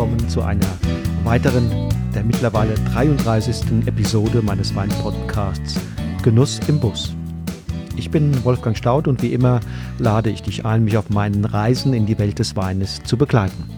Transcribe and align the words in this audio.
willkommen 0.00 0.30
zu 0.30 0.40
einer 0.40 0.78
weiteren, 1.24 1.68
der 2.14 2.24
mittlerweile 2.24 2.72
33. 2.72 3.86
Episode 3.86 4.40
meines 4.40 4.74
Weinpodcasts 4.74 5.78
Genuss 6.22 6.58
im 6.68 6.80
Bus. 6.80 7.14
Ich 7.96 8.10
bin 8.10 8.42
Wolfgang 8.42 8.74
Staud 8.74 9.08
und 9.08 9.20
wie 9.20 9.34
immer 9.34 9.60
lade 9.98 10.30
ich 10.30 10.42
dich 10.42 10.64
ein, 10.64 10.84
mich 10.84 10.96
auf 10.96 11.10
meinen 11.10 11.44
Reisen 11.44 11.92
in 11.92 12.06
die 12.06 12.18
Welt 12.18 12.38
des 12.38 12.56
Weines 12.56 13.02
zu 13.02 13.18
begleiten. 13.18 13.68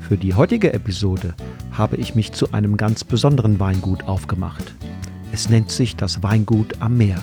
Für 0.00 0.16
die 0.16 0.32
heutige 0.32 0.72
Episode 0.72 1.34
habe 1.72 1.96
ich 1.96 2.14
mich 2.14 2.32
zu 2.32 2.52
einem 2.52 2.78
ganz 2.78 3.04
besonderen 3.04 3.60
Weingut 3.60 4.04
aufgemacht. 4.04 4.74
Es 5.30 5.50
nennt 5.50 5.70
sich 5.70 5.94
das 5.94 6.22
Weingut 6.22 6.80
am 6.80 6.96
Meer. 6.96 7.22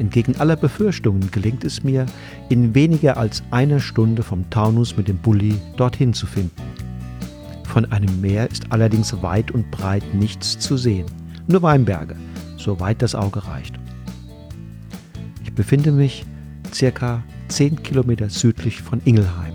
Entgegen 0.00 0.34
aller 0.36 0.56
Befürchtungen 0.56 1.30
gelingt 1.30 1.62
es 1.62 1.84
mir, 1.84 2.06
in 2.48 2.74
weniger 2.74 3.18
als 3.18 3.42
einer 3.50 3.80
Stunde 3.80 4.22
vom 4.22 4.48
Taunus 4.48 4.96
mit 4.96 5.08
dem 5.08 5.18
Bulli 5.18 5.58
dorthin 5.76 6.14
zu 6.14 6.26
finden. 6.26 6.62
Von 7.64 7.84
einem 7.92 8.20
Meer 8.22 8.50
ist 8.50 8.72
allerdings 8.72 9.22
weit 9.22 9.50
und 9.50 9.70
breit 9.70 10.14
nichts 10.14 10.58
zu 10.58 10.78
sehen, 10.78 11.04
nur 11.46 11.60
Weinberge, 11.60 12.16
soweit 12.56 13.02
das 13.02 13.14
Auge 13.14 13.46
reicht. 13.46 13.78
Ich 15.44 15.52
befinde 15.52 15.92
mich 15.92 16.24
circa 16.72 17.22
10 17.48 17.82
Kilometer 17.82 18.30
südlich 18.30 18.80
von 18.80 19.02
Ingelheim, 19.04 19.52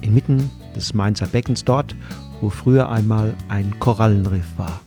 inmitten 0.00 0.50
des 0.74 0.92
Mainzer 0.92 1.28
Beckens 1.28 1.64
dort, 1.64 1.94
wo 2.40 2.50
früher 2.50 2.90
einmal 2.90 3.32
ein 3.48 3.78
Korallenriff 3.78 4.46
war. 4.56 4.80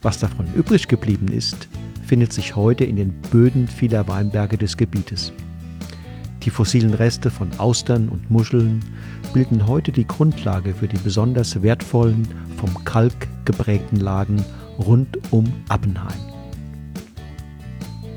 Was 0.00 0.18
davon 0.20 0.46
übrig 0.54 0.88
geblieben 0.88 1.28
ist, 1.28 1.68
findet 2.08 2.32
sich 2.32 2.56
heute 2.56 2.84
in 2.84 2.96
den 2.96 3.12
Böden 3.30 3.68
vieler 3.68 4.08
Weinberge 4.08 4.56
des 4.56 4.78
Gebietes. 4.78 5.30
Die 6.42 6.50
fossilen 6.50 6.94
Reste 6.94 7.30
von 7.30 7.50
Austern 7.58 8.08
und 8.08 8.30
Muscheln 8.30 8.82
bilden 9.34 9.66
heute 9.66 9.92
die 9.92 10.06
Grundlage 10.06 10.72
für 10.72 10.88
die 10.88 10.96
besonders 10.96 11.62
wertvollen, 11.62 12.26
vom 12.56 12.82
Kalk 12.84 13.28
geprägten 13.44 14.00
Lagen 14.00 14.42
rund 14.78 15.18
um 15.30 15.52
Appenheim. 15.68 16.18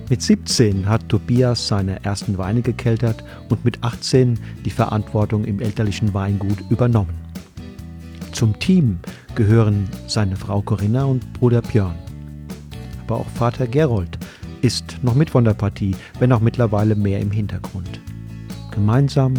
Mit 0.09 0.21
17 0.21 0.87
hat 0.87 1.09
Tobias 1.09 1.67
seine 1.67 2.03
ersten 2.05 2.37
Weine 2.37 2.61
gekeltert 2.61 3.23
und 3.49 3.65
mit 3.65 3.83
18 3.83 4.39
die 4.63 4.69
Verantwortung 4.69 5.43
im 5.43 5.59
elterlichen 5.59 6.13
Weingut 6.13 6.63
übernommen. 6.69 7.19
Zum 8.31 8.57
Team 8.59 8.99
gehören 9.35 9.89
seine 10.07 10.37
Frau 10.37 10.61
Corinna 10.61 11.03
und 11.03 11.33
Bruder 11.33 11.61
Björn 11.61 11.95
aber 13.11 13.19
auch 13.19 13.29
Vater 13.31 13.67
Gerold 13.67 14.17
ist 14.61 14.99
noch 15.01 15.15
mit 15.15 15.29
von 15.29 15.43
der 15.43 15.53
Partie, 15.53 15.95
wenn 16.19 16.31
auch 16.31 16.39
mittlerweile 16.39 16.95
mehr 16.95 17.19
im 17.19 17.29
Hintergrund. 17.29 17.99
Gemeinsam 18.71 19.33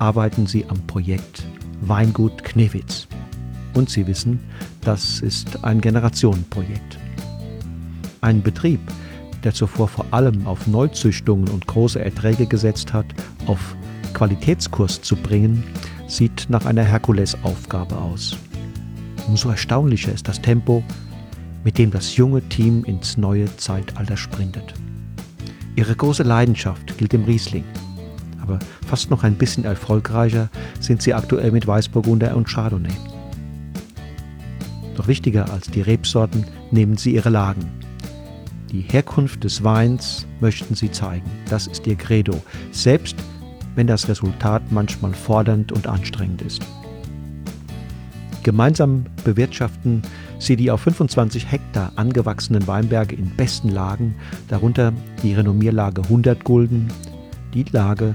arbeiten 0.00 0.46
sie 0.46 0.64
am 0.68 0.84
Projekt 0.88 1.44
Weingut 1.82 2.42
Knewitz. 2.42 3.06
Und 3.74 3.90
sie 3.90 4.08
wissen, 4.08 4.40
das 4.80 5.20
ist 5.20 5.64
ein 5.64 5.80
Generationenprojekt. 5.80 6.98
Ein 8.22 8.42
Betrieb, 8.42 8.80
der 9.44 9.54
zuvor 9.54 9.86
vor 9.86 10.06
allem 10.10 10.44
auf 10.48 10.66
Neuzüchtungen 10.66 11.48
und 11.48 11.68
große 11.68 12.04
Erträge 12.04 12.46
gesetzt 12.46 12.92
hat, 12.92 13.06
auf 13.46 13.76
Qualitätskurs 14.14 15.00
zu 15.00 15.14
bringen, 15.14 15.62
sieht 16.08 16.46
nach 16.48 16.66
einer 16.66 16.82
Herkulesaufgabe 16.82 17.96
aus. 17.96 18.36
Umso 19.28 19.50
erstaunlicher 19.50 20.12
ist 20.12 20.26
das 20.26 20.42
Tempo, 20.42 20.82
mit 21.64 21.78
dem 21.78 21.90
das 21.90 22.16
junge 22.16 22.42
Team 22.48 22.84
ins 22.84 23.16
neue 23.16 23.54
Zeitalter 23.56 24.16
sprintet. 24.16 24.74
Ihre 25.76 25.94
große 25.94 26.22
Leidenschaft 26.22 26.98
gilt 26.98 27.12
dem 27.12 27.24
Riesling, 27.24 27.64
aber 28.40 28.58
fast 28.86 29.10
noch 29.10 29.24
ein 29.24 29.36
bisschen 29.36 29.64
erfolgreicher 29.64 30.50
sind 30.80 31.00
sie 31.02 31.14
aktuell 31.14 31.50
mit 31.50 31.66
Weißburgunder 31.66 32.36
und 32.36 32.48
Chardonnay. 32.48 32.92
Doch 34.96 35.08
wichtiger 35.08 35.50
als 35.50 35.68
die 35.68 35.80
Rebsorten 35.80 36.44
nehmen 36.70 36.96
sie 36.96 37.14
ihre 37.14 37.30
Lagen. 37.30 37.70
Die 38.70 38.82
Herkunft 38.82 39.44
des 39.44 39.62
Weins 39.62 40.26
möchten 40.40 40.74
sie 40.74 40.90
zeigen, 40.90 41.30
das 41.48 41.66
ist 41.66 41.86
ihr 41.86 41.96
Credo, 41.96 42.42
selbst 42.70 43.16
wenn 43.74 43.86
das 43.86 44.08
Resultat 44.08 44.62
manchmal 44.70 45.14
fordernd 45.14 45.72
und 45.72 45.86
anstrengend 45.86 46.42
ist. 46.42 46.62
Gemeinsam 48.42 49.04
bewirtschaften 49.24 50.02
sie 50.42 50.56
die 50.56 50.70
auf 50.70 50.80
25 50.80 51.50
Hektar 51.50 51.92
angewachsenen 51.96 52.66
Weinberge 52.66 53.14
in 53.14 53.30
besten 53.36 53.68
Lagen, 53.68 54.14
darunter 54.48 54.92
die 55.22 55.34
Renommierlage 55.34 56.02
100 56.02 56.42
Gulden, 56.44 56.88
die 57.54 57.64
Lage 57.70 58.14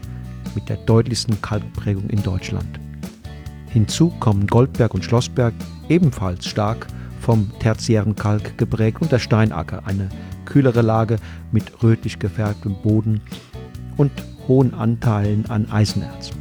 mit 0.53 0.67
der 0.69 0.77
deutlichsten 0.77 1.41
Kalkprägung 1.41 2.09
in 2.09 2.21
Deutschland. 2.23 2.79
Hinzu 3.69 4.09
kommen 4.19 4.47
Goldberg 4.47 4.93
und 4.93 5.05
Schlossberg, 5.05 5.53
ebenfalls 5.89 6.45
stark 6.45 6.87
vom 7.21 7.51
tertiären 7.59 8.15
Kalk 8.15 8.57
geprägt, 8.57 9.01
und 9.01 9.11
der 9.11 9.19
Steinacker, 9.19 9.83
eine 9.85 10.09
kühlere 10.45 10.81
Lage 10.81 11.17
mit 11.51 11.83
rötlich 11.83 12.19
gefärbtem 12.19 12.75
Boden 12.81 13.21
und 13.97 14.11
hohen 14.47 14.73
Anteilen 14.73 15.45
an 15.49 15.69
Eisenerz. 15.69 16.31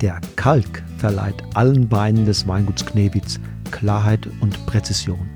Der 0.00 0.20
Kalk 0.36 0.82
verleiht 0.98 1.42
allen 1.54 1.90
Weinen 1.90 2.26
des 2.26 2.46
Weinguts 2.48 2.84
Knewitz 2.84 3.38
Klarheit 3.74 4.28
und 4.40 4.64
Präzision. 4.66 5.28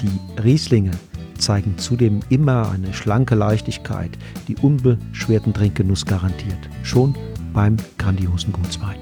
Die 0.00 0.40
Rieslinge 0.40 0.92
zeigen 1.38 1.76
zudem 1.76 2.20
immer 2.28 2.70
eine 2.70 2.94
schlanke 2.94 3.34
Leichtigkeit, 3.34 4.16
die 4.46 4.56
unbeschwerten 4.56 5.52
Trinkgenuss 5.52 6.06
garantiert, 6.06 6.58
schon 6.84 7.16
beim 7.52 7.76
grandiosen 7.98 8.52
Gutswein. 8.52 8.98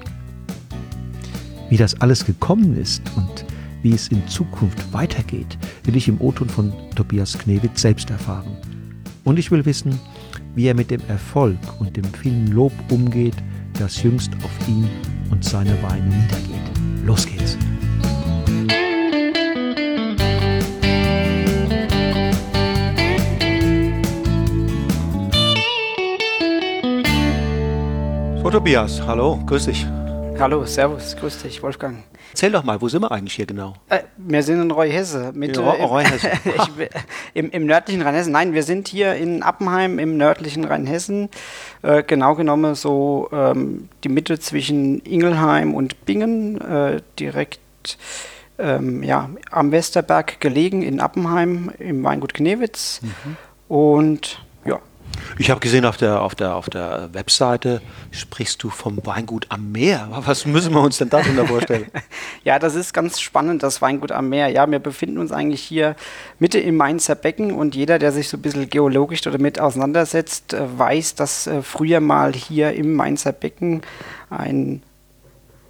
Wie 1.69 1.77
das 1.77 2.01
alles 2.01 2.25
gekommen 2.25 2.75
ist 2.75 3.03
und 3.15 3.45
wie 3.83 3.93
es 3.93 4.07
in 4.07 4.27
Zukunft 4.27 4.91
weitergeht, 4.91 5.55
will 5.83 5.95
ich 5.95 6.07
im 6.07 6.19
O-Ton 6.19 6.49
von 6.49 6.73
Tobias 6.95 7.37
Knewitz 7.37 7.81
selbst 7.81 8.09
erfahren. 8.09 8.57
Und 9.23 9.37
ich 9.37 9.51
will 9.51 9.65
wissen, 9.65 9.99
wie 10.55 10.65
er 10.65 10.73
mit 10.73 10.89
dem 10.89 11.01
Erfolg 11.09 11.59
und 11.79 11.95
dem 11.95 12.05
vielen 12.05 12.47
Lob 12.47 12.73
umgeht, 12.89 13.35
das 13.77 14.01
jüngst 14.01 14.31
auf 14.43 14.67
ihn 14.67 14.89
und 15.29 15.43
seine 15.43 15.79
Weine 15.83 16.07
niedergeht. 16.07 17.05
Los 17.05 17.27
geht's! 17.27 17.56
Tobias, 28.57 28.99
hallo, 29.05 29.39
grüß 29.45 29.65
dich. 29.65 29.85
Hallo, 30.39 30.65
servus, 30.65 31.15
grüß 31.15 31.43
dich, 31.43 31.61
Wolfgang. 31.61 31.97
Erzähl 32.31 32.51
doch 32.51 32.63
mal, 32.63 32.81
wo 32.81 32.89
sind 32.89 33.03
wir 33.03 33.11
eigentlich 33.11 33.35
hier 33.35 33.45
genau? 33.45 33.75
Äh, 33.87 33.99
wir 34.17 34.41
sind 34.41 34.59
in 34.59 34.71
Reuhesse. 34.71 35.31
Mit, 35.35 35.55
ja, 35.55 35.61
Reuhesse. 35.61 36.31
ich, 36.43 36.89
im, 37.35 37.51
im, 37.51 37.67
nördlichen 37.67 38.01
Rheinhessen. 38.01 38.31
Nein, 38.31 38.53
wir 38.55 38.63
sind 38.63 38.87
hier 38.87 39.13
in 39.13 39.43
Appenheim 39.43 39.99
im 39.99 40.17
nördlichen 40.17 40.65
Rheinhessen. 40.65 41.29
Äh, 41.83 42.01
genau 42.01 42.33
genommen 42.33 42.73
so 42.73 43.29
ähm, 43.31 43.89
die 44.03 44.09
Mitte 44.09 44.39
zwischen 44.39 45.01
Ingelheim 45.01 45.75
und 45.75 46.07
Bingen, 46.07 46.59
äh, 46.59 47.01
direkt 47.19 47.59
ähm, 48.57 49.03
ja, 49.03 49.29
am 49.51 49.71
Westerberg 49.71 50.41
gelegen 50.41 50.81
in 50.81 50.99
Appenheim 50.99 51.71
im 51.77 52.03
Weingut 52.03 52.33
Knewitz. 52.33 53.01
Mhm. 53.03 53.37
Und 53.67 54.46
ich 55.37 55.49
habe 55.49 55.59
gesehen, 55.59 55.85
auf 55.85 55.97
der, 55.97 56.21
auf, 56.21 56.35
der, 56.35 56.55
auf 56.55 56.69
der 56.69 57.09
Webseite 57.13 57.81
sprichst 58.11 58.61
du 58.63 58.69
vom 58.69 58.99
Weingut 59.05 59.47
am 59.49 59.71
Meer. 59.71 60.07
Was 60.11 60.45
müssen 60.45 60.73
wir 60.73 60.81
uns 60.81 60.97
denn 60.97 61.09
darunter 61.09 61.45
vorstellen? 61.47 61.87
ja, 62.43 62.59
das 62.59 62.75
ist 62.75 62.93
ganz 62.93 63.19
spannend, 63.19 63.63
das 63.63 63.81
Weingut 63.81 64.11
am 64.11 64.29
Meer. 64.29 64.49
Ja, 64.49 64.69
wir 64.69 64.79
befinden 64.79 65.17
uns 65.17 65.31
eigentlich 65.31 65.61
hier 65.61 65.95
Mitte 66.39 66.59
im 66.59 66.77
Mainzer 66.77 67.15
Becken 67.15 67.51
und 67.51 67.75
jeder, 67.75 67.99
der 67.99 68.11
sich 68.11 68.29
so 68.29 68.37
ein 68.37 68.41
bisschen 68.41 68.69
geologisch 68.69 69.21
damit 69.21 69.59
auseinandersetzt, 69.59 70.53
äh, 70.53 70.77
weiß, 70.77 71.15
dass 71.15 71.47
äh, 71.47 71.61
früher 71.61 71.99
mal 71.99 72.33
hier 72.33 72.73
im 72.73 72.95
Mainzer 72.95 73.31
Becken 73.31 73.81
ein 74.29 74.81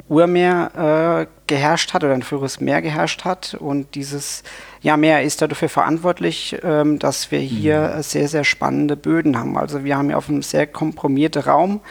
Urmeer 0.09 1.27
äh, 1.27 1.27
geherrscht 1.48 1.94
hat 1.94 2.04
oder 2.04 2.13
ein 2.13 2.24
früheres 2.24 2.59
Meer 2.59 2.81
geherrscht 2.81 3.25
hat. 3.25 3.56
Und 3.59 3.95
dieses 3.95 4.44
ja, 4.81 4.98
Meer 4.98 5.24
ist 5.24 5.42
dafür 5.42 5.69
verantwortlich, 5.69 6.57
ähm, 6.63 7.00
dass 7.00 7.31
wir 7.31 7.39
hier 7.39 7.94
mhm. 7.98 8.01
sehr, 8.01 8.27
sehr 8.27 8.44
spannende 8.44 8.95
Böden 8.95 9.38
haben. 9.38 9.57
Also 9.57 9.83
wir 9.83 9.98
haben 9.98 10.07
hier 10.07 10.18
auf 10.18 10.30
einem 10.30 10.42
sehr 10.42 10.68
komprimierten 10.68 11.42
Raum, 11.42 11.81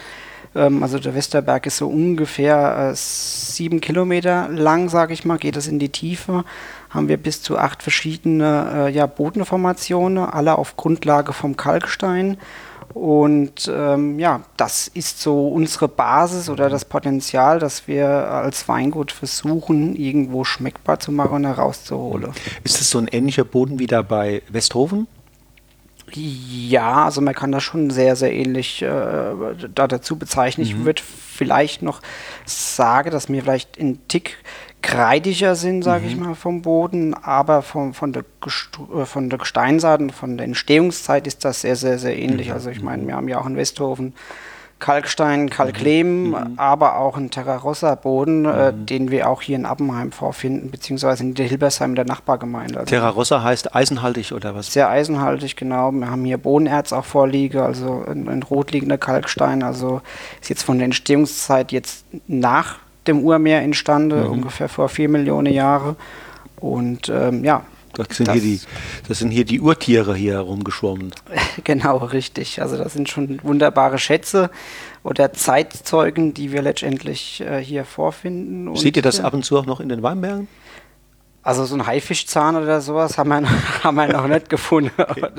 ähm, 0.57 0.83
also 0.83 0.99
der 0.99 1.15
Westerberg 1.15 1.67
ist 1.67 1.77
so 1.77 1.89
ungefähr 1.89 2.91
äh, 2.91 2.95
sieben 2.95 3.81
Kilometer 3.81 4.49
lang, 4.49 4.89
sage 4.89 5.13
ich 5.13 5.25
mal, 5.25 5.39
geht 5.39 5.57
es 5.57 5.69
in 5.69 5.79
die 5.79 5.91
Tiefe, 5.91 6.45
haben 6.91 7.09
wir 7.09 7.19
bis 7.19 7.43
zu 7.43 7.59
acht 7.59 7.83
verschiedene 7.83 8.87
äh, 8.89 8.91
ja, 8.91 9.07
Bodenformationen, 9.07 10.25
alle 10.25 10.57
auf 10.57 10.77
Grundlage 10.77 11.33
vom 11.33 11.57
Kalkstein. 11.57 12.39
Und 12.97 13.71
ähm, 13.71 14.19
ja, 14.19 14.41
das 14.57 14.89
ist 14.89 15.21
so 15.21 15.49
unsere 15.49 15.87
Basis 15.87 16.49
oder 16.49 16.71
das 16.71 16.87
Potenzial, 16.87 17.59
das 17.59 17.87
wir 17.87 18.09
als 18.09 18.69
Weingut 18.69 19.13
versuchen, 19.13 19.95
irgendwo 19.95 20.45
schmeckbar 20.45 20.99
zu 20.99 21.13
machen 21.13 21.35
und 21.35 21.45
herauszuholen. 21.45 22.33
Ist 22.65 22.81
es 22.81 22.89
so 22.89 22.97
ein 22.97 23.07
ähnlicher 23.09 23.45
Boden 23.45 23.79
wie 23.79 23.87
da 23.87 24.01
bei 24.01 24.41
Westhofen? 24.49 25.09
Ja, 26.11 27.05
also 27.05 27.21
man 27.21 27.35
kann 27.35 27.53
das 27.53 27.65
schon 27.65 27.91
sehr, 27.91 28.17
sehr 28.17 28.33
ähnlich 28.33 28.81
äh, 28.81 28.87
da 29.75 29.89
dazu 29.89 30.17
bezeichnen. 30.17 30.67
Mhm. 30.67 30.73
Ich 30.73 30.85
würde 30.87 31.03
vielleicht 31.05 31.83
noch 31.83 32.01
sagen, 32.47 33.11
dass 33.11 33.29
mir 33.29 33.43
vielleicht 33.43 33.79
ein 33.79 33.99
Tick 34.09 34.39
kreidiger 34.87 35.57
sind, 35.57 35.83
sage 35.83 36.05
mhm. 36.05 36.09
ich 36.09 36.17
mal, 36.17 36.35
vom 36.37 36.63
Boden, 36.63 37.13
aber 37.13 37.63
vom, 37.63 37.93
von, 37.93 38.13
der 38.13 38.25
äh, 38.95 39.05
von 39.05 39.29
der 39.29 39.39
Gesteinsart 39.41 40.13
von 40.13 40.37
der 40.37 40.47
Entstehungszeit 40.47 41.27
ist 41.27 41.45
das 41.45 41.63
sehr, 41.63 41.75
sehr, 41.75 41.99
sehr 41.99 42.17
ähnlich. 42.17 42.49
Mhm. 42.49 42.55
Also 42.55 42.71
ich 42.71 42.81
meine, 42.81 43.07
wir 43.07 43.17
haben 43.17 43.29
ja 43.29 43.39
auch 43.39 43.47
in 43.47 43.57
Westhofen 43.57 44.15
Kalkstein, 44.79 45.49
Kalklehm, 45.49 46.31
mhm. 46.31 46.53
aber 46.59 46.99
auch 46.99 47.17
ein 47.17 47.31
Terrarossa-Boden, 47.31 48.45
äh, 48.45 48.49
mhm. 48.49 48.83
äh, 48.83 48.87
den 48.87 49.11
wir 49.11 49.29
auch 49.29 49.41
hier 49.43 49.57
in 49.57 49.65
Appenheim 49.65 50.13
vorfinden, 50.13 50.71
beziehungsweise 50.71 51.25
in 51.25 51.35
der 51.35 51.47
Hilbersheim, 51.47 51.95
der 51.95 52.05
Nachbargemeinde. 52.05 52.81
Also 52.81 52.91
Terrarossa 52.91 53.43
heißt 53.43 53.75
eisenhaltig 53.75 54.33
oder 54.33 54.55
was? 54.55 54.73
Sehr 54.73 54.91
eisenhaltig, 54.91 55.57
genau. 55.57 55.91
Wir 55.93 56.11
haben 56.11 56.25
hier 56.25 56.39
Bohnenerz 56.39 56.93
auch 56.93 57.07
vorliege, 57.07 57.65
also 57.65 58.05
ein, 58.07 58.29
ein 58.29 58.43
rotliegender 58.43 58.99
Kalkstein. 58.99 59.63
Also 59.63 60.03
ist 60.41 60.51
jetzt 60.51 60.63
von 60.63 60.77
der 60.77 60.85
Entstehungszeit 60.85 61.73
jetzt 61.73 62.05
nach 62.29 62.77
dem 63.09 63.21
Urmeer 63.21 63.63
entstanden, 63.63 64.25
mhm. 64.25 64.31
ungefähr 64.31 64.69
vor 64.69 64.89
vier 64.89 65.09
Millionen 65.09 65.53
Jahre. 65.53 65.97
Und 66.57 67.09
ähm, 67.09 67.45
ja, 67.45 67.63
das 67.97 68.17
sind, 68.17 68.29
das, 68.29 68.35
hier 68.35 68.43
die, 68.43 68.61
das 69.09 69.19
sind 69.19 69.31
hier 69.31 69.45
die 69.45 69.61
Urtiere 69.61 70.15
hier 70.15 70.35
herumgeschwommen. 70.35 71.13
Genau, 71.65 71.97
richtig. 71.97 72.61
Also 72.61 72.77
das 72.77 72.93
sind 72.93 73.09
schon 73.09 73.41
wunderbare 73.43 73.99
Schätze 73.99 74.51
oder 75.03 75.33
Zeitzeugen, 75.33 76.35
die 76.35 76.53
wir 76.53 76.63
letztendlich 76.63 77.41
äh, 77.41 77.59
hier 77.59 77.85
vorfinden. 77.85 78.69
Und 78.69 78.79
Seht 78.79 78.97
ihr 78.97 79.03
das 79.03 79.21
ab 79.21 79.33
und 79.33 79.45
zu 79.45 79.59
auch 79.59 79.67
noch 79.67 79.81
in 79.81 79.89
den 79.89 80.03
Weinbergen? 80.03 80.49
Also 81.43 81.65
so 81.65 81.77
ein 81.77 81.87
Haifischzahn 81.87 82.57
oder 82.57 82.81
sowas 82.81 83.17
haben 83.17 83.29
wir, 83.29 83.49
haben 83.85 83.95
wir 83.95 84.09
noch 84.09 84.27
nicht 84.27 84.51
gefunden. 84.51 84.91
Oder, 84.99 85.33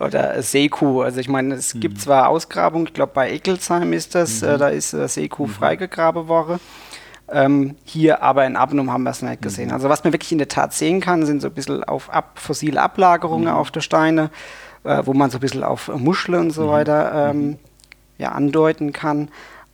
oder 0.00 0.42
Seekuh. 0.42 1.02
Also 1.02 1.20
ich 1.20 1.28
meine, 1.28 1.54
es 1.54 1.74
mhm. 1.74 1.80
gibt 1.80 2.00
zwar 2.00 2.28
Ausgrabungen, 2.28 2.86
ich 2.86 2.94
glaube 2.94 3.12
bei 3.14 3.30
Eckelsheim 3.30 3.92
ist 3.92 4.14
das, 4.14 4.40
mhm. 4.40 4.48
äh, 4.48 4.58
da 4.58 4.68
ist 4.68 4.94
äh, 4.94 5.06
Seekuh 5.06 5.46
mhm. 5.46 5.50
freigegraben 5.50 6.28
worden. 6.28 6.58
Ähm, 7.30 7.76
hier 7.84 8.22
aber 8.22 8.44
in 8.46 8.54
Abnum 8.56 8.92
haben 8.92 9.04
wir 9.04 9.10
es 9.10 9.22
nicht 9.22 9.40
gesehen. 9.40 9.68
Mhm. 9.68 9.74
Also 9.74 9.88
was 9.88 10.04
man 10.04 10.12
wirklich 10.12 10.32
in 10.32 10.38
der 10.38 10.48
Tat 10.48 10.74
sehen 10.74 11.00
kann, 11.00 11.24
sind 11.24 11.40
so 11.40 11.48
ein 11.48 11.54
bisschen 11.54 11.82
auf 11.82 12.10
ab, 12.10 12.38
fossile 12.38 12.80
Ablagerungen 12.80 13.48
mhm. 13.48 13.54
auf 13.54 13.70
der 13.70 13.80
Steine, 13.80 14.30
äh, 14.84 15.02
wo 15.04 15.14
man 15.14 15.30
so 15.30 15.38
ein 15.38 15.40
bisschen 15.40 15.64
auf 15.64 15.88
Muscheln 15.88 16.38
und 16.38 16.50
so 16.50 16.64
mhm. 16.64 16.70
weiter 16.70 17.30
ähm, 17.30 17.46
mhm. 17.46 17.58
ja, 18.18 18.32
andeuten 18.32 18.92
kann. 18.92 19.30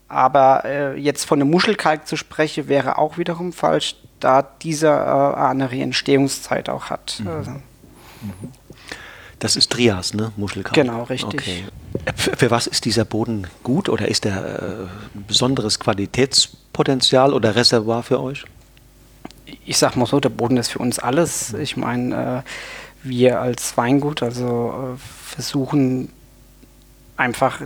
Aber 0.09 0.65
äh, 0.65 0.97
jetzt 0.97 1.25
von 1.25 1.41
einem 1.41 1.51
Muschelkalk 1.51 2.07
zu 2.07 2.17
sprechen, 2.17 2.69
wäre 2.69 2.99
auch 2.99 3.19
wiederum 3.19 3.53
falsch, 3.53 3.97
da 4.21 4.43
dieser 4.43 5.35
äh, 5.35 5.41
eine 5.41 5.71
Entstehungszeit 5.71 6.69
auch 6.69 6.91
hat. 6.91 7.21
Mhm. 7.21 7.29
Also. 7.29 7.53
Das 9.41 9.57
ist 9.57 9.73
Trias, 9.73 10.15
ne? 10.15 10.33
Muschelkalk. 10.37 10.75
Genau, 10.75 11.05
richtig. 11.05 11.41
Okay. 11.41 11.65
Für, 12.15 12.37
für, 12.37 12.51
was 12.51 12.67
ist 12.67 12.85
dieser 12.85 13.05
Boden 13.05 13.47
gut 13.63 13.89
oder 13.89 14.07
ist 14.09 14.27
äh, 14.27 14.31
ein 14.31 15.25
besonderes 15.27 15.79
Qualitätspotenzial 16.81 17.35
oder 17.35 17.55
Reservoir 17.55 18.03
für 18.03 18.21
euch? 18.21 18.45
Ich 19.65 19.79
sag 19.79 19.97
mal 19.97 20.07
so, 20.07 20.21
der 20.21 20.29
Boden 20.31 20.57
ist 20.57 20.71
für 20.71 20.79
uns 20.79 20.99
alles. 20.99 21.53
Ich 21.55 21.77
meine, 21.77 22.45
äh, 22.45 23.09
wir 23.09 23.41
als 23.41 23.77
Weingut 23.77 24.23
also 24.23 24.95
äh, 24.95 24.99
versuchen 25.27 26.11
einfach 27.17 27.63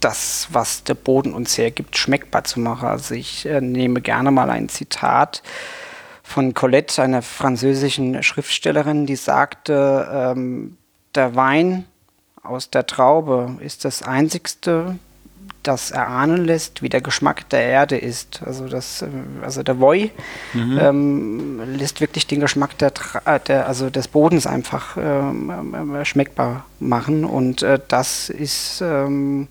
das, 0.00 0.48
was 0.52 0.84
der 0.84 0.94
Boden 0.94 1.34
uns 1.34 1.58
hergibt, 1.58 1.96
schmeckbar 1.98 2.44
zu 2.44 2.60
machen. 2.60 2.88
Also 2.88 3.14
ich 3.14 3.46
äh, 3.46 3.60
nehme 3.60 4.00
gerne 4.00 4.30
mal 4.30 4.50
ein 4.50 4.68
Zitat 4.68 5.42
von 6.22 6.54
Colette, 6.54 7.02
einer 7.02 7.22
französischen 7.22 8.22
Schriftstellerin, 8.22 9.06
die 9.06 9.16
sagte, 9.16 10.08
ähm, 10.10 10.76
der 11.14 11.34
Wein 11.34 11.84
aus 12.42 12.70
der 12.70 12.86
Traube 12.86 13.56
ist 13.60 13.84
das 13.84 14.02
einzigste, 14.02 14.98
das 15.62 15.90
erahnen 15.90 16.44
lässt, 16.44 16.82
wie 16.82 16.88
der 16.88 17.00
Geschmack 17.00 17.48
der 17.50 17.62
Erde 17.62 17.98
ist. 17.98 18.42
Also 18.44 18.68
das, 18.68 19.02
äh, 19.02 19.08
also 19.42 19.62
der 19.62 19.80
Woi 19.80 20.10
mhm. 20.54 20.78
ähm, 20.80 21.60
lässt 21.76 22.00
wirklich 22.00 22.26
den 22.26 22.40
Geschmack 22.40 22.78
der, 22.78 22.92
äh, 23.24 23.40
der 23.40 23.66
also 23.66 23.90
des 23.90 24.08
Bodens 24.08 24.46
einfach 24.46 24.96
ähm, 24.98 25.94
äh, 25.94 26.04
schmeckbar 26.04 26.64
machen 26.80 27.24
und 27.24 27.62
äh, 27.62 27.78
das 27.88 28.30
ist 28.30 28.80
ähm, 28.82 29.48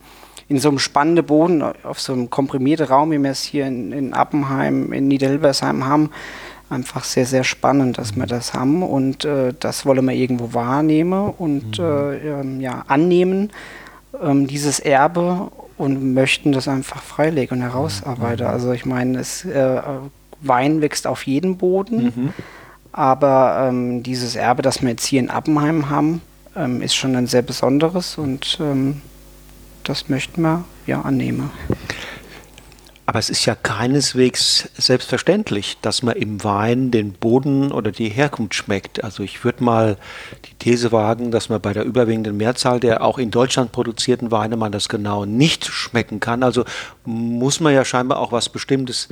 in 0.49 0.59
so 0.59 0.69
einem 0.69 0.79
spannenden 0.79 1.25
Boden, 1.25 1.61
auf 1.61 1.99
so 1.99 2.13
einem 2.13 2.29
komprimierten 2.29 2.87
Raum, 2.87 3.11
wie 3.11 3.19
wir 3.19 3.31
es 3.31 3.43
hier 3.43 3.67
in, 3.67 3.91
in 3.91 4.13
Appenheim, 4.13 4.93
in 4.93 5.07
Niederhilbersheim 5.07 5.85
haben, 5.85 6.09
einfach 6.69 7.03
sehr, 7.03 7.25
sehr 7.25 7.43
spannend, 7.43 7.97
dass 7.97 8.15
wir 8.15 8.25
das 8.25 8.53
haben 8.53 8.83
und 8.83 9.25
äh, 9.25 9.53
das 9.59 9.85
wollen 9.85 10.05
wir 10.05 10.13
irgendwo 10.13 10.53
wahrnehmen 10.53 11.33
und 11.37 11.79
mhm. 11.79 11.85
äh, 11.85 12.17
ähm, 12.17 12.61
ja, 12.61 12.83
annehmen, 12.87 13.51
ähm, 14.21 14.47
dieses 14.47 14.79
Erbe 14.79 15.51
und 15.77 16.13
möchten 16.13 16.51
das 16.51 16.67
einfach 16.67 17.01
freilegen 17.01 17.57
und 17.57 17.63
herausarbeiten. 17.63 18.45
Mhm. 18.45 18.51
Also 18.51 18.71
ich 18.71 18.85
meine, 18.85 19.19
es, 19.19 19.45
äh, 19.45 19.81
Wein 20.41 20.81
wächst 20.81 21.07
auf 21.07 21.25
jedem 21.25 21.57
Boden, 21.57 22.03
mhm. 22.03 22.33
aber 22.91 23.67
ähm, 23.69 24.03
dieses 24.03 24.35
Erbe, 24.35 24.61
das 24.61 24.81
wir 24.81 24.89
jetzt 24.89 25.05
hier 25.05 25.19
in 25.19 25.29
Appenheim 25.29 25.89
haben, 25.89 26.21
ähm, 26.55 26.81
ist 26.81 26.95
schon 26.95 27.15
ein 27.15 27.27
sehr 27.27 27.41
besonderes 27.41 28.17
und 28.17 28.57
ähm, 28.61 29.01
das 29.83 30.09
möchten 30.09 30.41
wir 30.41 30.63
ja 30.85 31.01
annehmen. 31.01 31.49
Aber 33.09 33.19
es 33.19 33.29
ist 33.29 33.45
ja 33.45 33.55
keineswegs 33.55 34.67
selbstverständlich, 34.77 35.77
dass 35.81 36.03
man 36.03 36.17
im 36.17 36.43
Wein 36.43 36.91
den 36.91 37.13
Boden 37.13 37.71
oder 37.71 37.93
die 37.93 38.09
Herkunft 38.09 38.53
schmeckt. 38.53 39.01
Also 39.01 39.23
ich 39.23 39.45
würde 39.45 39.63
mal 39.63 39.97
die 40.45 40.53
These 40.55 40.91
wagen, 40.91 41.31
dass 41.31 41.47
man 41.47 41.61
bei 41.61 41.71
der 41.71 41.85
überwiegenden 41.85 42.35
Mehrzahl 42.35 42.81
der 42.81 43.01
auch 43.01 43.17
in 43.17 43.31
Deutschland 43.31 43.71
produzierten 43.71 44.29
Weine 44.29 44.57
man 44.57 44.73
das 44.73 44.89
genau 44.89 45.23
nicht 45.23 45.65
schmecken 45.65 46.19
kann. 46.19 46.43
Also 46.43 46.65
muss 47.05 47.61
man 47.61 47.73
ja 47.73 47.85
scheinbar 47.85 48.19
auch 48.19 48.33
was 48.33 48.49
Bestimmtes 48.49 49.07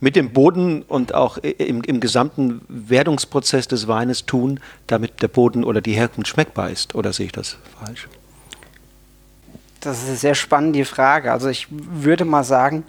mit 0.00 0.16
dem 0.16 0.34
Boden 0.34 0.82
und 0.82 1.14
auch 1.14 1.38
im, 1.38 1.80
im 1.80 2.00
gesamten 2.00 2.60
Werdungsprozess 2.68 3.66
des 3.68 3.88
Weines 3.88 4.26
tun, 4.26 4.60
damit 4.86 5.22
der 5.22 5.28
Boden 5.28 5.64
oder 5.64 5.80
die 5.80 5.94
Herkunft 5.94 6.28
schmeckbar 6.28 6.68
ist. 6.68 6.94
Oder 6.94 7.14
sehe 7.14 7.24
ich 7.24 7.32
das 7.32 7.56
falsch? 7.80 8.06
Das 9.80 10.02
ist 10.02 10.08
eine 10.08 10.16
sehr 10.16 10.34
spannende 10.34 10.84
Frage. 10.84 11.32
Also 11.32 11.48
ich 11.48 11.68
würde 11.70 12.26
mal 12.26 12.44
sagen, 12.44 12.84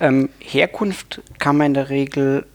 ähm, 0.00 0.28
Herkunft 0.38 1.22
kann 1.38 1.56
man 1.56 1.68
in 1.68 1.74
der 1.74 1.90
Regel 1.90 2.46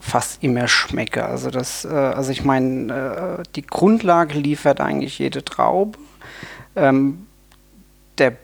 fast 0.00 0.42
immer 0.42 0.66
schmecken. 0.66 1.20
Also 1.20 1.50
das, 1.50 1.84
äh, 1.84 1.88
also 1.88 2.32
ich 2.32 2.44
meine, 2.44 3.38
äh, 3.40 3.42
die 3.54 3.62
Grundlage 3.62 4.38
liefert 4.38 4.80
eigentlich 4.80 5.18
jede 5.18 5.44
Traube. 5.44 5.98
Ähm, 6.74 7.26
der, 8.18 8.36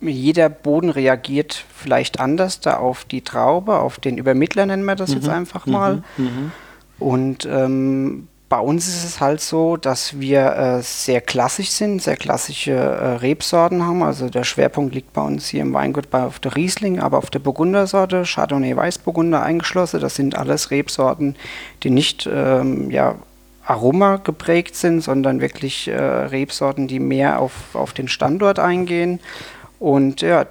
jeder 0.00 0.48
Boden 0.48 0.90
reagiert 0.90 1.64
vielleicht 1.74 2.20
anders 2.20 2.60
da 2.60 2.76
auf 2.76 3.04
die 3.04 3.22
Traube, 3.22 3.78
auf 3.78 3.98
den 3.98 4.18
Übermittler 4.18 4.66
nennen 4.66 4.84
wir 4.84 4.96
das 4.96 5.10
mhm. 5.10 5.16
jetzt 5.16 5.28
einfach 5.28 5.66
mal. 5.66 6.02
Mhm. 6.16 6.24
Mhm. 6.24 6.52
Und 6.98 7.46
ähm, 7.46 8.28
bei 8.48 8.58
uns 8.58 8.88
ist 8.88 9.04
es 9.04 9.20
halt 9.20 9.40
so, 9.40 9.76
dass 9.76 10.20
wir 10.20 10.56
äh, 10.56 10.82
sehr 10.82 11.20
klassisch 11.20 11.70
sind, 11.70 12.00
sehr 12.02 12.16
klassische 12.16 12.72
äh, 12.72 13.16
Rebsorten 13.16 13.84
haben. 13.84 14.02
Also 14.02 14.30
der 14.30 14.44
Schwerpunkt 14.44 14.94
liegt 14.94 15.12
bei 15.12 15.20
uns 15.20 15.48
hier 15.48 15.60
im 15.60 15.74
Weingut 15.74 16.08
bei, 16.08 16.22
auf 16.22 16.38
der 16.38 16.56
Riesling, 16.56 16.98
aber 16.98 17.18
auf 17.18 17.28
der 17.28 17.40
Burgundersorte, 17.40 18.22
Chardonnay 18.24 18.74
Weißburgunder 18.74 19.42
eingeschlossen. 19.42 20.00
Das 20.00 20.14
sind 20.14 20.34
alles 20.34 20.70
Rebsorten, 20.70 21.36
die 21.82 21.90
nicht 21.90 22.28
ähm, 22.32 22.90
ja, 22.90 23.16
Aroma 23.66 24.16
geprägt 24.16 24.76
sind, 24.76 25.02
sondern 25.02 25.42
wirklich 25.42 25.88
äh, 25.88 26.00
Rebsorten, 26.00 26.88
die 26.88 27.00
mehr 27.00 27.40
auf, 27.40 27.74
auf 27.74 27.92
den 27.92 28.08
Standort 28.08 28.58
eingehen. 28.58 29.20
Und 29.78 30.22
ja, 30.22 30.46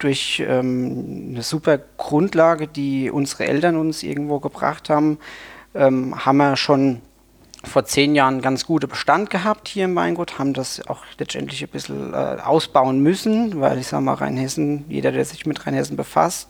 durch 0.00 0.42
ähm, 0.44 1.28
eine 1.30 1.42
super 1.42 1.78
Grundlage, 1.98 2.66
die 2.66 3.12
unsere 3.12 3.46
Eltern 3.46 3.76
uns 3.76 4.02
irgendwo 4.02 4.40
gebracht 4.40 4.90
haben, 4.90 5.18
ähm, 5.74 6.24
haben 6.24 6.38
wir 6.38 6.56
schon 6.56 7.00
vor 7.64 7.84
zehn 7.84 8.14
Jahren 8.14 8.40
ganz 8.40 8.66
guten 8.66 8.88
Bestand 8.88 9.30
gehabt 9.30 9.68
hier 9.68 9.86
im 9.86 9.96
Weingut, 9.96 10.38
haben 10.38 10.52
das 10.52 10.86
auch 10.86 11.02
letztendlich 11.18 11.62
ein 11.62 11.68
bisschen 11.68 12.14
äh, 12.14 12.38
ausbauen 12.44 13.00
müssen, 13.00 13.60
weil 13.60 13.78
ich 13.78 13.88
sage 13.88 14.04
mal, 14.04 14.14
Rheinhessen, 14.14 14.84
jeder, 14.88 15.10
der 15.10 15.24
sich 15.24 15.44
mit 15.44 15.66
Rheinhessen 15.66 15.96
befasst, 15.96 16.48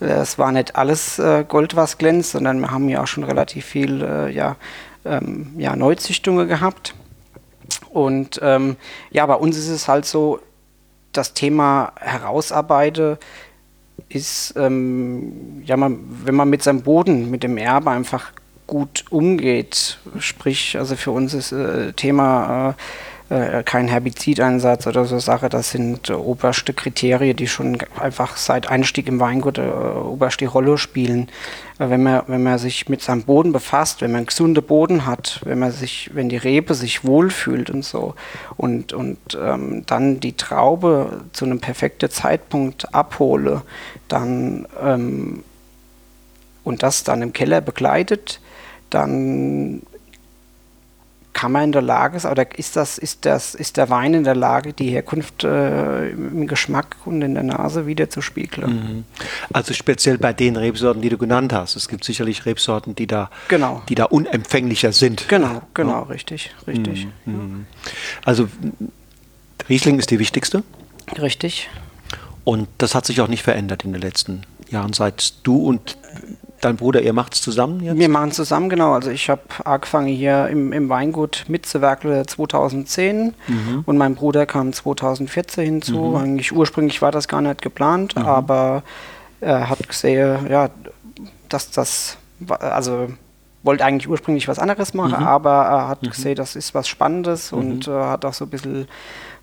äh, 0.00 0.04
es 0.04 0.38
war 0.38 0.52
nicht 0.52 0.76
alles 0.76 1.18
äh, 1.18 1.44
Gold, 1.46 1.74
was 1.74 1.98
glänzt, 1.98 2.32
sondern 2.32 2.60
wir 2.60 2.70
haben 2.70 2.88
ja 2.88 3.02
auch 3.02 3.06
schon 3.06 3.24
relativ 3.24 3.64
viel 3.64 4.02
äh, 4.02 4.30
ja, 4.30 4.56
ähm, 5.04 5.52
ja, 5.58 5.74
Neuzüchtungen 5.74 6.46
gehabt. 6.46 6.94
Und 7.90 8.38
ähm, 8.42 8.76
ja, 9.10 9.26
bei 9.26 9.34
uns 9.34 9.56
ist 9.56 9.68
es 9.68 9.88
halt 9.88 10.04
so, 10.04 10.38
das 11.12 11.34
Thema 11.34 11.92
Herausarbeite 11.98 13.18
ist, 14.08 14.54
ähm, 14.56 15.62
ja, 15.64 15.76
man, 15.76 15.98
wenn 16.24 16.34
man 16.34 16.48
mit 16.48 16.62
seinem 16.62 16.82
Boden, 16.82 17.30
mit 17.30 17.42
dem 17.42 17.56
Erbe 17.56 17.90
einfach 17.90 18.32
gut 18.66 19.04
umgeht. 19.10 19.98
Sprich, 20.18 20.76
also 20.78 20.96
für 20.96 21.10
uns 21.10 21.34
ist 21.34 21.52
äh, 21.52 21.92
Thema 21.92 22.74
äh, 23.28 23.64
kein 23.64 23.88
Herbizideinsatz 23.88 24.86
oder 24.86 25.04
so 25.04 25.18
Sache. 25.18 25.48
Das 25.48 25.72
sind 25.72 26.10
äh, 26.10 26.12
oberste 26.12 26.72
Kriterien, 26.72 27.36
die 27.36 27.48
schon 27.48 27.78
einfach 27.98 28.36
seit 28.36 28.68
Einstieg 28.68 29.08
im 29.08 29.18
Weingut 29.18 29.58
äh, 29.58 29.62
oberste 29.62 30.46
Rolle 30.46 30.78
spielen. 30.78 31.28
Äh, 31.80 31.90
wenn 31.90 32.04
man, 32.04 32.22
wenn 32.28 32.44
man 32.44 32.58
sich 32.58 32.88
mit 32.88 33.02
seinem 33.02 33.24
Boden 33.24 33.52
befasst, 33.52 34.00
wenn 34.00 34.12
man 34.12 34.18
einen 34.18 34.26
gesunden 34.26 34.62
Boden 34.62 35.06
hat, 35.06 35.40
wenn 35.44 35.58
man 35.58 35.72
sich, 35.72 36.10
wenn 36.14 36.28
die 36.28 36.36
Rebe 36.36 36.74
sich 36.74 37.04
wohlfühlt 37.04 37.68
und 37.68 37.84
so 37.84 38.14
und, 38.56 38.92
und 38.92 39.18
ähm, 39.40 39.84
dann 39.86 40.20
die 40.20 40.36
Traube 40.36 41.24
zu 41.32 41.46
einem 41.46 41.58
perfekten 41.58 42.10
Zeitpunkt 42.10 42.94
abhole, 42.94 43.62
dann 44.06 44.68
ähm, 44.80 45.42
und 46.62 46.84
das 46.84 47.02
dann 47.02 47.22
im 47.22 47.32
Keller 47.32 47.60
begleitet, 47.60 48.40
dann 48.90 49.82
kann 51.36 51.52
man 51.52 51.64
in 51.64 51.72
der 51.72 51.82
Lage 51.82 52.18
sein, 52.18 52.32
oder 52.32 52.58
ist 52.58 52.76
das, 52.76 52.96
ist 52.96 53.26
das, 53.26 53.54
ist 53.54 53.76
der 53.76 53.90
Wein 53.90 54.14
in 54.14 54.24
der 54.24 54.34
Lage, 54.34 54.72
die 54.72 54.88
Herkunft 54.88 55.44
äh, 55.44 56.08
im 56.08 56.46
Geschmack 56.46 56.96
und 57.04 57.20
in 57.20 57.34
der 57.34 57.42
Nase 57.42 57.86
wieder 57.86 58.08
zu 58.08 58.22
spiegeln? 58.22 58.70
Mhm. 58.70 59.04
Also 59.52 59.74
speziell 59.74 60.16
bei 60.16 60.32
den 60.32 60.56
Rebsorten, 60.56 61.02
die 61.02 61.10
du 61.10 61.18
genannt 61.18 61.52
hast. 61.52 61.76
Es 61.76 61.88
gibt 61.88 62.04
sicherlich 62.04 62.46
Rebsorten, 62.46 62.94
die 62.94 63.06
da, 63.06 63.28
genau. 63.48 63.82
die 63.90 63.94
da 63.94 64.04
unempfänglicher 64.04 64.92
sind. 64.92 65.28
Genau, 65.28 65.60
genau, 65.74 65.90
ja. 65.90 66.02
richtig, 66.04 66.54
richtig. 66.66 67.06
Mhm. 67.26 67.34
mhm. 67.34 67.66
Also 68.24 68.48
Riesling 69.68 69.98
ist 69.98 70.10
die 70.10 70.18
wichtigste. 70.18 70.62
Richtig. 71.20 71.68
Und 72.44 72.66
das 72.78 72.94
hat 72.94 73.04
sich 73.04 73.20
auch 73.20 73.28
nicht 73.28 73.42
verändert 73.42 73.84
in 73.84 73.92
den 73.92 74.00
letzten 74.00 74.42
Jahren, 74.70 74.94
seit 74.94 75.34
du 75.42 75.58
und 75.58 75.98
dein 76.60 76.76
Bruder, 76.76 77.02
ihr 77.02 77.12
macht 77.12 77.34
es 77.34 77.42
zusammen 77.42 77.80
jetzt? 77.82 77.98
Wir 77.98 78.08
machen 78.08 78.30
es 78.30 78.36
zusammen, 78.36 78.68
genau. 78.68 78.92
Also 78.92 79.10
ich 79.10 79.28
habe 79.28 79.42
angefangen 79.64 80.08
hier 80.08 80.48
im, 80.48 80.72
im 80.72 80.88
Weingut 80.88 81.44
mitzuwerkeln 81.48 82.26
2010 82.26 83.34
mhm. 83.46 83.82
und 83.84 83.98
mein 83.98 84.14
Bruder 84.14 84.46
kam 84.46 84.72
2014 84.72 85.64
hinzu. 85.64 85.98
Mhm. 85.98 86.16
Eigentlich 86.16 86.52
ursprünglich 86.52 87.02
war 87.02 87.12
das 87.12 87.28
gar 87.28 87.40
nicht 87.40 87.62
geplant, 87.62 88.16
mhm. 88.16 88.22
aber 88.22 88.82
er 89.40 89.68
hat 89.68 89.86
gesehen, 89.88 90.48
ja, 90.50 90.70
dass 91.48 91.70
das, 91.70 92.16
also 92.48 93.08
wollte 93.62 93.84
eigentlich 93.84 94.08
ursprünglich 94.08 94.48
was 94.48 94.58
anderes 94.58 94.94
machen, 94.94 95.20
mhm. 95.20 95.26
aber 95.26 95.50
er 95.50 95.88
hat 95.88 96.02
mhm. 96.02 96.10
gesehen, 96.10 96.36
das 96.36 96.56
ist 96.56 96.74
was 96.74 96.88
Spannendes 96.88 97.52
und 97.52 97.88
äh, 97.88 97.90
hat 97.90 98.24
auch 98.24 98.34
so 98.34 98.44
ein 98.44 98.50
bisschen 98.50 98.88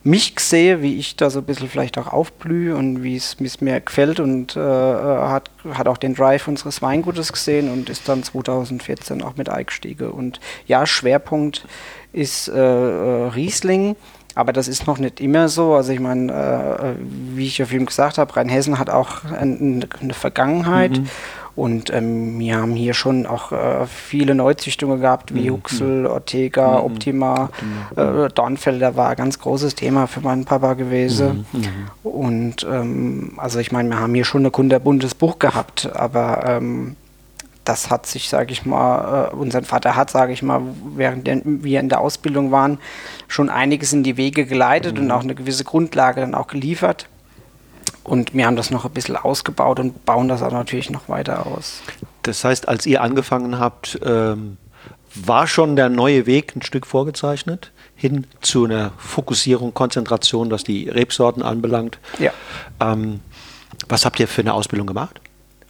mich 0.03 0.33
sehe, 0.39 0.81
wie 0.81 0.97
ich 0.97 1.15
da 1.15 1.29
so 1.29 1.39
ein 1.39 1.45
bisschen 1.45 1.69
vielleicht 1.69 1.97
auch 1.97 2.07
aufblühe 2.07 2.75
und 2.75 3.03
wie 3.03 3.15
es 3.15 3.61
mir 3.61 3.79
gefällt 3.79 4.19
und 4.19 4.55
äh, 4.57 4.59
hat, 4.59 5.49
hat 5.73 5.87
auch 5.87 5.97
den 5.97 6.13
Drive 6.13 6.47
unseres 6.47 6.81
Weingutes 6.81 7.31
gesehen 7.31 7.71
und 7.71 7.89
ist 7.89 8.09
dann 8.09 8.21
2014 8.21 9.21
auch 9.21 9.37
mit 9.37 9.49
eingestiegen. 9.49 10.11
Und 10.11 10.41
ja, 10.67 10.85
Schwerpunkt 10.85 11.65
ist 12.11 12.49
äh, 12.49 12.53
äh, 12.53 13.27
Riesling. 13.29 13.95
Aber 14.35 14.51
das 14.51 14.67
ist 14.67 14.87
noch 14.87 14.97
nicht 14.97 15.21
immer 15.21 15.47
so. 15.47 15.75
Also 15.75 15.91
ich 15.93 15.99
meine, 15.99 16.31
äh, 16.33 16.95
wie 17.35 17.45
ich 17.45 17.61
auf 17.61 17.71
jeden 17.71 17.85
gesagt 17.85 18.17
habe, 18.17 18.35
Rheinhessen 18.35 18.79
hat 18.79 18.89
auch 18.89 19.23
eine, 19.25 19.87
eine 20.01 20.13
Vergangenheit. 20.13 20.97
Mhm. 20.97 21.09
Und 21.55 21.93
ähm, 21.93 22.39
wir 22.39 22.57
haben 22.57 22.73
hier 22.73 22.95
schon 22.95 23.27
auch 23.27 23.51
äh, 23.51 23.85
viele 23.85 24.33
Neuzüchtungen 24.33 25.01
gehabt, 25.01 25.35
wie 25.35 25.49
mhm. 25.49 25.55
Huxel, 25.55 26.07
Ortega, 26.07 26.79
mhm. 26.79 26.85
Optima, 26.85 27.49
Optima. 27.95 28.25
Äh, 28.25 28.29
Dornfelder 28.29 28.95
war 28.95 29.09
ein 29.09 29.15
ganz 29.15 29.37
großes 29.37 29.75
Thema 29.75 30.07
für 30.07 30.21
meinen 30.21 30.45
Papa 30.45 30.73
gewesen. 30.73 31.45
Mhm. 31.51 31.59
mhm. 31.59 32.09
Und 32.09 32.67
ähm, 32.69 33.33
also 33.37 33.59
ich 33.59 33.71
meine, 33.71 33.89
wir 33.89 33.99
haben 33.99 34.15
hier 34.15 34.25
schon 34.25 34.45
ein 34.45 34.51
kunderbuntes 34.51 35.13
Buch 35.13 35.37
gehabt, 35.37 35.89
aber 35.93 36.43
ähm, 36.47 36.95
das 37.65 37.89
hat 37.89 38.05
sich, 38.05 38.29
sage 38.29 38.51
ich 38.51 38.65
mal, 38.65 39.29
äh, 39.31 39.35
unser 39.35 39.61
Vater 39.63 39.95
hat, 39.95 40.09
sage 40.09 40.33
ich 40.33 40.41
mal, 40.41 40.61
während 40.95 41.29
wir 41.45 41.79
in 41.79 41.89
der 41.89 42.01
Ausbildung 42.01 42.51
waren, 42.51 42.79
schon 43.27 43.49
einiges 43.49 43.93
in 43.93 44.03
die 44.03 44.17
Wege 44.17 44.45
geleitet 44.45 44.97
und 44.97 45.05
mhm. 45.05 45.11
auch 45.11 45.21
eine 45.21 45.35
gewisse 45.35 45.63
Grundlage 45.63 46.21
dann 46.21 46.35
auch 46.35 46.47
geliefert. 46.47 47.07
Und 48.03 48.33
wir 48.33 48.45
haben 48.45 48.55
das 48.55 48.69
noch 48.69 48.85
ein 48.85 48.91
bisschen 48.91 49.15
ausgebaut 49.15 49.79
und 49.79 50.05
bauen 50.05 50.27
das 50.27 50.41
auch 50.41 50.51
natürlich 50.51 50.89
noch 50.89 51.07
weiter 51.07 51.45
aus. 51.45 51.81
Das 52.23 52.43
heißt, 52.43 52.67
als 52.67 52.85
ihr 52.85 53.01
angefangen 53.01 53.59
habt, 53.59 53.99
ähm, 54.03 54.57
war 55.15 55.47
schon 55.47 55.75
der 55.75 55.89
neue 55.89 56.25
Weg 56.25 56.55
ein 56.55 56.61
Stück 56.61 56.87
vorgezeichnet 56.87 57.71
hin 57.95 58.25
zu 58.41 58.65
einer 58.65 58.91
Fokussierung, 58.97 59.73
Konzentration, 59.73 60.51
was 60.51 60.63
die 60.63 60.89
Rebsorten 60.89 61.43
anbelangt. 61.43 61.99
Ja. 62.19 62.31
Ähm, 62.81 63.21
was 63.87 64.05
habt 64.05 64.19
ihr 64.19 64.27
für 64.27 64.41
eine 64.41 64.53
Ausbildung 64.53 64.87
gemacht? 64.87 65.21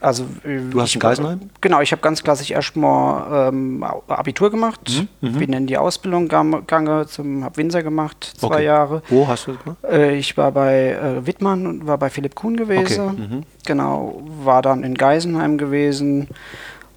Also, 0.03 0.23
äh, 0.43 0.59
du 0.69 0.81
hast 0.81 0.93
in 0.93 0.99
Geisenheim? 0.99 1.39
Genau, 1.61 1.79
ich 1.79 1.93
habe 1.93 2.01
ganz 2.01 2.21
klassisch 2.21 2.51
erstmal 2.51 3.49
ähm, 3.49 3.83
Abitur 4.07 4.51
gemacht, 4.51 5.07
mhm, 5.21 5.29
mhm, 5.29 5.39
bin 5.39 5.53
in 5.53 5.65
die 5.65 5.77
Ausbildung 5.77 6.27
gegangen, 6.27 7.07
zum 7.07 7.45
habe 7.45 7.55
Winzer 7.55 7.83
gemacht, 7.83 8.33
zwei 8.37 8.47
okay. 8.47 8.65
Jahre. 8.65 9.01
Wo 9.07 9.27
hast 9.27 9.47
du 9.47 9.53
das 9.53 9.63
gemacht? 9.63 9.77
Äh, 9.89 10.17
ich 10.17 10.35
war 10.35 10.51
bei 10.51 10.89
äh, 10.89 11.25
Wittmann 11.25 11.65
und 11.65 11.87
war 11.87 11.97
bei 11.97 12.09
Philipp 12.09 12.35
Kuhn 12.35 12.57
gewesen. 12.57 13.07
Okay. 13.07 13.21
Mhm. 13.21 13.43
Genau, 13.65 14.21
war 14.43 14.61
dann 14.61 14.83
in 14.83 14.95
Geisenheim 14.95 15.57
gewesen 15.57 16.27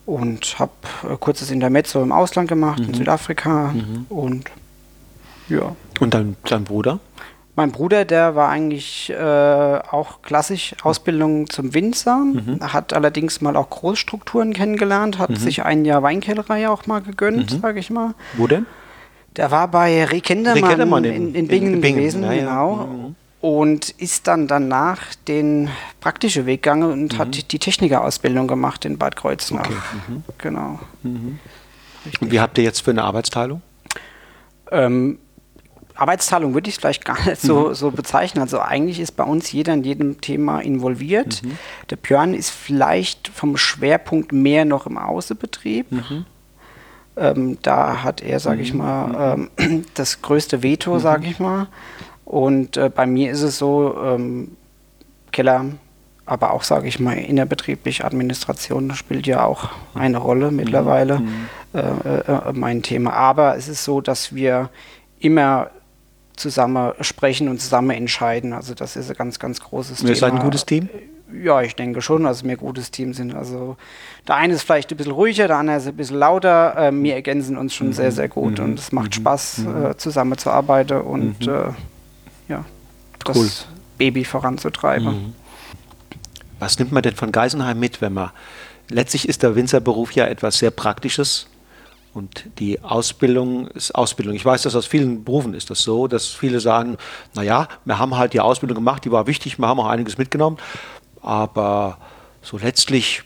und 0.04 0.58
habe 0.58 0.72
äh, 1.08 1.16
kurzes 1.16 1.52
Intermezzo 1.52 2.02
im 2.02 2.10
Ausland 2.10 2.48
gemacht, 2.48 2.80
in 2.80 2.88
mhm. 2.88 2.94
Südafrika 2.94 3.72
mhm. 3.72 4.06
und 4.08 4.50
ja. 5.48 5.76
Und 6.00 6.12
dein, 6.12 6.34
dein 6.44 6.64
Bruder? 6.64 6.98
Mein 7.56 7.72
Bruder, 7.72 8.04
der 8.04 8.36
war 8.36 8.50
eigentlich 8.50 9.08
äh, 9.08 9.16
auch 9.16 10.20
klassisch 10.20 10.74
Ausbildung 10.82 11.48
zum 11.48 11.72
Winzer, 11.72 12.18
mhm. 12.18 12.60
hat 12.60 12.92
allerdings 12.92 13.40
mal 13.40 13.56
auch 13.56 13.70
Großstrukturen 13.70 14.52
kennengelernt, 14.52 15.18
hat 15.18 15.30
mhm. 15.30 15.36
sich 15.36 15.64
ein 15.64 15.86
Jahr 15.86 16.02
Weinkellerei 16.02 16.68
auch 16.68 16.86
mal 16.86 17.00
gegönnt, 17.00 17.50
mhm. 17.50 17.60
sage 17.60 17.80
ich 17.80 17.88
mal. 17.88 18.14
Wo 18.36 18.46
denn? 18.46 18.66
Der 19.36 19.50
war 19.50 19.68
bei 19.68 20.04
Rekendermann 20.04 21.04
in, 21.04 21.14
in, 21.14 21.34
in, 21.34 21.48
Bingen, 21.48 21.74
in 21.74 21.80
Bingen 21.80 21.98
gewesen, 21.98 22.22
ja, 22.24 22.34
genau. 22.34 22.74
Mhm. 22.74 23.14
Und 23.40 23.90
ist 23.90 24.26
dann 24.26 24.48
danach 24.48 25.14
den 25.26 25.70
praktischen 26.00 26.44
Weg 26.44 26.62
gegangen 26.62 26.92
und 26.92 27.14
mhm. 27.14 27.18
hat 27.18 27.52
die 27.52 27.58
Technikerausbildung 27.58 28.48
gemacht 28.48 28.84
in 28.84 28.98
Bad 28.98 29.16
Kreuznach. 29.16 29.66
Okay. 29.66 29.76
Mhm. 30.08 30.24
Genau. 30.36 30.80
Und 31.04 32.30
wie 32.30 32.40
habt 32.40 32.58
ihr 32.58 32.64
jetzt 32.64 32.80
für 32.80 32.90
eine 32.90 33.04
Arbeitsteilung? 33.04 33.62
Ähm, 34.70 35.18
Arbeitsteilung 35.96 36.54
würde 36.54 36.68
ich 36.68 36.76
vielleicht 36.76 37.04
gar 37.04 37.24
nicht 37.24 37.40
so, 37.40 37.68
mhm. 37.68 37.74
so 37.74 37.90
bezeichnen. 37.90 38.42
Also 38.42 38.60
eigentlich 38.60 39.00
ist 39.00 39.12
bei 39.12 39.24
uns 39.24 39.50
jeder 39.52 39.74
in 39.74 39.84
jedem 39.84 40.20
Thema 40.20 40.60
involviert. 40.60 41.42
Mhm. 41.42 41.58
Der 41.90 41.96
Björn 41.96 42.34
ist 42.34 42.50
vielleicht 42.50 43.28
vom 43.28 43.56
Schwerpunkt 43.56 44.32
mehr 44.32 44.64
noch 44.64 44.86
im 44.86 44.98
Außenbetrieb. 44.98 45.90
Mhm. 45.92 46.26
Ähm, 47.16 47.58
da 47.62 48.02
hat 48.02 48.22
er, 48.22 48.40
sage 48.40 48.62
ich 48.62 48.72
mhm. 48.72 48.78
mal, 48.78 49.36
mhm. 49.36 49.50
ähm, 49.58 49.84
das 49.94 50.22
größte 50.22 50.62
Veto, 50.62 50.94
mhm. 50.94 51.00
sage 51.00 51.26
ich 51.26 51.38
mal. 51.38 51.68
Und 52.24 52.76
äh, 52.76 52.90
bei 52.94 53.06
mir 53.06 53.30
ist 53.30 53.42
es 53.42 53.58
so, 53.58 53.96
ähm, 54.02 54.56
Keller, 55.32 55.66
aber 56.24 56.52
auch, 56.52 56.64
sage 56.64 56.88
ich 56.88 56.98
mal, 56.98 57.12
innerbetriebliche 57.12 58.04
Administration 58.04 58.92
spielt 58.94 59.26
ja 59.26 59.44
auch 59.44 59.70
eine 59.94 60.18
Rolle 60.18 60.50
mittlerweile, 60.50 61.22
äh, 61.72 61.78
äh, 61.78 62.20
äh, 62.26 62.52
mein 62.52 62.82
Thema. 62.82 63.12
Aber 63.12 63.56
es 63.56 63.68
ist 63.68 63.84
so, 63.84 64.00
dass 64.00 64.34
wir 64.34 64.70
immer 65.20 65.70
zusammen 66.36 66.92
sprechen 67.00 67.48
und 67.48 67.60
zusammen 67.60 67.90
entscheiden. 67.90 68.52
Also 68.52 68.74
das 68.74 68.96
ist 68.96 69.10
ein 69.10 69.16
ganz, 69.16 69.38
ganz 69.38 69.60
großes 69.60 69.98
Thema. 69.98 70.10
Ihr 70.10 70.16
seid 70.16 70.32
ein 70.32 70.38
gutes 70.38 70.66
Team? 70.66 70.88
Ja, 71.42 71.60
ich 71.60 71.74
denke 71.74 72.02
schon, 72.02 72.22
dass 72.22 72.44
wir 72.44 72.52
ein 72.52 72.56
gutes 72.56 72.90
Team 72.90 73.12
sind. 73.12 73.34
Also 73.34 73.76
der 74.28 74.36
eine 74.36 74.54
ist 74.54 74.62
vielleicht 74.62 74.90
ein 74.92 74.96
bisschen 74.96 75.12
ruhiger, 75.12 75.48
der 75.48 75.56
andere 75.56 75.78
ist 75.78 75.88
ein 75.88 75.96
bisschen 75.96 76.18
lauter. 76.18 76.76
Äh, 76.76 76.92
wir 76.92 77.14
ergänzen 77.14 77.56
uns 77.56 77.74
schon 77.74 77.88
mhm. 77.88 77.92
sehr, 77.94 78.12
sehr 78.12 78.28
gut 78.28 78.58
mhm. 78.58 78.64
und 78.64 78.78
es 78.78 78.92
macht 78.92 79.10
mhm. 79.10 79.22
Spaß, 79.22 79.58
mhm. 79.58 79.86
äh, 79.86 79.96
zusammenzuarbeiten 79.96 81.00
und 81.00 81.46
mhm. 81.46 81.52
äh, 81.52 81.72
ja, 82.48 82.64
das 83.24 83.36
cool. 83.36 83.48
Baby 83.98 84.24
voranzutreiben. 84.24 85.06
Mhm. 85.06 85.34
Was 86.58 86.78
nimmt 86.78 86.92
man 86.92 87.02
denn 87.02 87.14
von 87.14 87.32
Geisenheim 87.32 87.78
mit, 87.78 88.00
wenn 88.00 88.14
man 88.14 88.30
letztlich 88.88 89.28
ist 89.28 89.42
der 89.42 89.56
Winzerberuf 89.56 90.12
ja 90.12 90.26
etwas 90.26 90.58
sehr 90.58 90.70
Praktisches 90.70 91.48
und 92.16 92.46
die 92.58 92.82
Ausbildung 92.82 93.68
ist 93.68 93.94
Ausbildung. 93.94 94.34
Ich 94.34 94.44
weiß, 94.44 94.62
dass 94.62 94.74
aus 94.74 94.86
vielen 94.86 95.22
Berufen 95.22 95.52
ist 95.52 95.68
das 95.68 95.80
so, 95.80 96.08
dass 96.08 96.28
viele 96.28 96.60
sagen, 96.60 96.96
naja, 97.34 97.68
wir 97.84 97.98
haben 97.98 98.16
halt 98.16 98.32
die 98.32 98.40
Ausbildung 98.40 98.76
gemacht, 98.76 99.04
die 99.04 99.12
war 99.12 99.26
wichtig, 99.26 99.58
wir 99.58 99.68
haben 99.68 99.78
auch 99.78 99.86
einiges 99.86 100.16
mitgenommen, 100.16 100.56
aber 101.20 101.98
so 102.40 102.56
letztlich, 102.56 103.22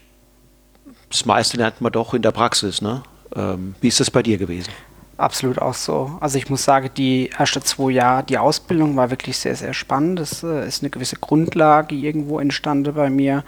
das 1.08 1.24
meiste 1.24 1.56
lernt 1.56 1.80
man 1.80 1.92
doch 1.92 2.14
in 2.14 2.22
der 2.22 2.32
Praxis. 2.32 2.82
Ne? 2.82 3.04
Ähm, 3.36 3.76
wie 3.80 3.86
ist 3.86 4.00
das 4.00 4.10
bei 4.10 4.24
dir 4.24 4.38
gewesen? 4.38 4.72
Absolut 5.16 5.60
auch 5.60 5.74
so. 5.74 6.18
Also 6.18 6.38
ich 6.38 6.50
muss 6.50 6.64
sagen, 6.64 6.90
die 6.96 7.30
ersten 7.30 7.62
zwei 7.62 7.92
Jahre, 7.92 8.24
die 8.24 8.38
Ausbildung 8.38 8.96
war 8.96 9.10
wirklich 9.10 9.38
sehr, 9.38 9.54
sehr 9.54 9.72
spannend. 9.72 10.18
Es 10.18 10.42
äh, 10.42 10.66
ist 10.66 10.82
eine 10.82 10.90
gewisse 10.90 11.16
Grundlage 11.16 11.94
irgendwo 11.94 12.40
entstanden 12.40 12.92
bei 12.94 13.08
mir. 13.08 13.44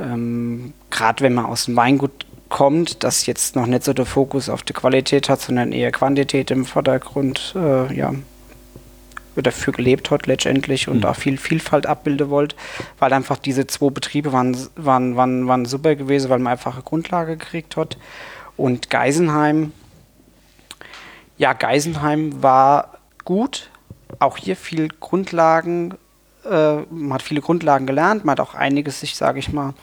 Ähm, 0.00 0.72
Gerade 0.90 1.22
wenn 1.22 1.34
man 1.34 1.44
aus 1.44 1.66
dem 1.66 1.76
Weingut 1.76 2.26
kommt, 2.48 3.02
das 3.04 3.26
jetzt 3.26 3.56
noch 3.56 3.66
nicht 3.66 3.84
so 3.84 3.92
der 3.92 4.06
Fokus 4.06 4.48
auf 4.48 4.62
die 4.62 4.72
Qualität 4.72 5.28
hat, 5.28 5.40
sondern 5.40 5.72
eher 5.72 5.92
Quantität 5.92 6.50
im 6.50 6.64
Vordergrund, 6.64 7.54
äh, 7.56 7.92
ja, 7.94 8.12
dafür 9.36 9.72
gelebt 9.72 10.10
hat 10.10 10.26
letztendlich 10.26 10.88
und 10.88 10.98
mhm. 10.98 11.04
auch 11.04 11.16
viel 11.16 11.38
Vielfalt 11.38 11.86
abbilden 11.86 12.30
wollte, 12.30 12.56
weil 12.98 13.12
einfach 13.12 13.38
diese 13.38 13.66
zwei 13.66 13.90
Betriebe 13.90 14.32
waren, 14.32 14.56
waren, 14.76 15.16
waren, 15.16 15.48
waren 15.48 15.64
super 15.64 15.96
gewesen, 15.96 16.30
weil 16.30 16.38
man 16.38 16.52
einfach 16.52 16.74
eine 16.74 16.84
Grundlage 16.84 17.36
gekriegt 17.36 17.76
hat. 17.76 17.96
Und 18.56 18.90
Geisenheim, 18.90 19.72
ja, 21.36 21.52
Geisenheim 21.52 22.42
war 22.42 22.98
gut. 23.24 23.70
Auch 24.20 24.36
hier 24.36 24.54
viel 24.54 24.88
Grundlagen, 24.88 25.94
äh, 26.48 26.76
man 26.90 27.14
hat 27.14 27.22
viele 27.22 27.40
Grundlagen 27.40 27.86
gelernt, 27.86 28.24
man 28.24 28.32
hat 28.32 28.40
auch 28.40 28.54
einiges 28.54 29.00
sich, 29.00 29.16
sage 29.16 29.40
ich 29.40 29.52
mal, 29.52 29.74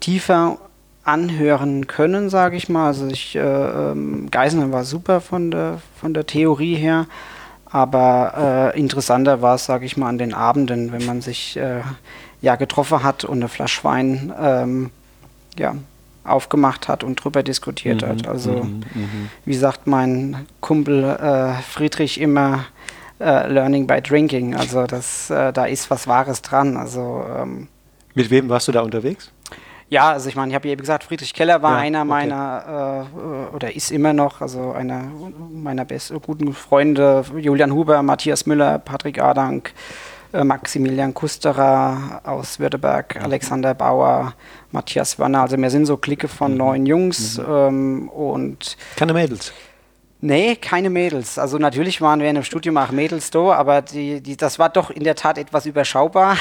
tiefer 0.00 0.58
anhören 1.04 1.86
können, 1.86 2.30
sage 2.30 2.56
ich 2.56 2.68
mal. 2.68 2.86
Also 2.86 3.06
ich, 3.08 3.36
äh, 3.36 3.40
ähm, 3.40 4.28
Geisenheim 4.30 4.72
war 4.72 4.84
super 4.84 5.20
von 5.20 5.50
der, 5.50 5.80
von 6.00 6.14
der 6.14 6.26
Theorie 6.26 6.76
her, 6.76 7.06
aber 7.66 8.72
äh, 8.74 8.78
interessanter 8.78 9.42
war 9.42 9.56
es, 9.56 9.64
sage 9.64 9.86
ich 9.86 9.96
mal, 9.96 10.08
an 10.08 10.18
den 10.18 10.34
Abenden, 10.34 10.92
wenn 10.92 11.04
man 11.06 11.20
sich 11.20 11.56
äh, 11.56 11.80
ja 12.40 12.56
getroffen 12.56 13.02
hat 13.02 13.24
und 13.24 13.38
eine 13.38 13.48
Flasche 13.48 13.84
Wein 13.84 14.32
ähm, 14.40 14.90
ja, 15.58 15.74
aufgemacht 16.24 16.88
hat 16.88 17.02
und 17.02 17.16
drüber 17.16 17.42
diskutiert 17.42 18.02
mhm, 18.02 18.06
hat. 18.06 18.28
Also 18.28 18.52
mhm, 18.52 18.82
mhm, 18.94 19.30
wie 19.44 19.54
sagt 19.54 19.86
mein 19.86 20.46
Kumpel 20.60 21.04
äh, 21.04 21.54
Friedrich 21.62 22.20
immer, 22.20 22.66
äh, 23.20 23.48
Learning 23.48 23.86
by 23.86 24.00
Drinking. 24.00 24.54
Also 24.54 24.86
das, 24.86 25.30
äh, 25.30 25.52
da 25.52 25.64
ist 25.64 25.90
was 25.90 26.06
Wahres 26.06 26.42
dran. 26.42 26.76
Also 26.76 27.24
ähm, 27.36 27.68
mit 28.14 28.30
wem 28.30 28.48
warst 28.48 28.68
du 28.68 28.72
da 28.72 28.82
unterwegs? 28.82 29.30
Ja, 29.92 30.12
also 30.12 30.30
ich 30.30 30.36
meine, 30.36 30.48
ich 30.48 30.54
habe 30.54 30.68
ja 30.68 30.72
eben 30.72 30.80
gesagt, 30.80 31.04
Friedrich 31.04 31.34
Keller 31.34 31.60
war 31.60 31.72
ja, 31.72 31.78
einer 31.80 31.98
okay. 31.98 32.08
meiner, 32.08 33.06
äh, 33.12 33.54
oder 33.54 33.76
ist 33.76 33.90
immer 33.90 34.14
noch, 34.14 34.40
also 34.40 34.72
einer 34.72 35.02
meiner 35.52 35.84
besten, 35.84 36.18
guten 36.22 36.54
Freunde, 36.54 37.22
Julian 37.36 37.74
Huber, 37.74 38.02
Matthias 38.02 38.46
Müller, 38.46 38.78
Patrick 38.78 39.20
Adank, 39.20 39.74
äh, 40.32 40.44
Maximilian 40.44 41.12
Kusterer 41.12 42.22
aus 42.24 42.58
Württemberg, 42.58 43.16
mhm. 43.16 43.24
Alexander 43.26 43.74
Bauer, 43.74 44.32
Matthias 44.70 45.18
Werner. 45.18 45.42
Also 45.42 45.58
wir 45.58 45.68
sind 45.68 45.84
so 45.84 45.98
Clique 45.98 46.26
von 46.26 46.52
mhm. 46.52 46.56
neun 46.56 46.86
Jungs 46.86 47.36
mhm. 47.36 47.44
ähm, 47.50 48.08
und 48.08 48.78
keine 48.96 49.12
Mädels. 49.12 49.52
Nee, 50.22 50.56
keine 50.56 50.88
Mädels. 50.88 51.38
Also 51.38 51.58
natürlich 51.58 52.00
waren 52.00 52.20
wir 52.20 52.30
in 52.30 52.36
einem 52.36 52.44
Studium 52.44 52.78
auch 52.78 52.92
Mädels 52.92 53.30
da, 53.30 53.52
aber 53.52 53.82
die, 53.82 54.22
die, 54.22 54.38
das 54.38 54.58
war 54.58 54.70
doch 54.70 54.88
in 54.88 55.04
der 55.04 55.16
Tat 55.16 55.36
etwas 55.36 55.66
überschaubar. 55.66 56.38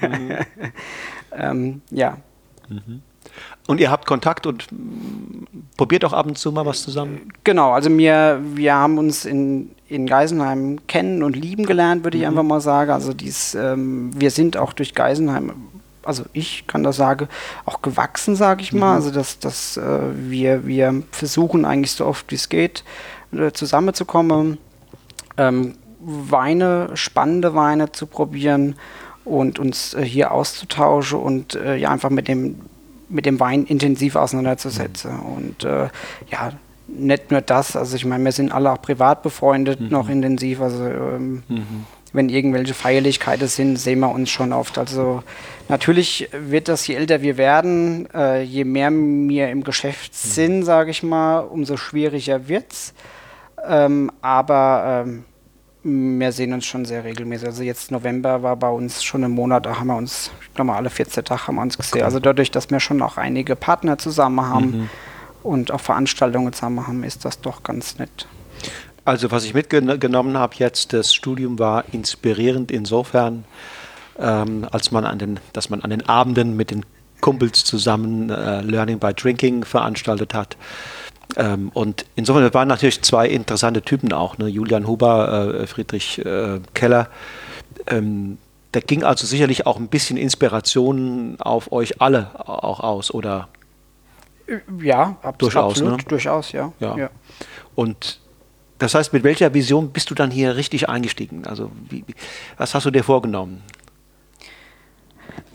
Mhm. 0.00 0.10
mhm. 0.10 0.36
ähm, 1.38 1.82
ja. 1.92 2.16
Mhm. 2.70 3.02
Und 3.66 3.80
ihr 3.80 3.90
habt 3.90 4.06
Kontakt 4.06 4.46
und 4.46 4.66
probiert 5.76 6.04
auch 6.04 6.12
ab 6.12 6.26
und 6.26 6.38
zu 6.38 6.50
mal 6.52 6.66
was 6.66 6.82
zusammen? 6.82 7.32
Genau, 7.44 7.72
also 7.72 7.96
wir, 7.96 8.40
wir 8.54 8.74
haben 8.74 8.98
uns 8.98 9.24
in, 9.24 9.70
in 9.88 10.06
Geisenheim 10.06 10.78
kennen 10.86 11.22
und 11.22 11.36
lieben 11.36 11.66
gelernt, 11.66 12.04
würde 12.04 12.16
ich 12.16 12.22
mhm. 12.24 12.30
einfach 12.30 12.42
mal 12.42 12.60
sagen. 12.60 12.90
Also 12.90 13.12
dies, 13.12 13.54
ähm, 13.54 14.10
wir 14.18 14.30
sind 14.30 14.56
auch 14.56 14.72
durch 14.72 14.94
Geisenheim, 14.94 15.52
also 16.02 16.24
ich 16.32 16.66
kann 16.66 16.82
das 16.82 16.96
sagen, 16.96 17.28
auch 17.66 17.82
gewachsen, 17.82 18.34
sage 18.34 18.62
ich 18.62 18.72
mal. 18.72 18.90
Mhm. 18.90 18.96
Also 18.96 19.10
dass, 19.10 19.38
dass 19.38 19.76
äh, 19.76 20.00
wir, 20.14 20.66
wir 20.66 21.02
versuchen 21.10 21.64
eigentlich 21.64 21.92
so 21.92 22.06
oft 22.06 22.30
wie 22.30 22.36
es 22.36 22.48
geht, 22.48 22.84
äh, 23.32 23.52
zusammenzukommen, 23.52 24.58
ähm, 25.36 25.74
Weine, 26.02 26.90
spannende 26.94 27.54
Weine 27.54 27.92
zu 27.92 28.06
probieren 28.06 28.74
und 29.30 29.58
uns 29.58 29.94
äh, 29.94 30.02
hier 30.02 30.32
auszutauschen 30.32 31.20
und 31.20 31.54
äh, 31.54 31.76
ja 31.76 31.90
einfach 31.90 32.10
mit 32.10 32.28
dem 32.28 32.56
mit 33.10 33.26
dem 33.26 33.40
Wein 33.40 33.64
intensiv 33.64 34.16
auseinanderzusetzen. 34.16 35.12
Mhm. 35.12 35.20
Und 35.20 35.64
äh, 35.64 35.88
ja, 36.30 36.52
nicht 36.86 37.30
nur 37.30 37.40
das, 37.40 37.76
also 37.76 37.96
ich 37.96 38.04
meine, 38.04 38.24
wir 38.24 38.32
sind 38.32 38.52
alle 38.52 38.72
auch 38.72 38.80
privat 38.80 39.22
befreundet, 39.22 39.80
mhm. 39.80 39.88
noch 39.88 40.08
intensiv. 40.08 40.60
Also 40.60 40.84
ähm, 40.84 41.42
mhm. 41.48 41.86
wenn 42.12 42.28
irgendwelche 42.28 42.74
Feierlichkeiten 42.74 43.48
sind, 43.48 43.76
sehen 43.76 44.00
wir 44.00 44.10
uns 44.10 44.30
schon 44.30 44.52
oft. 44.52 44.78
Also 44.78 45.22
natürlich 45.68 46.28
wird 46.32 46.68
das, 46.68 46.86
je 46.86 46.94
älter 46.94 47.22
wir 47.22 47.36
werden, 47.36 48.08
äh, 48.14 48.42
je 48.42 48.64
mehr 48.64 48.90
wir 48.92 49.50
im 49.50 49.64
Geschäft 49.64 50.12
mhm. 50.12 50.28
sind, 50.30 50.62
sage 50.64 50.90
ich 50.90 51.02
mal, 51.02 51.40
umso 51.40 51.76
schwieriger 51.76 52.48
wird 52.48 52.72
es. 52.72 52.94
Ähm, 53.66 54.10
aber 54.22 55.04
ähm, 55.06 55.24
wir 55.82 56.32
sehen 56.32 56.52
uns 56.52 56.66
schon 56.66 56.84
sehr 56.84 57.04
regelmäßig. 57.04 57.46
Also 57.48 57.62
jetzt 57.62 57.90
November 57.90 58.42
war 58.42 58.56
bei 58.56 58.68
uns 58.68 59.02
schon 59.02 59.24
ein 59.24 59.30
Monat, 59.30 59.66
da 59.66 59.78
haben 59.78 59.86
wir 59.86 59.96
uns, 59.96 60.30
ich 60.42 60.54
glaube 60.54 60.68
mal 60.68 60.76
alle 60.76 60.90
14 60.90 61.24
Tage 61.24 61.46
haben 61.46 61.54
wir 61.56 61.62
uns 61.62 61.78
gesehen. 61.78 61.98
Okay. 61.98 62.02
Also 62.02 62.20
dadurch, 62.20 62.50
dass 62.50 62.70
wir 62.70 62.80
schon 62.80 63.00
auch 63.02 63.16
einige 63.16 63.56
Partner 63.56 63.96
zusammen 63.96 64.42
haben 64.42 64.70
mhm. 64.70 64.90
und 65.42 65.70
auch 65.70 65.80
Veranstaltungen 65.80 66.52
zusammen 66.52 66.86
haben, 66.86 67.02
ist 67.02 67.24
das 67.24 67.40
doch 67.40 67.62
ganz 67.62 67.98
nett. 67.98 68.26
Also 69.04 69.30
was 69.30 69.44
ich 69.44 69.54
mitgenommen 69.54 70.36
habe 70.36 70.54
jetzt, 70.58 70.92
das 70.92 71.14
Studium 71.14 71.58
war 71.58 71.84
inspirierend 71.92 72.70
insofern, 72.70 73.44
ähm, 74.18 74.66
als 74.70 74.90
man 74.90 75.06
an 75.06 75.18
den, 75.18 75.40
dass 75.54 75.70
man 75.70 75.80
an 75.80 75.90
den 75.90 76.06
Abenden 76.06 76.56
mit 76.56 76.70
den 76.70 76.84
Kumpels 77.22 77.64
zusammen 77.64 78.30
äh, 78.30 78.60
Learning 78.60 78.98
by 78.98 79.14
Drinking 79.14 79.64
veranstaltet 79.64 80.34
hat. 80.34 80.56
Ähm, 81.36 81.70
und 81.74 82.06
insofern 82.16 82.52
waren 82.54 82.68
natürlich 82.68 83.02
zwei 83.02 83.28
interessante 83.28 83.82
Typen 83.82 84.12
auch, 84.12 84.38
ne? 84.38 84.48
Julian 84.48 84.86
Huber, 84.86 85.60
äh, 85.60 85.66
Friedrich 85.66 86.24
äh, 86.24 86.60
Keller. 86.74 87.08
Ähm, 87.86 88.38
da 88.72 88.80
ging 88.80 89.02
also 89.04 89.26
sicherlich 89.26 89.66
auch 89.66 89.78
ein 89.78 89.88
bisschen 89.88 90.16
Inspiration 90.16 91.36
auf 91.40 91.72
euch 91.72 92.00
alle 92.00 92.30
auch 92.48 92.80
aus, 92.80 93.12
oder? 93.12 93.48
Ja, 94.80 95.16
durchaus, 95.38 95.72
absolut, 95.72 95.98
ne? 95.98 96.04
durchaus, 96.08 96.52
ja. 96.52 96.72
ja. 96.80 96.96
ja. 96.96 97.10
Und 97.74 98.20
das 98.78 98.94
heißt, 98.94 99.12
mit 99.12 99.22
welcher 99.24 99.52
Vision 99.54 99.90
bist 99.90 100.10
du 100.10 100.14
dann 100.14 100.30
hier 100.30 100.56
richtig 100.56 100.88
eingestiegen? 100.88 101.46
Also, 101.46 101.70
wie, 101.88 102.04
was 102.56 102.74
hast 102.74 102.86
du 102.86 102.90
dir 102.90 103.04
vorgenommen? 103.04 103.62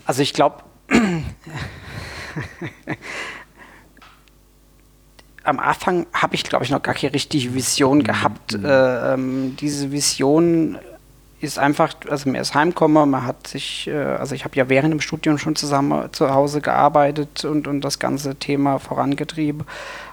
Also, 0.04 0.22
ich 0.22 0.32
glaube, 0.32 0.62
am 5.46 5.60
Anfang 5.60 6.06
habe 6.12 6.34
ich, 6.34 6.44
glaube 6.44 6.64
ich, 6.64 6.70
noch 6.70 6.82
gar 6.82 6.94
keine 6.94 7.12
richtige 7.12 7.54
Vision 7.54 8.02
gehabt. 8.02 8.58
Mhm. 8.58 8.64
Äh, 8.64 9.14
ähm, 9.14 9.56
diese 9.60 9.92
Vision 9.92 10.78
ist 11.40 11.58
einfach, 11.58 11.94
also 12.08 12.30
mir 12.30 12.40
ist 12.40 12.54
heimgekommen, 12.54 13.10
man 13.10 13.24
hat 13.24 13.46
sich, 13.46 13.88
äh, 13.88 13.96
also 13.96 14.34
ich 14.34 14.44
habe 14.44 14.56
ja 14.56 14.68
während 14.68 14.92
dem 14.92 15.00
Studium 15.00 15.38
schon 15.38 15.54
zusammen 15.54 16.12
zu 16.12 16.30
Hause 16.30 16.60
gearbeitet 16.60 17.44
und, 17.44 17.68
und 17.68 17.82
das 17.82 17.98
ganze 17.98 18.36
Thema 18.36 18.78
vorangetrieben. 18.78 19.64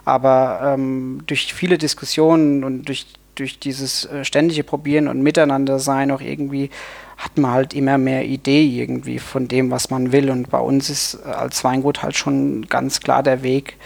Aber 0.05 0.73
ähm, 0.75 1.23
durch 1.25 1.53
viele 1.53 1.77
Diskussionen 1.77 2.63
und 2.63 2.85
durch, 2.85 3.07
durch 3.35 3.59
dieses 3.59 4.05
äh, 4.05 4.25
ständige 4.25 4.63
Probieren 4.63 5.07
und 5.07 5.21
Miteinander 5.21 5.79
sein 5.79 6.11
auch 6.11 6.21
irgendwie 6.21 6.69
hat 7.17 7.37
man 7.37 7.51
halt 7.51 7.73
immer 7.73 7.97
mehr 7.97 8.25
Idee 8.25 8.63
irgendwie 8.65 9.19
von 9.19 9.47
dem, 9.47 9.71
was 9.71 9.89
man 9.89 10.11
will. 10.11 10.29
Und 10.29 10.49
bei 10.49 10.59
uns 10.59 10.89
ist 10.89 11.19
äh, 11.25 11.29
als 11.29 11.63
Weingut 11.63 12.03
halt 12.03 12.17
schon 12.17 12.67
ganz 12.67 12.99
klar 12.99 13.23
der 13.23 13.43
Weg, 13.43 13.77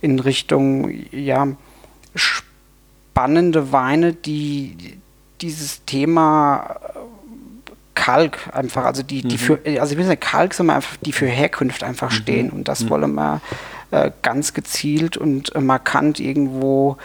in 0.00 0.18
Richtung 0.18 0.92
ja, 1.10 1.48
spannende 2.14 3.72
Weine, 3.72 4.12
die 4.12 4.98
dieses 5.40 5.84
Thema 5.84 6.76
äh, 6.94 6.98
Kalk 7.94 8.50
einfach, 8.52 8.84
also 8.84 9.02
die, 9.02 9.22
die 9.22 9.36
mhm. 9.36 9.40
für, 9.40 9.80
also 9.80 9.92
ich 9.92 9.98
will 9.98 10.06
sagen, 10.06 10.20
Kalk 10.20 10.54
sind 10.54 10.70
einfach, 10.70 10.96
die 11.00 11.12
für 11.12 11.26
Herkunft 11.26 11.82
einfach 11.82 12.10
mhm. 12.10 12.16
stehen 12.16 12.50
und 12.50 12.68
das 12.68 12.84
mhm. 12.84 12.90
wollen 12.90 13.14
wir 13.14 13.40
äh, 13.90 14.10
ganz 14.22 14.54
gezielt 14.54 15.16
und 15.16 15.54
äh, 15.54 15.60
markant 15.60 16.20
irgendwo 16.20 16.96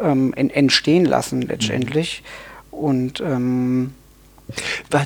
ähm, 0.00 0.32
in, 0.34 0.50
entstehen 0.50 1.04
lassen 1.04 1.42
letztendlich. 1.42 2.22
Mhm. 2.70 2.78
Und 2.78 3.20
ähm, 3.20 3.94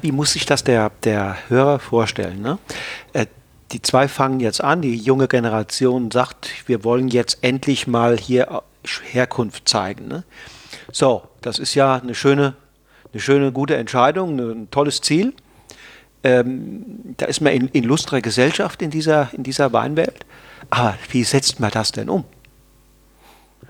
wie 0.03 0.13
muss 0.13 0.33
sich 0.33 0.47
das 0.47 0.65
der, 0.65 0.91
der 1.05 1.37
Hörer 1.49 1.79
vorstellen? 1.79 2.41
Ne? 2.41 2.59
Äh, 3.13 3.27
die 3.73 3.83
zwei 3.83 4.09
fangen 4.09 4.41
jetzt 4.41 4.63
an, 4.63 4.83
die 4.83 4.97
junge 4.97 5.29
Generation 5.29 6.11
sagt, 6.11 6.69
wir 6.69 6.85
wollen 6.85 7.09
jetzt 7.09 7.39
endlich 7.43 7.87
mal 7.87 8.19
hier 8.19 8.63
Herkunft 8.85 9.69
zeigen. 9.69 10.09
Ne? 10.09 10.25
So, 10.93 11.23
das 11.43 11.59
ist 11.59 11.75
ja 11.75 11.97
eine 11.97 12.15
schöne, 12.15 12.55
eine 13.13 13.21
schöne, 13.21 13.53
gute 13.53 13.77
Entscheidung, 13.77 14.39
ein 14.39 14.71
tolles 14.71 15.01
Ziel. 15.01 15.35
Ähm, 16.25 17.15
da 17.17 17.27
ist 17.27 17.41
man 17.41 17.53
in, 17.53 17.69
in 17.69 17.85
illustrer 17.85 18.21
Gesellschaft 18.21 18.83
in 18.83 18.91
dieser, 18.91 19.31
in 19.33 19.43
dieser 19.43 19.73
Weinwelt. 19.73 20.25
Aber 20.71 20.97
wie 21.11 21.25
setzt 21.25 21.61
man 21.61 21.71
das 21.71 21.93
denn 21.93 22.09
um? 22.09 22.25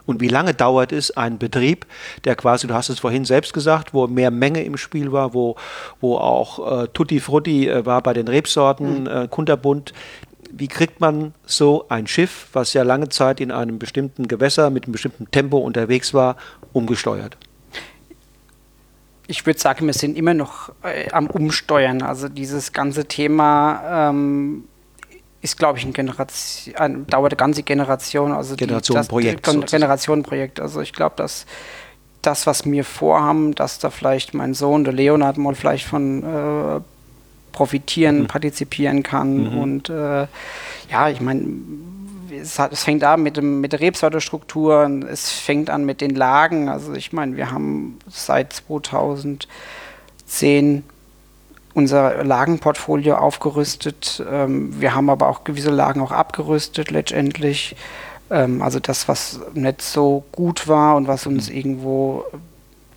Und 0.08 0.22
wie 0.22 0.28
lange 0.28 0.54
dauert 0.54 0.90
es, 0.90 1.14
ein 1.18 1.36
Betrieb, 1.36 1.84
der 2.24 2.34
quasi, 2.34 2.66
du 2.66 2.72
hast 2.72 2.88
es 2.88 2.98
vorhin 2.98 3.26
selbst 3.26 3.52
gesagt, 3.52 3.92
wo 3.92 4.06
mehr 4.06 4.30
Menge 4.30 4.64
im 4.64 4.78
Spiel 4.78 5.12
war, 5.12 5.34
wo, 5.34 5.56
wo 6.00 6.16
auch 6.16 6.84
äh, 6.84 6.88
Tutti 6.88 7.20
Frutti 7.20 7.68
äh, 7.68 7.84
war 7.84 8.02
bei 8.02 8.14
den 8.14 8.26
Rebsorten, 8.26 9.02
mhm. 9.02 9.06
äh, 9.06 9.28
Kunterbunt. 9.28 9.92
Wie 10.50 10.66
kriegt 10.66 11.02
man 11.02 11.34
so 11.44 11.84
ein 11.90 12.06
Schiff, 12.06 12.46
was 12.54 12.72
ja 12.72 12.84
lange 12.84 13.10
Zeit 13.10 13.38
in 13.38 13.50
einem 13.50 13.78
bestimmten 13.78 14.28
Gewässer 14.28 14.70
mit 14.70 14.84
einem 14.84 14.92
bestimmten 14.92 15.30
Tempo 15.30 15.58
unterwegs 15.58 16.14
war, 16.14 16.36
umgesteuert? 16.72 17.36
ich 19.30 19.44
würde 19.44 19.60
sagen, 19.60 19.84
wir 19.86 19.92
sind 19.92 20.16
immer 20.16 20.32
noch 20.32 20.72
äh, 20.82 21.10
am 21.10 21.26
Umsteuern. 21.26 22.00
Also 22.00 22.30
dieses 22.30 22.72
ganze 22.72 23.04
Thema 23.04 24.08
ähm, 24.08 24.64
ist, 25.48 25.56
glaube 25.56 25.78
ich, 25.78 25.84
ein 25.84 25.92
Generation, 25.92 26.76
ein, 26.76 27.06
dauert 27.06 27.32
eine 27.32 27.36
ganze 27.36 27.62
Generation. 27.62 28.32
Also 28.32 28.56
Generationenprojekt. 28.56 29.70
Generationenprojekt. 29.70 30.60
Also 30.60 30.80
ich 30.80 30.92
glaube, 30.92 31.16
dass 31.16 31.46
das, 32.22 32.46
was 32.46 32.64
wir 32.64 32.84
vorhaben, 32.84 33.54
dass 33.54 33.78
da 33.78 33.90
vielleicht 33.90 34.34
mein 34.34 34.54
Sohn, 34.54 34.84
der 34.84 34.92
Leonard, 34.92 35.38
mal 35.38 35.54
vielleicht 35.54 35.86
von 35.86 36.22
äh, 36.22 36.80
profitieren, 37.52 38.20
mhm. 38.20 38.26
partizipieren 38.26 39.02
kann. 39.02 39.52
Mhm. 39.52 39.58
Und 39.58 39.88
äh, 39.88 40.26
ja, 40.90 41.08
ich 41.08 41.20
meine, 41.20 41.44
es, 42.30 42.58
es, 42.58 42.84
fängt 42.84 43.04
an 43.04 43.22
mit, 43.22 43.36
dem, 43.36 43.60
mit 43.60 43.72
der 43.72 43.80
Rebsortestruktur, 43.80 44.90
es 45.10 45.30
fängt 45.30 45.70
an 45.70 45.84
mit 45.84 46.00
den 46.00 46.14
Lagen. 46.14 46.68
Also 46.68 46.94
ich 46.94 47.12
meine, 47.12 47.36
wir 47.36 47.50
haben 47.50 47.98
seit 48.08 48.52
2010 48.52 50.84
unser 51.78 52.24
Lagenportfolio 52.24 53.16
aufgerüstet. 53.16 54.22
Ähm, 54.30 54.78
wir 54.80 54.94
haben 54.94 55.08
aber 55.08 55.28
auch 55.28 55.44
gewisse 55.44 55.70
Lagen 55.70 56.00
auch 56.00 56.10
abgerüstet 56.10 56.90
letztendlich. 56.90 57.76
Ähm, 58.30 58.60
also 58.60 58.80
das, 58.80 59.08
was 59.08 59.40
nicht 59.54 59.80
so 59.80 60.24
gut 60.32 60.66
war 60.66 60.96
und 60.96 61.06
was 61.06 61.26
uns 61.26 61.48
mhm. 61.48 61.56
irgendwo 61.56 62.24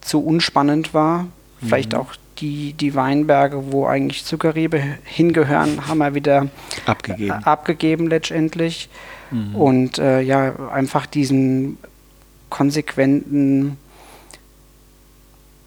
zu 0.02 0.26
unspannend 0.26 0.94
war. 0.94 1.28
Vielleicht 1.60 1.94
mhm. 1.94 2.00
auch 2.00 2.14
die, 2.40 2.74
die 2.74 2.96
Weinberge, 2.96 3.72
wo 3.72 3.86
eigentlich 3.86 4.26
Zuckerrebe 4.26 4.82
hingehören, 5.04 5.88
haben 5.88 6.00
wir 6.00 6.16
wieder 6.16 6.48
abgegeben, 6.88 7.40
äh, 7.40 7.46
abgegeben 7.46 8.08
letztendlich. 8.08 8.90
Mhm. 9.30 9.56
Und 9.56 10.00
äh, 10.00 10.22
ja, 10.22 10.54
einfach 10.72 11.06
diesen 11.06 11.78
konsequenten 12.50 13.78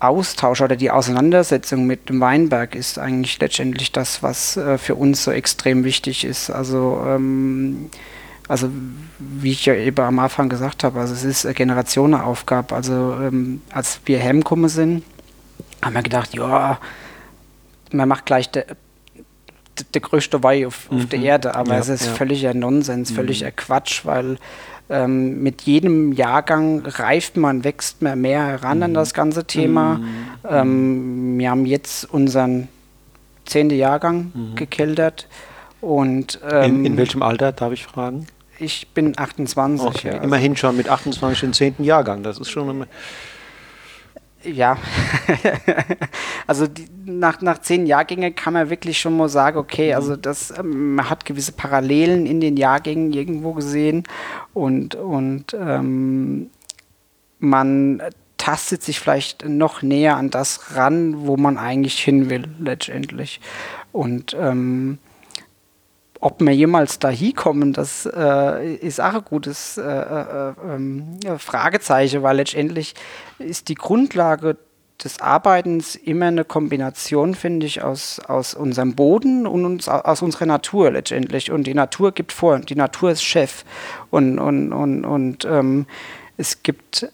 Austausch 0.08 0.60
oder 0.60 0.76
die 0.76 0.90
Auseinandersetzung 0.90 1.86
mit 1.86 2.08
dem 2.08 2.20
Weinberg 2.20 2.74
ist 2.74 2.98
eigentlich 2.98 3.38
letztendlich 3.40 3.92
das, 3.92 4.22
was 4.22 4.56
äh, 4.56 4.78
für 4.78 4.94
uns 4.94 5.24
so 5.24 5.30
extrem 5.30 5.84
wichtig 5.84 6.24
ist. 6.24 6.50
Also 6.50 7.02
ähm, 7.06 7.90
also 8.48 8.70
wie 9.18 9.52
ich 9.52 9.64
ja 9.64 9.74
eben 9.74 10.00
am 10.00 10.18
Anfang 10.18 10.48
gesagt 10.48 10.84
habe, 10.84 11.00
also 11.00 11.14
es 11.14 11.24
ist 11.24 11.46
eine 11.46 11.54
Generationenaufgabe. 11.54 12.74
Also 12.74 12.92
ähm, 12.92 13.62
als 13.70 14.00
wir 14.04 14.18
hergekommen 14.18 14.68
sind, 14.68 15.02
haben 15.82 15.94
wir 15.94 16.02
gedacht, 16.02 16.34
ja, 16.34 16.78
man 17.90 18.08
macht 18.08 18.26
gleich 18.26 18.50
der, 18.50 18.66
der 19.94 20.00
größte 20.00 20.42
Wein 20.42 20.66
auf, 20.66 20.90
mhm. 20.90 20.98
auf 20.98 21.06
der 21.06 21.20
Erde, 21.20 21.54
aber 21.54 21.74
ja, 21.74 21.78
es 21.78 21.88
ist 21.88 22.06
ja. 22.06 22.12
völliger 22.12 22.54
Nonsens, 22.54 23.10
völliger 23.10 23.48
mhm. 23.48 23.56
Quatsch, 23.56 24.04
weil 24.04 24.38
ähm, 24.90 25.42
mit 25.42 25.62
jedem 25.62 26.12
Jahrgang 26.12 26.82
reift 26.84 27.36
man, 27.36 27.64
wächst 27.64 28.02
man 28.02 28.20
mehr 28.20 28.44
heran 28.44 28.78
mhm. 28.78 28.82
an 28.84 28.94
das 28.94 29.14
ganze 29.14 29.44
Thema. 29.44 29.94
Mhm. 29.94 30.26
Ähm, 30.48 31.38
wir 31.38 31.50
haben 31.50 31.66
jetzt 31.66 32.12
unseren 32.12 32.68
zehnten 33.46 33.76
Jahrgang 33.76 34.32
mhm. 34.34 34.54
gekeltert. 34.56 35.28
Und, 35.80 36.40
ähm, 36.50 36.80
in, 36.80 36.84
in, 36.84 36.96
welchem 36.96 37.22
Alter, 37.22 37.52
darf 37.52 37.72
ich 37.72 37.84
fragen? 37.84 38.26
Ich 38.58 38.88
bin 38.88 39.18
28. 39.18 39.86
Okay. 39.86 40.16
Ja, 40.16 40.22
Immerhin 40.22 40.56
schon 40.56 40.76
mit 40.76 40.88
28 40.88 41.40
den 41.40 41.52
10. 41.52 41.74
Jahrgang. 41.78 42.22
Das 42.22 42.38
ist 42.38 42.50
schon 42.50 42.70
eine 42.70 42.86
ja, 44.44 44.76
also 46.46 46.66
die, 46.66 46.86
nach, 47.04 47.40
nach 47.40 47.60
zehn 47.60 47.86
Jahrgängen 47.86 48.34
kann 48.34 48.52
man 48.52 48.70
wirklich 48.70 48.98
schon 48.98 49.16
mal 49.16 49.28
sagen, 49.28 49.58
okay, 49.58 49.90
mhm. 49.90 49.96
also 49.96 50.16
das, 50.16 50.56
ähm, 50.58 50.96
man 50.96 51.10
hat 51.10 51.24
gewisse 51.24 51.52
Parallelen 51.52 52.26
in 52.26 52.40
den 52.40 52.56
Jahrgängen 52.56 53.12
irgendwo 53.12 53.52
gesehen 53.52 54.04
und, 54.52 54.94
und 54.94 55.54
ähm, 55.54 56.50
man 57.38 58.02
tastet 58.36 58.82
sich 58.82 59.00
vielleicht 59.00 59.48
noch 59.48 59.82
näher 59.82 60.16
an 60.16 60.30
das 60.30 60.76
ran, 60.76 61.26
wo 61.26 61.36
man 61.36 61.56
eigentlich 61.56 61.98
hin 62.00 62.28
will, 62.28 62.44
letztendlich. 62.58 63.40
Und 63.92 64.36
ähm, 64.38 64.98
ob 66.24 66.40
wir 66.40 66.54
jemals 66.54 66.98
da 66.98 67.10
hinkommen, 67.10 67.74
das 67.74 68.06
äh, 68.06 68.76
ist 68.76 68.98
auch 68.98 69.12
ein 69.12 69.24
gutes 69.24 69.76
äh, 69.76 69.82
äh, 69.82 70.54
ähm, 70.66 71.18
Fragezeichen, 71.36 72.22
weil 72.22 72.36
letztendlich 72.38 72.94
ist 73.38 73.68
die 73.68 73.74
Grundlage 73.74 74.56
des 75.04 75.20
Arbeitens 75.20 75.96
immer 75.96 76.28
eine 76.28 76.46
Kombination, 76.46 77.34
finde 77.34 77.66
ich, 77.66 77.82
aus, 77.82 78.20
aus 78.20 78.54
unserem 78.54 78.94
Boden 78.94 79.46
und 79.46 79.66
uns, 79.66 79.86
aus 79.86 80.22
unserer 80.22 80.46
Natur 80.46 80.92
letztendlich. 80.92 81.50
Und 81.50 81.66
die 81.66 81.74
Natur 81.74 82.12
gibt 82.12 82.32
vor, 82.32 82.58
die 82.58 82.74
Natur 82.74 83.10
ist 83.10 83.22
Chef. 83.22 83.62
Und, 84.08 84.38
und, 84.38 84.72
und, 84.72 85.04
und 85.04 85.44
ähm, 85.44 85.84
es 86.38 86.62
gibt 86.62 87.06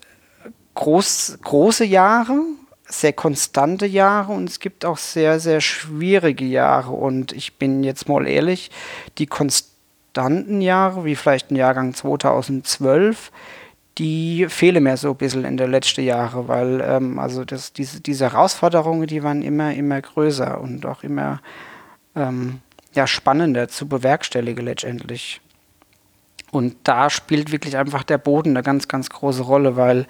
groß, 0.75 1.39
große 1.43 1.85
Jahre, 1.85 2.43
sehr 2.91 3.13
konstante 3.13 3.87
Jahre 3.87 4.33
und 4.33 4.49
es 4.49 4.61
gibt 4.61 4.85
auch 4.85 4.99
sehr, 4.99 5.41
sehr 5.41 5.61
schwierige 5.61 6.45
Jahre. 6.45 6.93
Und 6.93 7.33
ich 7.33 7.55
bin 7.55 7.85
jetzt 7.85 8.09
mal 8.09 8.27
ehrlich, 8.27 8.71
die 9.19 9.27
konstanten 9.27 10.61
Jahre, 10.61 11.05
wie 11.05 11.17
vielleicht 11.17 11.51
ein 11.51 11.57
Jahrgang 11.57 11.95
2012, 11.95 13.31
die 13.99 14.47
fehlen 14.49 14.83
mir 14.83 14.97
so 14.97 15.11
ein 15.11 15.17
bisschen 15.17 15.45
in 15.45 15.57
den 15.57 15.71
letzten 15.71 16.03
Jahren, 16.03 16.49
weil 16.49 16.81
ähm, 16.81 17.19
also 17.19 17.45
das, 17.45 17.73
diese, 17.73 18.01
diese 18.01 18.33
Herausforderungen, 18.33 19.07
die 19.07 19.23
waren 19.23 19.43
immer, 19.43 19.75
immer 19.75 20.01
größer 20.01 20.61
und 20.61 20.87
auch 20.87 21.03
immer 21.03 21.41
ähm, 22.17 22.61
ja, 22.95 23.07
spannender 23.07 23.69
zu 23.69 23.89
bewerkstelligen 23.89 24.65
letztendlich. 24.65 25.41
Und 26.51 26.77
da 26.85 27.11
spielt 27.11 27.53
wirklich 27.53 27.77
einfach 27.77 28.03
der 28.03 28.19
Boden 28.19 28.51
eine 28.51 28.63
ganz, 28.63 28.89
ganz 28.89 29.09
große 29.11 29.43
Rolle, 29.43 29.77
weil 29.77 30.07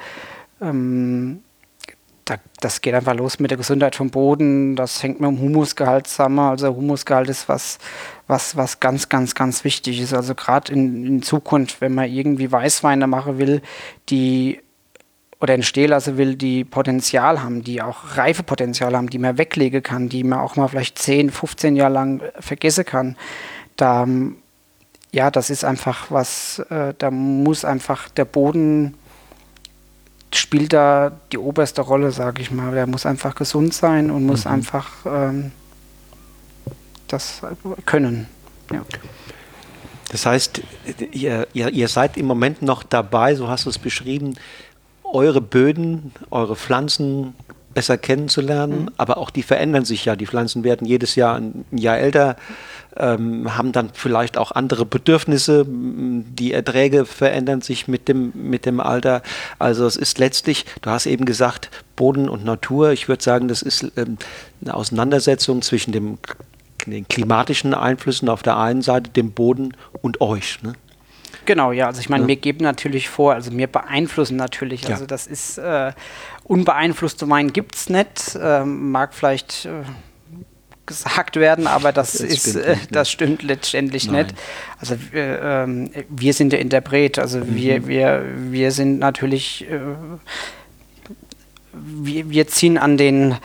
ähm, 0.63 1.43
da, 2.31 2.37
das 2.61 2.81
geht 2.81 2.95
einfach 2.95 3.15
los 3.15 3.41
mit 3.41 3.51
der 3.51 3.59
Gesundheit 3.59 3.97
vom 3.97 4.11
Boden. 4.11 4.77
Das 4.77 5.03
hängt 5.03 5.21
mit 5.21 5.29
dem 5.29 5.41
Humusgehalt 5.41 6.07
zusammen. 6.07 6.39
Also 6.39 6.75
Humusgehalt 6.75 7.29
ist 7.29 7.49
was, 7.49 7.79
was, 8.29 8.57
was 8.57 8.79
ganz, 8.79 9.09
ganz, 9.09 9.35
ganz 9.35 9.65
wichtig 9.65 10.01
ist. 10.01 10.15
Also 10.15 10.37
gerade 10.37 10.73
in, 10.73 11.05
in 11.05 11.23
Zukunft, 11.23 11.81
wenn 11.81 11.93
man 11.95 12.09
irgendwie 12.09 12.53
Weißweine 12.53 13.09
machen 13.09 13.39
will, 13.39 13.63
die 14.09 14.61
oder 15.41 15.55
entstehen 15.55 15.91
lassen 15.91 16.19
will, 16.19 16.37
die 16.37 16.65
Potenzial 16.65 17.43
haben, 17.43 17.65
die 17.65 17.83
auch 17.83 18.17
Reifepotenzial 18.17 18.95
haben, 18.95 19.11
die 19.11 19.19
man 19.19 19.39
weglegen 19.39 19.83
kann, 19.83 20.09
die 20.09 20.23
man 20.23 20.39
auch 20.39 20.55
mal 20.55 20.69
vielleicht 20.69 20.99
10, 20.99 21.31
15 21.31 21.77
Jahre 21.77 21.93
lang 21.93 22.23
vergessen 22.39 22.85
kann. 22.85 23.17
Da, 23.77 24.07
ja, 25.13 25.31
das 25.31 25.51
ist 25.51 25.65
einfach 25.65 26.11
was, 26.11 26.61
äh, 26.71 26.95
da 26.97 27.11
muss 27.11 27.65
einfach 27.65 28.09
der 28.11 28.27
Boden 28.27 28.95
spielt 30.35 30.73
da 30.73 31.13
die 31.33 31.39
oberste 31.39 31.83
Rolle, 31.83 32.13
sage 32.13 32.43
ich 32.43 32.51
mal. 32.51 32.73
Der 32.73 32.87
muss 32.87 33.07
einfach 33.07 33.35
gesund 33.35 33.75
sein 33.75 34.11
und 34.11 34.27
muss 34.27 34.45
mhm. 34.45 34.53
einfach 34.53 34.91
ähm, 35.07 35.53
das 37.09 37.43
können. 37.87 38.29
Ja. 38.73 38.83
Das 40.11 40.27
heißt, 40.27 40.63
ihr, 41.13 41.47
ihr, 41.53 41.69
ihr, 41.71 41.89
seid 41.89 42.17
im 42.17 42.27
Moment 42.27 42.63
noch 42.63 42.83
dabei, 42.83 43.35
so 43.35 43.49
hast 43.49 43.67
du 43.67 43.71
es 43.71 43.79
beschrieben, 43.79 44.35
eure 45.05 45.41
Böden, 45.41 46.13
eure 46.31 46.57
Pflanzen 46.57 47.35
besser 47.75 47.99
kennenzulernen, 47.99 48.83
mhm. 48.83 48.91
aber 48.97 49.19
auch 49.19 49.31
die 49.31 49.43
verändern 49.43 49.85
sich 49.85 50.05
ja. 50.05 50.17
Die 50.17 50.27
Pflanzen 50.27 50.65
werden 50.65 50.87
jedes 50.87 51.15
Jahr 51.15 51.37
ein 51.37 51.65
Jahr 51.71 51.99
älter 51.99 52.37
ähm, 52.97 53.57
haben 53.57 53.73
dann 53.73 53.91
vielleicht 53.93 54.37
auch 54.37 54.53
andere 54.53 54.85
Bedürfnisse. 54.85 55.65
Die 55.69 56.53
Erträge 56.53 57.07
verändern 57.07 57.61
sich 57.61 57.89
mit 57.89 58.09
dem, 58.09 58.33
mit 58.35 58.67
dem 58.67 58.81
Alter. 58.81 59.23
Also 59.59 59.87
es 59.87 59.97
ist 59.97 60.19
letztlich, 60.19 60.67
du 60.83 60.91
hast 60.91 61.07
eben 61.07 61.25
gesagt, 61.25 61.71
Boden 61.97 62.29
und 62.29 62.45
Natur. 62.45 62.93
Ich 62.93 63.09
würde 63.09 63.23
sagen, 63.23 63.49
das 63.49 63.63
ist 63.63 63.93
ähm, 63.97 64.19
eine 64.63 64.75
Auseinandersetzung 64.75 65.63
zwischen 65.63 65.93
dem, 65.93 66.19
den 66.87 67.07
klimatischen 67.07 67.75
Einflüssen 67.75 68.29
auf 68.29 68.43
der 68.43 68.57
einen 68.57 68.83
Seite, 68.83 69.11
dem 69.11 69.33
Boden 69.33 69.77
und 70.03 70.21
euch. 70.21 70.63
Ne? 70.63 70.73
Genau, 71.47 71.73
ja. 71.73 71.87
Also 71.87 72.01
ich 72.01 72.09
meine, 72.09 72.25
ja. 72.25 72.29
wir 72.29 72.37
geben 72.37 72.65
natürlich 72.65 73.09
vor, 73.09 73.35
also 73.35 73.57
wir 73.57 73.67
beeinflussen 73.67 74.37
natürlich. 74.37 74.89
Also 74.89 75.05
ja. 75.05 75.07
das 75.07 75.27
ist 75.27 75.59
äh, 75.59 75.93
unbeeinflusste 76.51 77.31
Wein 77.31 77.53
gibt 77.53 77.77
es 77.77 77.89
nicht. 77.89 78.37
Ähm, 78.43 78.91
mag 78.91 79.15
vielleicht 79.15 79.67
äh, 79.67 79.85
gesagt 80.85 81.37
werden, 81.37 81.69
aber 81.69 81.93
das, 81.93 82.15
das 82.15 82.23
ist, 82.23 82.51
stimmt 82.51 82.65
äh, 82.67 82.77
das 82.91 83.09
stimmt 83.09 83.43
letztendlich 83.45 84.11
Nein. 84.11 84.27
nicht. 84.27 84.35
Also 84.81 84.97
äh, 85.15 85.63
äh, 85.63 86.05
wir 86.09 86.35
sind 86.35 86.53
der 86.53 86.59
Interpret, 86.59 87.21
also 87.21 87.39
mhm. 87.39 87.55
wir, 87.55 87.87
wir, 87.87 88.25
wir 88.51 88.73
sind 88.73 88.99
natürlich, 88.99 89.71
äh, 89.71 89.79
wir, 91.73 92.29
wir 92.29 92.49
ziehen 92.49 92.79
an 92.79 92.97
den 92.97 93.37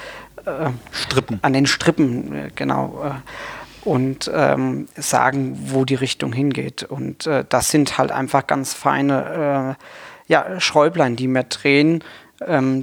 äh, 0.44 0.72
Strippen. 0.92 1.38
An 1.44 1.54
den 1.54 1.68
Strippen, 1.68 2.36
äh, 2.36 2.50
genau. 2.56 3.22
und 3.84 4.32
ähm, 4.34 4.88
sagen, 4.96 5.60
wo 5.68 5.86
die 5.86 5.94
Richtung 5.94 6.34
hingeht. 6.34 6.82
Und 6.82 7.30
das 7.50 7.70
sind 7.70 8.00
halt 8.00 8.12
einfach 8.12 8.48
ganz 8.48 8.74
feine 8.74 9.78
ja, 10.28 10.60
Schräublein, 10.60 11.16
die 11.16 11.28
wir 11.28 11.44
drehen, 11.44 12.04
ähm, 12.42 12.82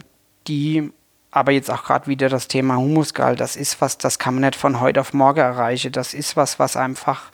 die 0.48 0.92
aber 1.32 1.52
jetzt 1.52 1.70
auch 1.70 1.82
gerade 1.84 2.06
wieder 2.06 2.28
das 2.28 2.46
Thema 2.46 2.76
Humusgehalt, 2.76 3.40
das 3.40 3.56
ist 3.56 3.80
was, 3.80 3.96
das 3.96 4.18
kann 4.18 4.34
man 4.34 4.42
nicht 4.42 4.54
von 4.54 4.80
heute 4.80 5.00
auf 5.00 5.14
morgen 5.14 5.40
erreichen. 5.40 5.90
Das 5.90 6.12
ist 6.12 6.36
was, 6.36 6.58
was 6.58 6.76
einfach, 6.76 7.30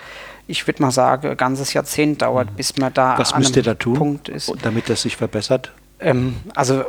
ich 0.47 0.66
würde 0.68 0.81
mal 0.83 0.92
sagen, 0.92 1.29
ein 1.29 1.37
ganzes 1.37 1.73
Jahrzehnt 1.73 2.23
dauert, 2.23 2.53
mhm. 2.53 2.55
bis 2.57 2.77
man 2.77 2.94
da 2.94 3.18
was 3.18 3.33
an 3.33 3.40
müsst 3.40 3.57
ihr 3.57 3.64
da 3.64 3.75
tun, 3.75 3.94
Punkt 3.94 4.29
ist. 4.29 4.53
Damit 4.62 4.88
das 4.88 5.03
sich 5.03 5.16
verbessert? 5.16 5.73
Ähm, 5.99 6.37
also 6.55 6.85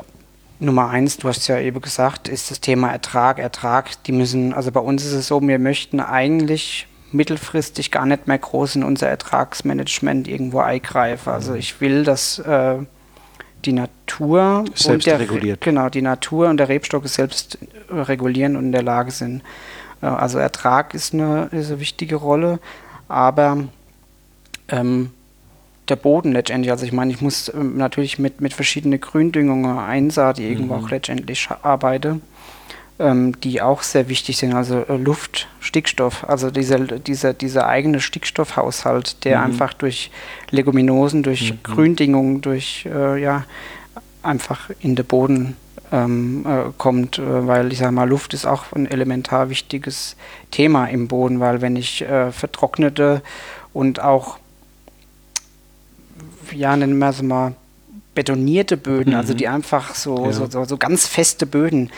Nummer 0.60 0.90
eins, 0.90 1.18
du 1.18 1.28
hast 1.28 1.48
ja 1.48 1.58
eben 1.58 1.82
gesagt, 1.82 2.28
ist 2.28 2.52
das 2.52 2.62
Thema 2.62 2.92
Ertrag. 2.92 3.40
Ertrag, 3.40 4.04
die 4.04 4.12
müssen, 4.12 4.54
also 4.54 4.72
bei 4.72 4.80
uns 4.80 5.04
ist 5.04 5.14
es 5.14 5.28
so, 5.28 5.42
wir 5.42 5.58
möchten 5.58 6.00
eigentlich 6.00 6.86
mittelfristig 7.12 7.90
gar 7.90 8.06
nicht 8.06 8.28
mehr 8.28 8.38
groß 8.38 8.76
in 8.76 8.84
unser 8.84 9.08
Ertragsmanagement 9.08 10.28
irgendwo 10.28 10.60
eingreifen. 10.60 11.34
Also 11.34 11.56
ich 11.56 11.82
will, 11.82 12.04
dass 12.04 12.38
äh, 12.38 12.78
die 13.66 13.74
Natur 13.74 14.66
selbst 14.76 15.08
der, 15.08 15.20
reguliert. 15.20 15.62
Genau, 15.62 15.90
die 15.90 16.02
Natur 16.02 16.50
und 16.50 16.58
der 16.58 16.70
Rebstock 16.70 17.08
selbst 17.08 17.58
regulieren 17.90 18.56
und 18.56 18.66
in 18.66 18.72
der 18.72 18.84
Lage 18.84 19.12
sind. 19.12 19.42
Äh, 20.02 20.08
also 20.08 20.38
Ertrag 20.38 20.94
ist 20.94 21.14
eine, 21.14 21.50
ist 21.52 21.70
eine 21.70 21.80
wichtige 21.80 22.16
Rolle, 22.16 22.60
aber 23.08 23.66
ähm, 24.70 25.12
der 25.90 25.96
Boden 25.96 26.32
letztendlich. 26.32 26.72
Also 26.72 26.86
ich 26.86 26.94
meine, 26.94 27.12
ich 27.12 27.22
muss 27.22 27.52
ähm, 27.54 27.78
natürlich 27.78 28.20
mit, 28.20 28.42
mit 28.42 28.54
verschiedenen 28.54 29.02
Gründüngungen 29.02 29.78
Einsaat 29.78 30.40
irgendwo 30.40 30.76
mhm. 30.76 30.86
auch 30.86 30.90
letztendlich 30.90 31.50
arbeite, 31.64 32.20
ähm, 33.00 33.40
die 33.42 33.62
auch 33.62 33.82
sehr 33.82 34.10
wichtig 34.10 34.38
sind. 34.38 34.54
Also 34.54 34.86
äh, 34.88 34.98
Luft, 34.98 35.48
Stickstoff, 35.60 36.26
also 36.28 36.52
dieser, 36.52 36.80
dieser, 36.80 37.34
dieser 37.34 37.68
eigene 37.68 38.02
Stickstoffhaushalt, 38.02 39.24
der 39.24 39.40
mhm. 39.40 39.46
einfach 39.46 39.74
durch 39.74 40.12
Leguminosen, 40.52 41.24
durch 41.24 41.54
mhm. 41.54 41.64
Gründüngung, 41.64 42.42
durch 42.42 42.86
äh, 42.86 43.22
ja, 43.22 43.46
einfach 44.22 44.70
in 44.82 44.96
den 44.96 45.06
Boden 45.06 45.56
ähm, 45.92 46.46
äh, 46.46 46.72
kommt, 46.78 47.18
äh, 47.18 47.48
weil 47.48 47.72
ich 47.72 47.80
sage 47.80 47.92
mal, 47.92 48.08
Luft 48.08 48.34
ist 48.34 48.46
auch 48.46 48.72
ein 48.74 48.86
elementar 48.86 49.50
wichtiges 49.50 50.16
Thema 50.52 50.86
im 50.86 51.08
Boden, 51.08 51.40
weil 51.40 51.62
wenn 51.62 51.76
ich 51.76 52.02
äh, 52.02 52.32
vertrocknete 52.32 53.22
und 53.74 54.02
auch 54.02 54.38
ja, 56.54 56.76
nennen 56.76 56.98
wir 56.98 57.10
es 57.10 57.22
mal, 57.22 57.54
betonierte 58.16 58.76
Böden, 58.76 59.14
also 59.14 59.14
mhm. 59.14 59.20
also 59.20 59.34
die 59.34 59.48
einfach 59.48 59.96
so, 59.96 60.26
ja. 60.26 60.34
so, 60.34 60.50
so, 60.50 60.66
so, 60.66 60.78
ganz 60.78 61.08
feste 61.08 61.46
Böden, 61.46 61.90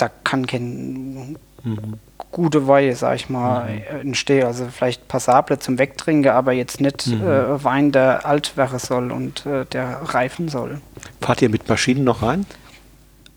da 0.00 0.10
kann 0.24 0.46
kein 0.46 1.36
mhm. 1.62 1.94
gute 2.30 2.66
Weih, 2.66 2.92
sag 2.94 3.16
ich 3.16 3.28
mal, 3.28 3.68
mhm. 3.68 4.00
entstehen. 4.08 4.46
Also 4.46 4.66
vielleicht 4.66 5.08
passable 5.08 5.58
zum 5.58 5.78
Wegtrinken, 5.78 6.30
aber 6.30 6.52
jetzt 6.52 6.80
nicht 6.80 7.06
mhm. 7.06 7.22
äh, 7.22 7.64
Wein, 7.64 7.92
der 7.92 8.26
alt 8.26 8.56
werden 8.56 8.78
soll 8.78 9.12
und 9.12 9.46
äh, 9.46 9.64
der 9.66 10.00
reifen 10.02 10.48
soll. 10.48 10.80
Fahrt 11.20 11.42
ihr 11.42 11.50
mit 11.50 11.68
Maschinen 11.68 12.04
noch 12.04 12.22
rein? 12.22 12.46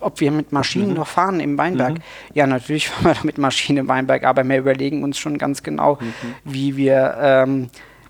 ob 0.04 0.19
wir 0.19 0.32
mit 0.32 0.52
Maschinen 0.52 0.89
mhm. 0.89 0.95
noch 0.95 1.08
fahren 1.08 1.39
im 1.39 1.58
Weinberg. 1.58 1.93
Mhm. 1.93 2.02
Ja, 2.34 2.45
natürlich 2.45 2.89
fahren 2.89 3.15
wir 3.21 3.26
mit 3.26 3.38
Maschinen 3.38 3.78
im 3.80 3.88
Weinberg, 3.88 4.26
aber 4.26 4.43
wir 4.43 4.58
überlegen 4.58 5.02
uns 5.02 5.17
schon 5.17 5.38
ganz 5.38 5.63
genau, 5.63 5.97
mhm. 5.99 6.13
wie 6.43 6.76
wir 6.76 7.15
ähm, 7.19 7.69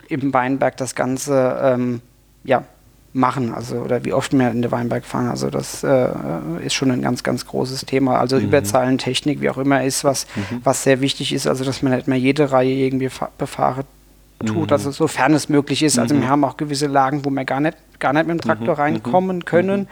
im 0.10 0.34
Weinberg 0.34 0.76
das 0.78 0.96
Ganze 0.96 1.60
ähm, 1.62 2.02
ja, 2.44 2.64
machen, 3.14 3.54
also 3.54 3.78
oder 3.78 4.04
wie 4.04 4.14
oft 4.14 4.34
wir 4.34 4.50
in 4.50 4.62
den 4.62 4.72
Weinberg 4.72 5.06
fahren. 5.06 5.30
Also 5.30 5.50
das 5.50 5.84
äh, 5.84 6.10
ist 6.66 6.74
schon 6.74 6.92
ein 6.92 7.02
ganz, 7.02 7.24
ganz 7.24 7.46
großes 7.46 7.86
Thema. 7.86 8.20
Also 8.20 8.38
mhm. 8.38 8.46
Überzahlentechnik, 8.46 9.40
wie 9.40 9.50
auch 9.50 9.58
immer, 9.58 9.84
ist 9.84 10.04
was, 10.04 10.26
mhm. 10.36 10.62
was 10.64 10.84
sehr 10.84 11.00
wichtig 11.00 11.34
ist, 11.34 11.48
also 11.48 11.64
dass 11.64 11.82
man 11.82 11.94
nicht 11.94 12.08
mehr 12.08 12.18
jede 12.18 12.52
Reihe 12.52 12.74
irgendwie 12.74 13.10
befahren 13.38 13.86
tut, 14.46 14.68
mhm. 14.68 14.74
also 14.74 14.92
sofern 14.92 15.34
es 15.34 15.48
möglich 15.48 15.84
ist. 15.84 16.00
Also 16.00 16.16
wir 16.16 16.26
mhm. 16.26 16.30
haben 16.30 16.44
auch 16.44 16.58
gewisse 16.58 16.88
Lagen, 16.88 17.24
wo 17.24 17.30
wir 17.30 17.46
gar 17.46 17.60
nicht, 17.60 17.78
gar 18.00 18.14
nicht 18.14 18.28
mit 18.28 18.36
dem 18.36 18.42
Traktor 18.42 18.76
mhm. 18.76 18.82
reinkommen 18.82 19.38
mhm. 19.38 19.46
können. 19.46 19.88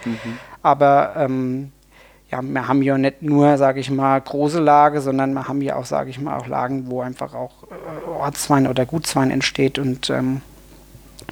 Aber 0.64 1.14
ähm, 1.18 1.72
ja, 2.32 2.42
wir 2.42 2.68
haben 2.68 2.82
ja 2.82 2.98
nicht 2.98 3.22
nur, 3.22 3.58
sage 3.58 3.80
ich 3.80 3.92
mal, 3.92 4.20
große 4.20 4.60
Lage, 4.60 5.02
sondern 5.02 5.34
wir 5.34 5.48
haben 5.48 5.62
ja 5.62 5.76
auch, 5.76 5.86
sage 5.86 6.10
ich 6.10 6.20
mal, 6.20 6.38
auch 6.38 6.48
Lagen, 6.48 6.90
wo 6.90 7.02
einfach 7.02 7.34
auch 7.34 7.64
äh, 7.64 8.10
Ortswein 8.10 8.68
oder 8.68 8.86
Gutswein 8.86 9.32
entsteht 9.32 9.78
und 9.78 10.10
ähm, 10.10 10.42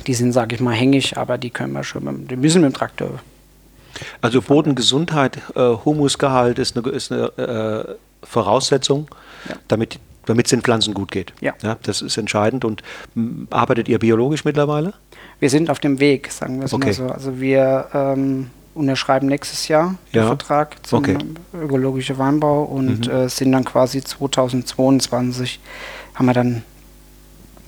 die 0.07 0.13
sind, 0.13 0.31
sage 0.33 0.55
ich 0.55 0.61
mal, 0.61 0.73
hängig, 0.73 1.17
aber 1.17 1.37
die 1.37 1.49
können 1.49 1.73
wir 1.73 1.83
schon, 1.83 2.03
mit, 2.03 2.31
die 2.31 2.35
müssen 2.35 2.61
mit 2.61 2.71
dem 2.71 2.75
Traktor. 2.75 3.19
Also 4.21 4.41
Bodengesundheit, 4.41 5.39
äh, 5.55 5.75
Humusgehalt 5.83 6.59
ist 6.59 6.77
eine, 6.77 6.87
ist 6.89 7.11
eine 7.11 7.25
äh, 7.37 8.25
Voraussetzung, 8.25 9.07
ja. 9.47 9.55
damit 9.67 9.99
damit 10.25 10.45
es 10.45 10.51
den 10.51 10.61
Pflanzen 10.61 10.93
gut 10.93 11.09
geht. 11.11 11.33
Ja. 11.41 11.55
ja. 11.63 11.77
Das 11.81 12.03
ist 12.03 12.15
entscheidend. 12.17 12.63
Und 12.63 12.83
arbeitet 13.49 13.89
ihr 13.89 13.97
biologisch 13.97 14.45
mittlerweile? 14.45 14.93
Wir 15.39 15.49
sind 15.49 15.71
auf 15.71 15.79
dem 15.79 15.99
Weg, 15.99 16.31
sagen 16.31 16.59
wir 16.59 16.65
es 16.65 16.73
okay. 16.73 16.87
mal 16.87 16.93
so. 16.93 17.07
Also 17.07 17.39
wir 17.39 17.87
ähm, 17.93 18.51
unterschreiben 18.75 19.27
nächstes 19.27 19.67
Jahr 19.67 19.95
den 20.13 20.21
ja. 20.21 20.27
Vertrag 20.27 20.85
zum 20.85 20.99
okay. 20.99 21.17
ökologischen 21.53 22.17
Weinbau 22.19 22.63
und 22.63 23.07
mhm. 23.07 23.13
äh, 23.13 23.29
sind 23.29 23.51
dann 23.51 23.65
quasi 23.65 24.03
2022 24.03 25.59
haben 26.13 26.25
wir 26.25 26.33
dann 26.33 26.63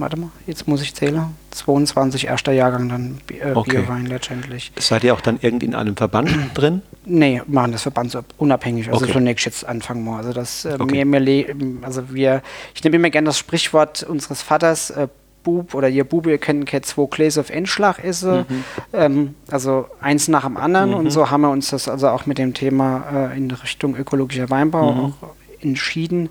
warte 0.02 0.18
mal, 0.18 0.30
jetzt 0.48 0.68
muss 0.68 0.82
ich 0.82 0.94
zählen, 0.94 1.36
22 1.52 2.28
erster 2.28 2.52
Jahrgang 2.52 2.90
dann 2.90 3.18
äh, 3.30 3.54
okay. 3.54 3.78
Bierwein 3.78 4.06
letztendlich. 4.06 4.72
Seid 4.78 5.04
ihr 5.04 5.14
auch 5.14 5.22
dann 5.22 5.40
irgendwie 5.42 5.68
in 5.68 5.76
einem 5.76 5.96
Verband 5.96 6.30
drin? 6.54 6.82
Nee, 7.06 7.42
machen 7.48 7.72
das 7.72 7.84
Verband 7.84 8.12
so 8.12 8.22
unabhängig, 8.38 8.90
also 8.92 9.06
okay. 9.06 9.14
zunächst 9.14 9.46
jetzt 9.46 9.66
anfangen 9.66 10.04
wir. 10.04 10.18
Also 10.18 10.34
das 10.34 10.66
äh, 10.66 10.76
okay. 10.78 11.06
mir, 11.06 11.22
mir 11.22 11.56
also 11.84 12.14
wir, 12.14 12.42
ich 12.76 12.84
nehme 12.84 12.98
immer 12.98 13.10
gerne 13.10 13.28
das 13.28 13.38
Sprichwort 13.38 14.04
unseres 14.04 14.42
Vaters, 14.42 14.90
äh, 14.90 15.08
Bub 15.44 15.74
oder 15.74 15.90
ihr 15.90 16.04
Bube, 16.04 16.32
ihr 16.32 16.38
kennt 16.38 16.68
kennt 16.68 16.86
zwei 16.86 17.08
Gläser 17.08 17.42
auf 17.42 17.50
Endschlag 17.50 18.04
esse, 18.04 18.46
mhm. 18.48 18.64
ähm, 18.94 19.36
also 19.50 19.88
eins 20.00 20.28
nach 20.28 20.44
dem 20.44 20.58
anderen 20.58 20.92
mhm. 20.92 20.98
und 20.98 21.10
so 21.12 21.30
haben 21.32 21.42
wir 21.42 21.50
uns 21.50 21.70
das 21.70 21.88
also 21.88 22.10
auch 22.10 22.26
mit 22.26 22.38
dem 22.38 22.54
Thema 22.54 23.32
äh, 23.32 23.38
in 23.38 23.50
Richtung 23.50 23.96
ökologischer 23.96 24.50
Weinbau 24.50 24.92
mhm. 24.92 25.00
auch 25.00 25.14
entschieden. 25.62 26.30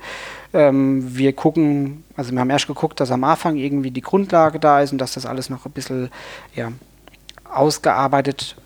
Ähm, 0.52 1.16
wir 1.16 1.32
gucken, 1.32 2.04
also 2.16 2.32
wir 2.32 2.40
haben 2.40 2.50
erst 2.50 2.66
geguckt, 2.66 3.00
dass 3.00 3.10
am 3.10 3.24
Anfang 3.24 3.56
irgendwie 3.56 3.90
die 3.90 4.00
Grundlage 4.00 4.58
da 4.58 4.80
ist 4.80 4.92
und 4.92 4.98
dass 4.98 5.14
das 5.14 5.26
alles 5.26 5.48
noch 5.48 5.64
ein 5.64 5.72
bisschen 5.72 6.10
ja, 6.54 6.72
ausgearbeitet 7.44 8.56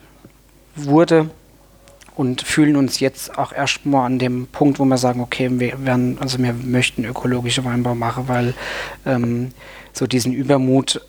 wurde 0.76 1.28
und 2.16 2.42
fühlen 2.42 2.76
uns 2.76 3.00
jetzt 3.00 3.38
auch 3.38 3.52
erstmal 3.52 4.06
an 4.06 4.18
dem 4.18 4.46
Punkt, 4.46 4.78
wo 4.78 4.84
wir 4.84 4.98
sagen, 4.98 5.20
okay, 5.20 5.50
wir 5.52 5.84
werden, 5.84 6.18
also 6.20 6.38
wir 6.38 6.52
möchten 6.52 7.04
ökologische 7.04 7.64
Weinbau 7.64 7.94
machen, 7.94 8.28
weil 8.28 8.54
ähm, 9.04 9.50
so 9.92 10.06
diesen 10.06 10.32
Übermut 10.32 11.00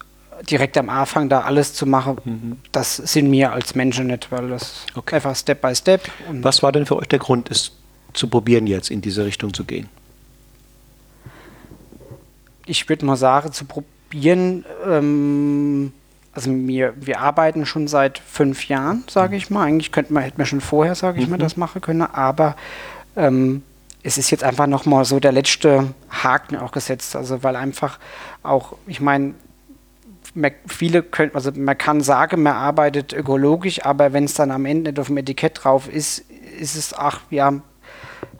direkt 0.50 0.78
am 0.78 0.90
Anfang 0.90 1.30
da 1.30 1.42
alles 1.42 1.74
zu 1.74 1.86
machen, 1.86 2.18
mhm. 2.24 2.58
das 2.72 2.98
sind 2.98 3.32
wir 3.32 3.54
als 3.54 3.76
Menschen 3.76 4.08
nicht, 4.08 4.32
weil 4.32 4.50
das 4.50 4.86
okay. 4.96 5.16
einfach 5.16 5.36
Step 5.36 5.62
by 5.62 5.74
Step. 5.76 6.02
Was 6.42 6.62
war 6.62 6.72
denn 6.72 6.86
für 6.86 6.98
euch 6.98 7.08
der 7.08 7.20
Grund, 7.20 7.50
es 7.50 7.72
zu 8.14 8.28
probieren, 8.28 8.68
jetzt 8.68 8.90
in 8.90 9.02
diese 9.02 9.26
Richtung 9.26 9.54
zu 9.54 9.64
gehen? 9.64 9.90
Ich 12.66 12.90
würde 12.90 13.06
mal 13.06 13.16
sagen, 13.16 13.52
zu 13.52 13.66
probieren, 13.66 14.66
ähm, 14.86 15.94
also 16.34 16.52
wir, 16.52 16.94
wir 16.98 17.22
arbeiten 17.22 17.66
schon 17.66 17.88
seit 17.88 18.20
fünf 18.20 18.68
Jahren, 18.68 19.04
sage 19.10 19.32
mhm. 19.32 19.38
ich 19.38 19.50
mal. 19.50 19.64
Eigentlich 19.64 19.92
könnte 19.92 20.14
man, 20.14 20.24
hätten 20.24 20.38
wir 20.38 20.46
schon 20.46 20.62
vorher, 20.62 20.96
sage 20.96 21.20
ich 21.20 21.26
mhm. 21.26 21.32
mal, 21.32 21.38
das 21.38 21.58
machen 21.58 21.82
können, 21.82 22.02
aber 22.02 22.56
ähm, 23.16 23.64
es 24.04 24.18
ist 24.18 24.30
jetzt 24.30 24.44
einfach 24.44 24.68
nochmal 24.68 25.06
so 25.06 25.20
der 25.20 25.32
letzte 25.32 25.94
Haken 26.10 26.58
auch 26.58 26.72
gesetzt. 26.72 27.16
Also 27.16 27.42
weil 27.42 27.56
einfach 27.56 27.98
auch, 28.44 28.76
ich 28.86 29.02
meine, 29.02 29.34
viele 30.68 31.02
können, 31.02 31.32
also 31.34 31.52
man 31.56 31.78
kann 31.78 32.02
sagen, 32.02 32.44
man 32.44 32.54
arbeitet 32.54 33.14
ökologisch, 33.14 33.84
aber 33.86 34.14
wenn 34.14 34.26
es 34.26 34.34
dann 34.34 34.52
am 34.52 34.66
Ende 34.66 34.92
nicht 34.92 35.00
auf 35.00 35.08
dem 35.08 35.18
Etikett 35.18 35.64
drauf 35.64 35.88
ist, 35.88 36.20
ist 36.60 36.76
es, 36.76 36.94
ach 36.94 37.22
ja, 37.30 37.54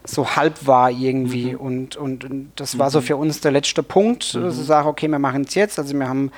so 0.06 0.36
halb 0.36 0.66
war 0.66 0.90
irgendwie. 0.90 1.52
Mhm. 1.52 1.60
Und, 1.60 1.96
und, 1.96 2.24
und, 2.24 2.52
das 2.56 2.74
mhm. 2.74 2.78
war 2.78 2.90
so 2.90 3.00
mhm. 3.00 3.04
für 3.04 3.16
uns 3.16 3.40
der 3.40 3.52
letzte 3.52 3.82
Punkt. 3.82 4.34
Mhm. 4.34 4.44
Also 4.44 4.62
sagen, 4.62 4.88
okay, 4.88 5.08
wir 5.08 5.18
machen 5.18 5.44
es 5.46 5.54
jetzt. 5.54 5.78
Also 5.78 5.94
wir 5.98 6.08
haben 6.08 6.30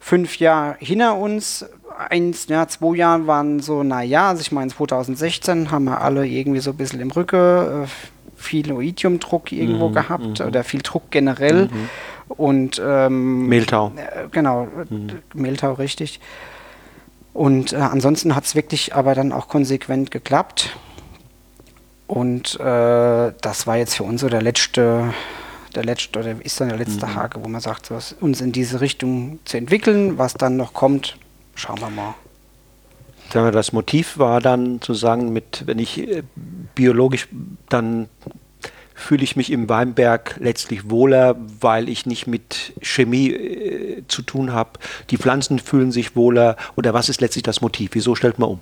fünf 0.00 0.38
Jahre 0.38 0.76
hinter 0.78 1.16
uns. 1.16 1.64
Eins, 2.08 2.48
ja, 2.48 2.66
zwei 2.66 2.96
Jahre 2.96 3.26
waren 3.28 3.60
so, 3.60 3.84
naja, 3.84 4.30
also 4.30 4.40
ich 4.40 4.50
meine 4.50 4.70
2016 4.70 5.70
haben 5.70 5.84
wir 5.84 6.00
alle 6.00 6.26
irgendwie 6.26 6.58
so 6.58 6.70
ein 6.70 6.76
bisschen 6.76 7.00
im 7.00 7.12
Rücken, 7.12 7.84
äh, 7.84 7.86
viel 8.36 8.72
Oidiumdruck 8.72 9.52
irgendwo 9.52 9.88
mhm. 9.88 9.94
gehabt 9.94 10.40
mhm. 10.40 10.46
oder 10.46 10.64
viel 10.64 10.82
Druck 10.82 11.10
generell. 11.10 11.68
Und 12.28 12.82
ähm, 12.84 13.48
Mehltau. 13.48 13.92
Äh, 13.96 14.28
genau, 14.30 14.66
Mehltau, 15.34 15.74
richtig. 15.74 16.20
Und 17.32 17.72
äh, 17.72 17.76
ansonsten 17.76 18.34
hat 18.34 18.44
es 18.44 18.54
wirklich 18.54 18.94
aber 18.94 19.14
dann 19.14 19.32
auch 19.32 19.48
konsequent 19.48 20.10
geklappt. 20.10 20.76
Und 22.06 22.58
äh, 22.60 23.32
das 23.40 23.66
war 23.66 23.76
jetzt 23.76 23.94
für 23.96 24.04
uns 24.04 24.20
so 24.20 24.28
der 24.28 24.42
letzte, 24.42 25.14
der 25.74 25.84
letzte, 25.84 26.18
oder 26.18 26.34
ist 26.44 26.60
dann 26.60 26.68
der 26.68 26.78
letzte 26.78 27.06
mhm. 27.06 27.14
Hake, 27.14 27.42
wo 27.42 27.48
man 27.48 27.60
sagt, 27.60 27.90
was 27.90 28.14
uns 28.20 28.40
in 28.40 28.52
diese 28.52 28.80
Richtung 28.80 29.38
zu 29.44 29.56
entwickeln, 29.56 30.18
was 30.18 30.34
dann 30.34 30.56
noch 30.56 30.74
kommt, 30.74 31.16
schauen 31.54 31.80
wir 31.80 31.90
mal. 31.90 32.14
Das 33.32 33.72
Motiv 33.72 34.18
war 34.18 34.40
dann 34.40 34.80
zu 34.80 34.94
sagen, 34.94 35.32
mit, 35.32 35.62
wenn 35.66 35.78
ich 35.78 35.98
äh, 35.98 36.22
biologisch, 36.74 37.26
dann 37.68 38.08
fühle 38.94 39.24
ich 39.24 39.34
mich 39.34 39.50
im 39.50 39.68
Weinberg 39.68 40.36
letztlich 40.38 40.88
wohler, 40.88 41.36
weil 41.60 41.88
ich 41.88 42.06
nicht 42.06 42.26
mit 42.26 42.74
Chemie 42.80 43.32
äh, 43.32 44.02
zu 44.06 44.22
tun 44.22 44.52
habe. 44.52 44.78
Die 45.10 45.16
Pflanzen 45.16 45.58
fühlen 45.58 45.90
sich 45.90 46.14
wohler. 46.14 46.56
Oder 46.76 46.94
was 46.94 47.08
ist 47.08 47.20
letztlich 47.20 47.42
das 47.42 47.60
Motiv? 47.60 47.90
Wieso 47.94 48.14
stellt 48.14 48.38
man 48.38 48.50
um? 48.50 48.60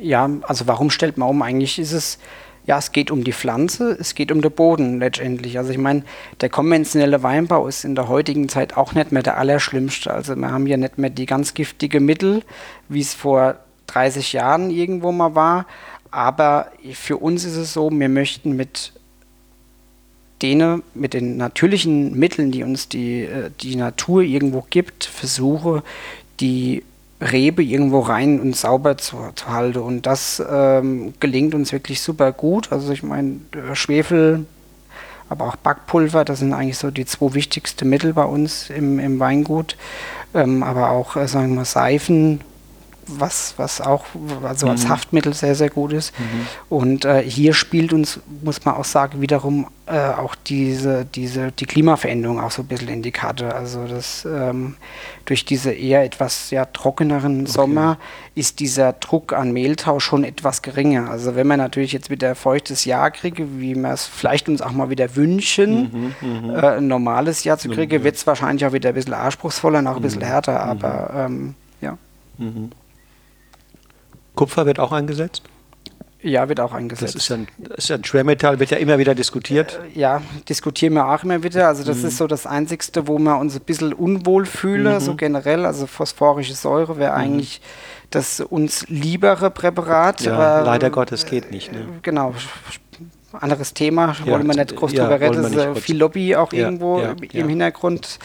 Ja, 0.00 0.30
also 0.42 0.66
warum 0.66 0.90
stellt 0.90 1.18
man 1.18 1.28
um? 1.28 1.42
Eigentlich 1.42 1.78
ist 1.78 1.92
es, 1.92 2.18
ja, 2.66 2.78
es 2.78 2.92
geht 2.92 3.10
um 3.10 3.24
die 3.24 3.32
Pflanze, 3.32 3.96
es 3.98 4.14
geht 4.14 4.32
um 4.32 4.40
den 4.40 4.52
Boden 4.52 4.98
letztendlich. 4.98 5.58
Also 5.58 5.70
ich 5.70 5.78
meine, 5.78 6.04
der 6.40 6.48
konventionelle 6.48 7.22
Weinbau 7.22 7.66
ist 7.66 7.84
in 7.84 7.94
der 7.94 8.08
heutigen 8.08 8.48
Zeit 8.48 8.76
auch 8.76 8.94
nicht 8.94 9.12
mehr 9.12 9.22
der 9.22 9.36
allerschlimmste. 9.36 10.12
Also 10.12 10.36
wir 10.36 10.50
haben 10.50 10.66
ja 10.66 10.76
nicht 10.76 10.98
mehr 10.98 11.10
die 11.10 11.26
ganz 11.26 11.54
giftige 11.54 12.00
Mittel, 12.00 12.42
wie 12.88 13.00
es 13.00 13.14
vor 13.14 13.56
30 13.88 14.32
Jahren 14.32 14.70
irgendwo 14.70 15.12
mal 15.12 15.34
war. 15.34 15.66
Aber 16.10 16.70
für 16.92 17.18
uns 17.18 17.44
ist 17.44 17.56
es 17.56 17.72
so, 17.72 17.90
wir 17.90 18.08
möchten 18.08 18.56
mit 18.56 18.92
denen, 20.42 20.82
mit 20.94 21.12
den 21.12 21.36
natürlichen 21.36 22.18
Mitteln, 22.18 22.50
die 22.50 22.62
uns 22.62 22.88
die, 22.88 23.24
äh, 23.24 23.50
die 23.60 23.76
Natur 23.76 24.22
irgendwo 24.22 24.64
gibt, 24.70 25.04
versuche, 25.04 25.82
die 26.40 26.82
Rebe 27.20 27.62
irgendwo 27.62 28.00
rein 28.00 28.40
und 28.40 28.56
sauber 28.56 28.96
zu, 28.96 29.16
zu 29.34 29.48
halten. 29.48 29.78
Und 29.78 30.06
das 30.06 30.42
ähm, 30.50 31.14
gelingt 31.20 31.54
uns 31.54 31.72
wirklich 31.72 32.00
super 32.00 32.32
gut. 32.32 32.72
Also 32.72 32.92
ich 32.92 33.02
meine, 33.02 33.40
Schwefel 33.74 34.46
aber 35.30 35.46
auch 35.46 35.56
Backpulver. 35.56 36.24
Das 36.24 36.40
sind 36.40 36.52
eigentlich 36.52 36.76
so 36.76 36.90
die 36.90 37.06
zwei 37.06 37.32
wichtigsten 37.34 37.88
Mittel 37.88 38.12
bei 38.12 38.24
uns 38.24 38.68
im, 38.68 38.98
im 38.98 39.18
Weingut. 39.20 39.76
Ähm, 40.34 40.62
aber 40.62 40.90
auch, 40.90 41.16
äh, 41.16 41.26
sagen 41.26 41.54
wir, 41.54 41.64
Seifen, 41.64 42.40
was, 43.06 43.54
was 43.56 43.80
auch 43.80 44.04
also 44.42 44.68
als 44.68 44.84
mhm. 44.84 44.88
Haftmittel 44.90 45.34
sehr, 45.34 45.54
sehr 45.54 45.70
gut 45.70 45.92
ist. 45.92 46.12
Mhm. 46.18 46.46
Und 46.68 47.04
äh, 47.04 47.22
hier 47.22 47.54
spielt 47.54 47.92
uns, 47.92 48.20
muss 48.42 48.64
man 48.64 48.74
auch 48.76 48.84
sagen, 48.84 49.20
wiederum 49.20 49.66
äh, 49.86 50.10
auch 50.10 50.34
diese, 50.34 51.04
diese, 51.04 51.50
die 51.52 51.66
Klimaveränderung 51.66 52.40
auch 52.40 52.52
so 52.52 52.62
ein 52.62 52.68
bisschen 52.68 52.88
in 52.88 53.02
die 53.02 53.10
Karte. 53.10 53.54
Also 53.54 53.86
das 53.86 54.24
ähm, 54.24 54.76
durch 55.24 55.44
diese 55.44 55.72
eher 55.72 56.04
etwas 56.04 56.50
ja, 56.50 56.64
trockeneren 56.64 57.42
okay. 57.42 57.50
Sommer 57.50 57.98
ist 58.36 58.60
dieser 58.60 58.92
Druck 58.92 59.32
an 59.32 59.52
Mehltau 59.52 59.98
schon 59.98 60.22
etwas 60.22 60.62
geringer. 60.62 61.10
Also 61.10 61.34
wenn 61.34 61.46
man 61.46 61.58
natürlich 61.58 61.92
jetzt 61.92 62.08
wieder 62.08 62.34
feuchtes 62.34 62.84
Jahr 62.84 63.10
kriege, 63.10 63.58
wie 63.58 63.74
wir 63.74 63.90
es 63.90 64.06
vielleicht 64.06 64.48
uns 64.48 64.62
auch 64.62 64.72
mal 64.72 64.90
wieder 64.90 65.16
wünschen, 65.16 66.14
mhm, 66.22 66.48
mhm. 66.48 66.50
äh, 66.50 66.76
ein 66.76 66.86
normales 66.86 67.42
Jahr 67.44 67.58
zu 67.58 67.68
kriegen, 67.68 68.04
wird 68.04 68.14
es 68.14 68.26
wahrscheinlich 68.26 68.64
auch 68.66 68.72
wieder 68.72 68.90
ein 68.90 68.94
bisschen 68.94 69.14
anspruchsvoller 69.14 69.80
und 69.80 69.88
auch 69.88 69.96
ein 69.96 70.02
bisschen 70.02 70.22
mhm. 70.22 70.26
härter, 70.26 70.60
aber 70.60 71.10
ähm, 71.16 71.54
ja. 71.80 71.98
Mhm. 72.38 72.70
Kupfer 74.34 74.66
wird 74.66 74.78
auch 74.78 74.92
eingesetzt? 74.92 75.42
Ja, 76.22 76.48
wird 76.48 76.60
auch 76.60 76.72
eingesetzt. 76.72 77.14
Das 77.14 77.22
ist 77.22 77.28
ja 77.28 77.36
ein, 77.36 77.48
ist 77.76 77.88
ja 77.88 77.96
ein 77.96 78.04
Schwermetall, 78.04 78.60
wird 78.60 78.70
ja 78.70 78.76
immer 78.76 78.98
wieder 78.98 79.14
diskutiert. 79.14 79.80
Äh, 79.94 79.98
ja, 79.98 80.22
diskutieren 80.48 80.92
wir 80.94 81.08
auch 81.08 81.24
immer 81.24 81.42
wieder. 81.42 81.68
Also 81.68 81.82
das 81.82 81.98
mhm. 81.98 82.08
ist 82.08 82.18
so 82.18 82.26
das 82.26 82.46
Einzigste, 82.46 83.08
wo 83.08 83.18
man 83.18 83.40
uns 83.40 83.54
ein 83.54 83.62
bisschen 83.62 83.94
unwohl 83.94 84.44
fühle, 84.44 84.94
mhm. 84.94 85.00
so 85.00 85.14
generell. 85.14 85.64
Also 85.64 85.86
phosphorische 85.86 86.54
Säure 86.54 86.98
wäre 86.98 87.12
mhm. 87.12 87.18
eigentlich 87.18 87.62
das 88.10 88.40
uns 88.40 88.86
liebere 88.88 89.50
Präparat. 89.50 90.20
Ja, 90.22 90.34
aber, 90.34 90.64
leider 90.64 90.90
Gottes 90.90 91.24
geht 91.24 91.50
nicht. 91.50 91.72
Ne? 91.72 91.86
Genau. 92.02 92.34
Anderes 93.32 93.72
Thema, 93.72 94.16
ja, 94.24 94.32
wollen 94.32 94.46
wir 94.46 94.56
nicht 94.56 94.76
groß 94.76 94.92
ja, 94.92 95.04
drüber 95.04 95.20
reden. 95.20 95.42
Das 95.42 95.76
ist 95.76 95.84
viel 95.84 95.96
Lobby 95.96 96.36
auch 96.36 96.52
irgendwo 96.52 97.00
im 97.32 97.48
Hintergrund. 97.48 98.18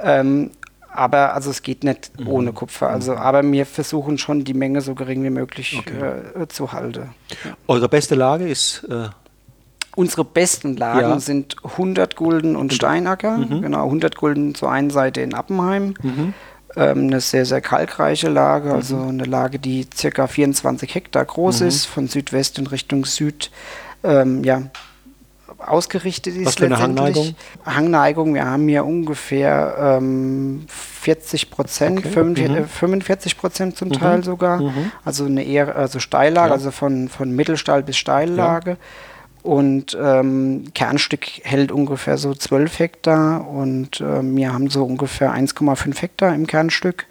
Ähm, 0.00 0.50
aber 0.98 1.34
also 1.34 1.50
es 1.50 1.62
geht 1.62 1.84
nicht 1.84 2.18
mhm. 2.18 2.28
ohne 2.28 2.52
Kupfer. 2.52 2.90
Also, 2.90 3.12
mhm. 3.12 3.18
aber 3.18 3.42
wir 3.52 3.66
versuchen 3.66 4.18
schon 4.18 4.44
die 4.44 4.54
Menge 4.54 4.80
so 4.80 4.94
gering 4.94 5.22
wie 5.22 5.30
möglich 5.30 5.78
okay. 5.78 6.42
äh, 6.42 6.48
zu 6.48 6.72
halten. 6.72 7.14
Ja. 7.44 7.56
Eure 7.66 7.88
beste 7.88 8.14
Lage 8.14 8.48
ist? 8.48 8.84
Äh 8.90 9.08
Unsere 9.98 10.24
besten 10.24 10.76
Lagen 10.76 11.00
ja. 11.00 11.18
sind 11.18 11.56
100 11.64 12.14
Gulden 12.14 12.54
und 12.54 12.72
Steinacker. 12.72 13.38
Mhm. 13.38 13.62
Genau, 13.62 13.82
100 13.82 14.14
Gulden 14.14 14.54
zur 14.54 14.70
einen 14.70 14.90
Seite 14.90 15.22
in 15.22 15.34
Appenheim. 15.34 15.94
Mhm. 16.00 16.34
Ähm, 16.76 16.98
eine 17.08 17.20
sehr, 17.20 17.44
sehr 17.44 17.60
kalkreiche 17.60 18.28
Lage, 18.28 18.72
also 18.72 18.94
mhm. 18.94 19.08
eine 19.08 19.24
Lage, 19.24 19.58
die 19.58 19.88
circa 19.92 20.28
24 20.28 20.94
Hektar 20.94 21.24
groß 21.24 21.62
mhm. 21.62 21.66
ist, 21.66 21.86
von 21.86 22.06
Südwest 22.06 22.58
in 22.58 22.68
Richtung 22.68 23.06
Süd. 23.06 23.50
Ähm, 24.04 24.44
ja, 24.44 24.62
ausgerichtet 25.70 26.36
ist. 26.36 26.46
Was 26.46 26.54
für 26.56 26.66
eine 26.66 26.78
Hangneigung? 26.78 27.34
Hangneigung, 27.64 28.34
wir 28.34 28.44
haben 28.44 28.68
hier 28.68 28.84
ungefähr 28.84 29.98
ähm, 29.98 30.66
40 30.68 31.50
Prozent, 31.50 31.98
okay. 32.06 32.64
45 32.66 33.36
mhm. 33.36 33.40
Prozent 33.40 33.76
zum 33.76 33.88
mhm. 33.88 33.92
Teil 33.92 34.24
sogar. 34.24 34.60
Mhm. 34.60 34.92
Also 35.04 35.24
eine 35.24 35.44
eher 35.44 35.76
also 35.76 35.98
Steillage, 35.98 36.48
ja. 36.48 36.52
also 36.52 36.70
von, 36.70 37.08
von 37.08 37.34
Mittelstall 37.34 37.82
bis 37.82 37.96
Steillage. 37.96 38.70
Ja. 38.70 38.76
Und 39.42 39.96
ähm, 40.00 40.64
Kernstück 40.74 41.26
hält 41.42 41.72
ungefähr 41.72 42.18
so 42.18 42.34
12 42.34 42.78
Hektar 42.80 43.48
und 43.48 44.00
äh, 44.00 44.22
wir 44.22 44.52
haben 44.52 44.68
so 44.68 44.84
ungefähr 44.84 45.32
1,5 45.32 46.02
Hektar 46.02 46.34
im 46.34 46.46
Kernstück. 46.46 47.06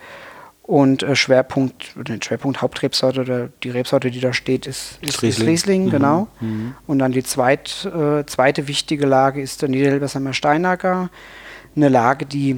Und 0.68 1.02
äh, 1.02 1.16
Schwerpunkt, 1.16 1.94
den 1.96 2.22
Schwerpunkt 2.22 2.62
Hauptrebsorte 2.62 3.22
oder 3.22 3.48
die 3.64 3.70
Rebsorte, 3.70 4.12
die 4.12 4.20
da 4.20 4.34
steht, 4.34 4.68
ist, 4.68 5.00
ist, 5.02 5.22
Riesling. 5.24 5.30
Ist 5.30 5.42
Riesling 5.48 5.86
mhm. 5.86 5.90
genau. 5.90 6.28
Mhm. 6.42 6.76
Und 6.86 7.00
dann 7.00 7.14
die 7.14 7.24
zweit, 7.24 7.86
äh, 7.86 8.26
zweite 8.26 8.68
wichtige 8.68 9.06
Lage 9.06 9.42
ist 9.42 9.62
der 9.62 9.70
Niederelbersheimer 9.70 10.34
Steinacker. 10.34 11.10
Eine 11.74 11.88
Lage, 11.88 12.26
die 12.26 12.58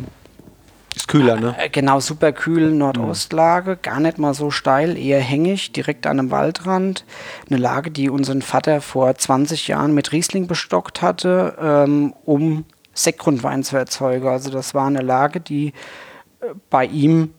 ist 0.96 1.08
kühler, 1.08 1.40
ne? 1.40 1.56
Äh, 1.60 1.70
genau, 1.70 2.00
super 2.00 2.32
kühl, 2.32 2.72
Nordostlage, 2.72 3.78
gar 3.78 4.00
nicht 4.00 4.18
mal 4.18 4.34
so 4.34 4.50
steil, 4.50 4.98
eher 4.98 5.22
hängig, 5.22 5.72
direkt 5.72 6.08
an 6.08 6.18
einem 6.18 6.32
Waldrand. 6.32 7.06
Eine 7.48 7.60
Lage, 7.60 7.92
die 7.92 8.10
unseren 8.10 8.42
Vater 8.42 8.82
vor 8.82 9.14
20 9.14 9.68
Jahren 9.68 9.94
mit 9.94 10.12
Riesling 10.12 10.48
bestockt 10.48 11.04
hatte, 11.04 11.56
ähm, 11.62 12.16
um 12.26 12.66
Sektgrundwein 12.96 13.64
zu 13.64 13.78
erzeugen. 13.78 14.28
Also 14.28 14.50
das 14.50 14.74
war 14.74 14.88
eine 14.88 15.02
Lage, 15.02 15.40
die 15.40 15.74
äh, 16.42 16.48
bei 16.72 16.86
ihm 16.86 17.36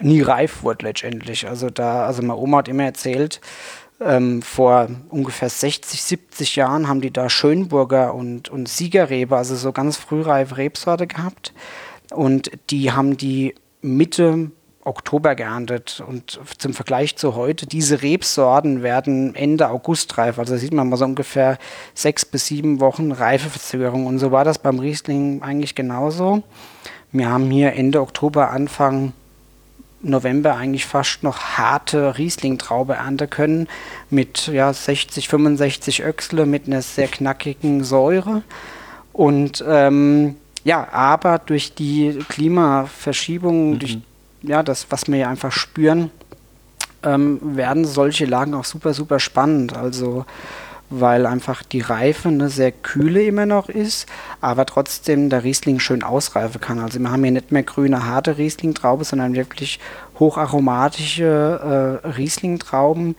nie 0.00 0.22
reif 0.22 0.62
wurde 0.62 0.86
letztendlich. 0.86 1.48
Also 1.48 1.70
da, 1.70 2.06
also 2.06 2.22
meine 2.22 2.36
Oma 2.36 2.58
hat 2.58 2.68
immer 2.68 2.84
erzählt, 2.84 3.40
ähm, 4.00 4.42
vor 4.42 4.88
ungefähr 5.08 5.48
60, 5.48 6.02
70 6.02 6.56
Jahren 6.56 6.88
haben 6.88 7.00
die 7.00 7.12
da 7.12 7.28
Schönburger 7.28 8.14
und, 8.14 8.48
und 8.48 8.68
Siegerrebe, 8.68 9.36
also 9.36 9.56
so 9.56 9.72
ganz 9.72 9.96
frühreife 9.96 10.56
Rebsorte 10.56 11.06
gehabt. 11.06 11.52
Und 12.10 12.50
die 12.70 12.92
haben 12.92 13.16
die 13.16 13.54
Mitte 13.82 14.50
Oktober 14.88 15.34
geerntet. 15.34 16.02
Und 16.06 16.40
zum 16.58 16.74
Vergleich 16.74 17.16
zu 17.16 17.34
heute, 17.34 17.66
diese 17.66 18.02
Rebsorten 18.02 18.82
werden 18.82 19.34
Ende 19.34 19.68
August 19.68 20.16
reif. 20.16 20.38
Also 20.38 20.56
sieht 20.56 20.72
man 20.72 20.88
mal 20.88 20.96
so 20.96 21.04
ungefähr 21.04 21.58
sechs 21.94 22.24
bis 22.24 22.46
sieben 22.46 22.80
Wochen 22.80 23.12
Reifeverzögerung. 23.12 24.06
Und 24.06 24.18
so 24.18 24.32
war 24.32 24.44
das 24.44 24.58
beim 24.58 24.78
Riesling 24.78 25.42
eigentlich 25.42 25.74
genauso. 25.74 26.42
Wir 27.12 27.28
haben 27.28 27.50
hier 27.50 27.74
Ende 27.74 28.00
Oktober, 28.00 28.50
Anfang 28.50 29.12
November 30.00 30.56
eigentlich 30.56 30.86
fast 30.86 31.22
noch 31.22 31.40
harte 31.40 32.18
Riesling-Traube 32.18 32.94
ernten 32.94 33.28
können 33.28 33.68
mit 34.10 34.46
ja, 34.46 34.72
60, 34.72 35.28
65 35.28 36.04
Öchsle 36.04 36.46
mit 36.46 36.66
einer 36.66 36.82
sehr 36.82 37.08
knackigen 37.08 37.82
Säure. 37.84 38.42
Und 39.12 39.64
ähm, 39.66 40.36
ja, 40.64 40.88
aber 40.92 41.38
durch 41.38 41.74
die 41.74 42.18
Klimaverschiebung, 42.28 43.72
mhm. 43.72 43.78
durch 43.78 43.98
ja, 44.42 44.62
das, 44.62 44.86
was 44.90 45.08
wir 45.08 45.16
ja 45.16 45.28
einfach 45.28 45.52
spüren, 45.52 46.10
ähm, 47.02 47.40
werden 47.56 47.84
solche 47.84 48.24
Lagen 48.24 48.54
auch 48.54 48.64
super, 48.64 48.94
super 48.94 49.18
spannend. 49.18 49.76
Also 49.76 50.24
weil 50.90 51.26
einfach 51.26 51.62
die 51.62 51.80
Reife 51.80 52.28
eine 52.28 52.48
sehr 52.48 52.72
kühle 52.72 53.22
immer 53.24 53.46
noch 53.46 53.68
ist, 53.68 54.06
aber 54.40 54.66
trotzdem 54.66 55.30
der 55.30 55.44
Riesling 55.44 55.80
schön 55.80 56.02
ausreifen 56.02 56.60
kann. 56.60 56.78
Also 56.78 56.98
wir 56.98 57.10
haben 57.10 57.22
hier 57.22 57.32
nicht 57.32 57.52
mehr 57.52 57.62
grüne, 57.62 58.06
harte 58.06 58.38
Riesling-Traube, 58.38 59.04
sondern 59.04 59.34
wirklich 59.34 59.78
hocharomatische 60.18 62.00
äh, 62.04 62.08
Riesling-Trauben, 62.08 63.16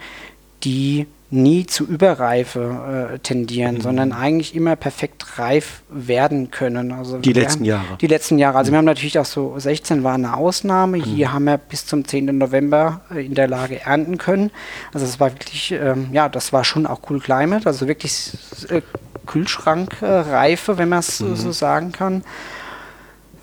die 0.63 1.07
nie 1.31 1.67
zu 1.67 1.85
Überreife 1.85 3.11
äh, 3.13 3.19
tendieren, 3.19 3.75
mhm. 3.75 3.81
sondern 3.81 4.11
eigentlich 4.13 4.55
immer 4.55 4.75
perfekt 4.75 5.37
reif 5.37 5.83
werden 5.89 6.49
können. 6.49 6.91
Also 6.91 7.19
die 7.19 7.33
letzten 7.33 7.59
haben, 7.59 7.65
Jahre. 7.65 7.97
Die 8.01 8.07
letzten 8.07 8.39
Jahre. 8.39 8.57
Also 8.57 8.69
mhm. 8.69 8.73
wir 8.73 8.77
haben 8.79 8.85
natürlich 8.85 9.19
auch 9.19 9.25
so 9.25 9.53
16 9.57 10.03
war 10.03 10.15
eine 10.15 10.35
Ausnahme. 10.35 10.97
Mhm. 10.97 11.03
Hier 11.03 11.31
haben 11.31 11.43
wir 11.45 11.57
bis 11.57 11.85
zum 11.85 12.05
10. 12.05 12.37
November 12.37 13.01
äh, 13.13 13.25
in 13.25 13.35
der 13.35 13.47
Lage 13.47 13.79
ernten 13.81 14.17
können. 14.17 14.49
Also 14.91 15.05
es 15.05 15.19
war 15.19 15.31
wirklich, 15.31 15.71
ähm, 15.71 16.09
ja, 16.11 16.29
das 16.29 16.51
war 16.51 16.63
schon 16.63 16.87
auch 16.87 17.01
cool 17.09 17.19
Climate, 17.19 17.67
also 17.67 17.87
wirklich 17.87 18.31
äh, 18.69 18.81
Kühlschrankreife, 19.27 20.79
wenn 20.79 20.89
man 20.89 20.99
es 20.99 21.19
mhm. 21.19 21.35
so 21.35 21.51
sagen 21.51 21.91
kann. 21.91 22.23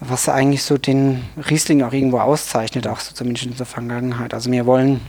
Was 0.00 0.28
eigentlich 0.28 0.64
so 0.64 0.76
den 0.76 1.24
Riesling 1.48 1.82
auch 1.82 1.92
irgendwo 1.92 2.18
auszeichnet, 2.18 2.86
auch 2.88 2.98
so 2.98 3.14
zumindest 3.14 3.46
in 3.46 3.56
der 3.56 3.64
Vergangenheit. 3.64 4.34
Also 4.34 4.50
wir 4.50 4.66
wollen 4.66 5.00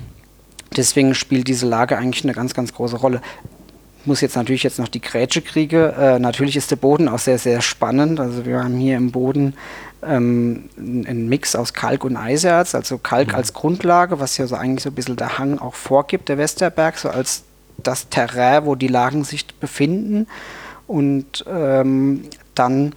Deswegen 0.75 1.15
spielt 1.15 1.47
diese 1.47 1.65
Lage 1.65 1.97
eigentlich 1.97 2.23
eine 2.23 2.33
ganz, 2.33 2.53
ganz 2.53 2.73
große 2.73 2.97
Rolle. 2.97 3.21
Muss 4.05 4.21
jetzt 4.21 4.35
natürlich 4.35 4.63
jetzt 4.63 4.79
noch 4.79 4.87
die 4.87 5.01
Grätsche 5.01 5.41
kriege. 5.41 5.93
Äh, 5.97 6.19
natürlich 6.19 6.55
ist 6.55 6.71
der 6.71 6.77
Boden 6.77 7.09
auch 7.09 7.19
sehr, 7.19 7.37
sehr 7.37 7.61
spannend. 7.61 8.19
Also 8.19 8.45
wir 8.45 8.63
haben 8.63 8.77
hier 8.77 8.97
im 8.97 9.11
Boden 9.11 9.53
ähm, 10.03 10.69
einen 10.77 11.27
Mix 11.27 11.55
aus 11.55 11.73
Kalk 11.73 12.03
und 12.03 12.15
Eiserz, 12.15 12.75
also 12.75 12.97
Kalk 12.97 13.29
mhm. 13.29 13.35
als 13.35 13.53
Grundlage, 13.53 14.19
was 14.19 14.37
ja 14.37 14.47
so 14.47 14.55
eigentlich 14.55 14.83
so 14.83 14.89
ein 14.89 14.95
bisschen 14.95 15.15
der 15.17 15.37
Hang 15.37 15.59
auch 15.59 15.75
vorgibt, 15.75 16.29
der 16.29 16.37
Westerberg, 16.37 16.97
so 16.97 17.09
als 17.09 17.43
das 17.77 18.09
Terrain, 18.09 18.65
wo 18.65 18.75
die 18.75 18.87
Lagen 18.87 19.23
sich 19.23 19.45
befinden. 19.59 20.27
Und 20.87 21.43
ähm, 21.47 22.23
dann 22.55 22.95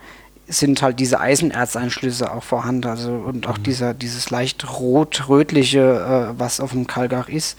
sind 0.50 0.82
halt 0.82 1.00
diese 1.00 1.20
Eisenerzeinschlüsse 1.20 2.32
auch 2.32 2.42
vorhanden, 2.42 2.88
also 2.88 3.12
und 3.12 3.46
auch 3.46 3.58
mhm. 3.58 3.62
dieser, 3.62 3.94
dieses 3.94 4.30
leicht 4.30 4.78
rot-rötliche, 4.78 6.32
äh, 6.34 6.38
was 6.38 6.60
auf 6.60 6.72
dem 6.72 6.86
Kalkach 6.86 7.28
ist. 7.28 7.58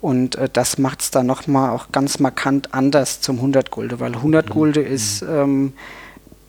Und 0.00 0.34
äh, 0.34 0.48
das 0.52 0.78
macht 0.78 1.00
es 1.00 1.10
dann 1.10 1.26
nochmal 1.26 1.70
auch 1.70 1.92
ganz 1.92 2.18
markant 2.18 2.74
anders 2.74 3.20
zum 3.20 3.36
100 3.36 3.70
Gulde, 3.70 4.00
weil 4.00 4.14
100 4.14 4.48
mhm. 4.48 4.52
Gulde 4.52 4.80
ist 4.80 5.22
ähm, 5.22 5.72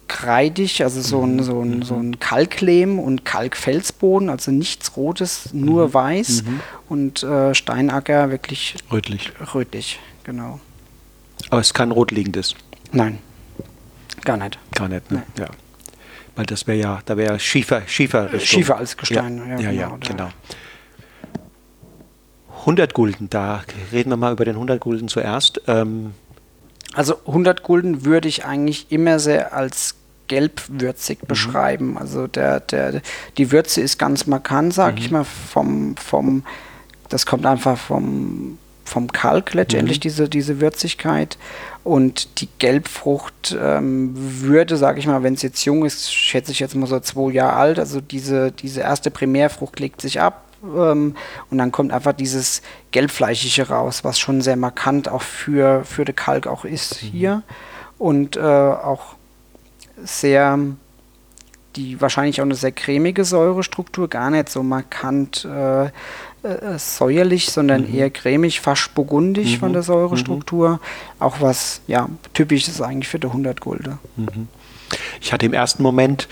kreidig, 0.08 0.84
also 0.84 1.02
so 1.02 1.24
ein, 1.24 1.38
mhm. 1.38 1.44
so 1.44 1.62
ein, 1.62 1.82
so 1.84 1.96
ein 1.96 2.20
Kalklehm 2.20 3.00
und 3.00 3.26
Kalkfelsboden, 3.26 4.30
also 4.30 4.52
nichts 4.52 4.98
Rotes, 4.98 5.54
nur 5.54 5.89
mhm. 5.89 5.94
weiß. 5.94 6.44
Mhm. 6.44 6.60
Und 6.89 7.24
äh, 7.24 7.54
Steinacker 7.54 8.32
wirklich 8.32 8.76
rötlich. 8.91 9.32
Rötlich, 9.54 10.00
genau. 10.24 10.60
Aber 11.50 11.62
es 11.62 11.68
ist 11.68 11.74
kein 11.74 11.91
rotliegendes. 11.91 12.56
Nein, 12.91 13.20
gar 14.24 14.38
nicht. 14.38 14.58
Gar 14.76 14.89
nicht, 14.89 15.12
ne? 15.12 15.24
Ja. 15.38 15.48
Weil 16.36 16.46
das 16.46 16.66
wäre 16.68 16.78
ja, 16.78 17.00
da 17.06 17.18
wäre 17.18 17.40
Schiefer, 17.40 17.84
Schiefer. 17.86 18.30
Schiefer 18.40 18.78
als 18.78 18.98
Gestein, 18.98 19.38
ja, 19.50 19.60
ja, 19.60 19.72
ja, 19.72 19.88
genau. 19.88 20.00
genau. 20.00 20.30
100 22.62 22.94
Gulden, 22.94 23.30
da 23.30 23.62
reden 23.92 24.10
wir 24.10 24.18
mal 24.18 24.32
über 24.32 24.46
den 24.46 24.56
100 24.56 24.80
Gulden 24.80 25.08
zuerst. 25.10 25.62
Ähm, 25.68 26.14
Also 26.94 27.18
100 27.28 27.62
Gulden 27.62 28.06
würde 28.06 28.28
ich 28.28 28.46
eigentlich 28.46 28.92
immer 28.92 29.20
sehr 29.20 29.54
als 29.54 29.96
gelbwürzig 30.28 31.22
mhm. 31.22 31.28
beschreiben. 31.28 31.98
Also 31.98 32.28
der, 32.28 32.62
der, 32.62 33.02
die 33.38 33.52
Würze 33.52 33.82
ist 33.82 34.00
ganz 34.00 34.26
markant, 34.28 34.74
sag 34.74 34.96
mhm. 34.96 34.98
ich 35.00 35.12
mal, 35.12 35.26
vom, 35.26 35.96
vom, 35.98 36.44
das 37.10 37.26
kommt 37.26 37.46
einfach 37.46 37.78
vom, 37.78 38.58
vom 38.84 39.12
Kalk 39.12 39.54
letztendlich, 39.54 39.98
mhm. 39.98 40.02
diese, 40.02 40.30
diese 40.30 40.62
Würzigkeit. 40.62 41.38
Und 41.84 42.42
die 42.42 42.50
Gelbfrucht 42.60 43.58
ähm, 43.60 44.14
würde, 44.16 44.78
sage 44.78 45.00
ich 45.00 45.08
mal, 45.08 45.24
wenn 45.24 45.34
es 45.34 45.42
jetzt 45.42 45.66
jung 45.66 45.86
ist, 45.86 46.14
schätze 46.14 46.52
ich 46.52 46.60
jetzt 46.60 46.76
mal 46.76 46.88
so 46.88 47.00
zwei 47.00 47.32
Jahre 47.32 47.54
alt, 47.54 47.80
also 47.80 48.00
diese, 48.00 48.52
diese 48.52 48.82
erste 48.82 49.12
Primärfrucht 49.12 49.80
legt 49.80 50.00
sich 50.02 50.22
ab, 50.22 50.44
ähm, 50.64 51.16
und 51.50 51.58
dann 51.58 51.72
kommt 51.72 51.92
einfach 51.92 52.14
dieses 52.14 52.62
Gelbfleischige 52.92 53.68
raus, 53.68 54.04
was 54.04 54.20
schon 54.20 54.42
sehr 54.42 54.56
markant 54.56 55.10
auch 55.10 55.22
für, 55.22 55.84
für 55.84 56.06
den 56.06 56.16
Kalk 56.16 56.48
auch 56.48 56.66
ist 56.66 57.04
mhm. 57.04 57.08
hier. 57.08 57.44
Und 57.98 58.38
äh, 58.38 58.42
auch 58.42 59.16
sehr, 60.04 60.60
die 61.76 62.02
wahrscheinlich 62.02 62.42
auch 62.42 62.46
eine 62.46 62.56
sehr 62.56 62.72
cremige 62.72 63.26
Säurestruktur, 63.26 64.10
gar 64.10 64.30
nicht 64.30 64.50
so 64.50 64.64
markant 64.64 65.46
äh, 65.46 65.90
äh, 66.44 66.78
säuerlich, 66.78 67.46
sondern 67.46 67.88
mhm. 67.88 67.96
eher 67.96 68.10
cremig, 68.10 68.60
fast 68.60 68.94
burgundisch 68.96 69.54
mhm. 69.54 69.60
von 69.60 69.74
der 69.74 69.84
Säurestruktur. 69.84 70.72
Mhm. 70.72 70.80
Auch 71.20 71.41
was 71.41 71.82
ja 71.88 72.10
typisch 72.34 72.68
ist 72.68 72.82
eigentlich 72.82 73.08
für 73.08 73.20
die 73.20 73.28
100 73.28 73.62
Gulde. 73.62 73.98
Mhm. 74.18 74.48
Ich 75.22 75.34
hatte 75.34 75.46
im 75.46 75.54
ersten 75.54 75.82
Moment, 75.82 76.28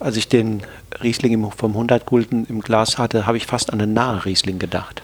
als 0.00 0.16
ich 0.16 0.28
den 0.28 0.62
Riesling 1.02 1.50
vom 1.50 1.72
100 1.72 2.06
Gulden 2.06 2.46
im 2.48 2.60
Glas 2.60 2.98
hatte, 2.98 3.26
habe 3.26 3.36
ich 3.36 3.46
fast 3.46 3.72
an 3.72 3.80
einen 3.80 3.92
nahe 3.92 4.24
Riesling 4.24 4.58
gedacht. 4.58 5.02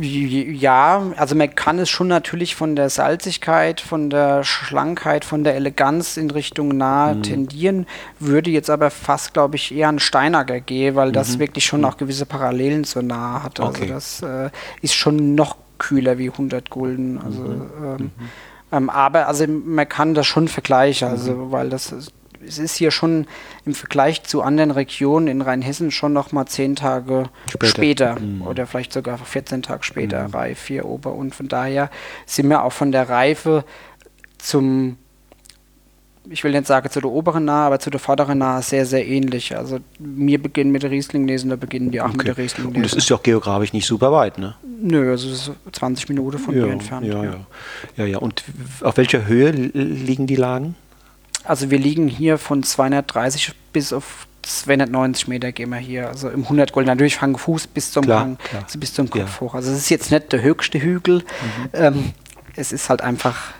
Ja, 0.00 1.02
also 1.16 1.34
man 1.34 1.54
kann 1.54 1.78
es 1.78 1.90
schon 1.90 2.08
natürlich 2.08 2.54
von 2.54 2.76
der 2.76 2.88
Salzigkeit, 2.88 3.80
von 3.80 4.08
der 4.08 4.42
Schlankheit, 4.42 5.24
von 5.24 5.44
der 5.44 5.54
Eleganz 5.54 6.16
in 6.16 6.30
Richtung 6.30 6.68
nahe 6.76 7.16
mhm. 7.16 7.22
tendieren, 7.22 7.86
würde 8.18 8.50
jetzt 8.50 8.70
aber 8.70 8.90
fast, 8.90 9.34
glaube 9.34 9.56
ich, 9.56 9.74
eher 9.74 9.88
an 9.88 9.98
Steinager 9.98 10.60
gehen, 10.60 10.94
weil 10.94 11.08
mhm. 11.08 11.12
das 11.12 11.38
wirklich 11.38 11.66
schon 11.66 11.80
mhm. 11.80 11.86
auch 11.86 11.96
gewisse 11.98 12.24
Parallelen 12.24 12.84
zur 12.84 13.02
nahe 13.02 13.42
hat. 13.42 13.60
Also 13.60 13.70
okay. 13.70 13.86
das 13.86 14.22
äh, 14.22 14.48
ist 14.80 14.94
schon 14.94 15.34
noch 15.34 15.56
kühler 15.76 16.16
wie 16.16 16.30
100 16.30 16.70
Gulden. 16.70 17.20
Also, 17.22 17.42
mhm. 17.42 17.70
ähm, 17.84 17.96
mhm. 17.96 18.10
ähm, 18.72 18.90
aber 18.90 19.28
also 19.28 19.46
man 19.46 19.88
kann 19.88 20.14
das 20.14 20.26
schon 20.26 20.48
vergleichen, 20.48 21.08
also 21.08 21.32
mhm. 21.32 21.52
weil 21.52 21.68
das 21.68 21.94
es 22.46 22.58
ist 22.58 22.76
hier 22.76 22.90
schon 22.90 23.26
im 23.64 23.74
Vergleich 23.74 24.22
zu 24.24 24.42
anderen 24.42 24.70
Regionen 24.70 25.28
in 25.28 25.42
Rheinhessen 25.42 25.90
schon 25.90 26.12
noch 26.12 26.32
mal 26.32 26.46
zehn 26.46 26.76
Tage 26.76 27.30
später, 27.48 27.66
später 27.66 28.20
mhm. 28.20 28.42
oder 28.42 28.66
vielleicht 28.66 28.92
sogar 28.92 29.18
14 29.18 29.62
Tage 29.62 29.84
später 29.84 30.28
mhm. 30.28 30.34
reif 30.34 30.66
hier 30.66 30.84
Ober. 30.84 31.12
Und 31.12 31.34
von 31.34 31.48
daher 31.48 31.90
sind 32.26 32.48
wir 32.48 32.64
auch 32.64 32.72
von 32.72 32.92
der 32.92 33.08
Reife 33.08 33.64
zum 34.38 34.96
ich 36.30 36.44
will 36.44 36.52
nicht 36.52 36.66
sagen 36.66 36.88
zu 36.88 37.00
der 37.00 37.10
oberen 37.10 37.44
Nahe, 37.44 37.66
aber 37.66 37.78
zu 37.80 37.90
der 37.90 37.98
vorderen 37.98 38.38
Nahe 38.38 38.62
sehr, 38.62 38.86
sehr 38.86 39.06
ähnlich. 39.06 39.56
Also 39.56 39.80
wir 39.98 40.40
beginnen 40.40 40.70
mit 40.70 40.82
der 40.82 40.90
Riesling-Lesen, 40.90 41.50
da 41.50 41.56
beginnen 41.56 41.90
die 41.90 42.00
auch 42.00 42.06
okay. 42.06 42.18
mit 42.18 42.26
der 42.28 42.38
Riesling-Lesen. 42.38 42.76
Und 42.76 42.86
es 42.86 42.92
ist 42.92 43.08
ja 43.08 43.16
auch 43.16 43.22
geografisch 43.22 43.72
nicht 43.72 43.86
super 43.86 44.12
weit, 44.12 44.38
ne? 44.38 44.54
Nö, 44.80 45.10
also 45.10 45.28
es 45.28 45.48
ist 45.48 45.52
20 45.72 46.08
Minuten 46.10 46.38
von 46.38 46.54
ja, 46.54 46.64
hier 46.64 46.72
entfernt. 46.72 47.06
Ja, 47.06 47.24
ja, 47.24 47.34
ja. 47.96 48.04
ja, 48.04 48.18
Und 48.18 48.44
auf 48.82 48.96
welcher 48.96 49.26
Höhe 49.26 49.50
liegen 49.50 50.26
die 50.26 50.36
Lagen? 50.36 50.76
Also 51.44 51.70
wir 51.70 51.78
liegen 51.78 52.08
hier 52.08 52.38
von 52.38 52.62
230 52.62 53.52
bis 53.72 53.92
auf 53.92 54.26
290 54.42 55.28
Meter 55.28 55.52
gehen 55.52 55.70
wir 55.70 55.78
hier, 55.78 56.08
also 56.08 56.28
im 56.28 56.42
100 56.42 56.72
Gold. 56.72 56.86
Natürlich 56.86 57.16
fangen 57.16 57.38
Fuß 57.38 57.68
bis 57.68 57.92
zum 57.92 58.04
klar, 58.04 58.20
Hang, 58.20 58.38
klar. 58.38 58.64
Also 58.64 58.78
bis 58.78 58.94
zum 58.94 59.08
Kopf 59.08 59.36
ja. 59.36 59.40
hoch. 59.40 59.54
Also 59.54 59.70
es 59.70 59.78
ist 59.78 59.88
jetzt 59.90 60.10
nicht 60.10 60.32
der 60.32 60.42
höchste 60.42 60.80
Hügel. 60.80 61.18
Mhm. 61.18 61.68
Ähm, 61.72 62.12
es 62.56 62.72
ist 62.72 62.90
halt 62.90 63.02
einfach, 63.02 63.52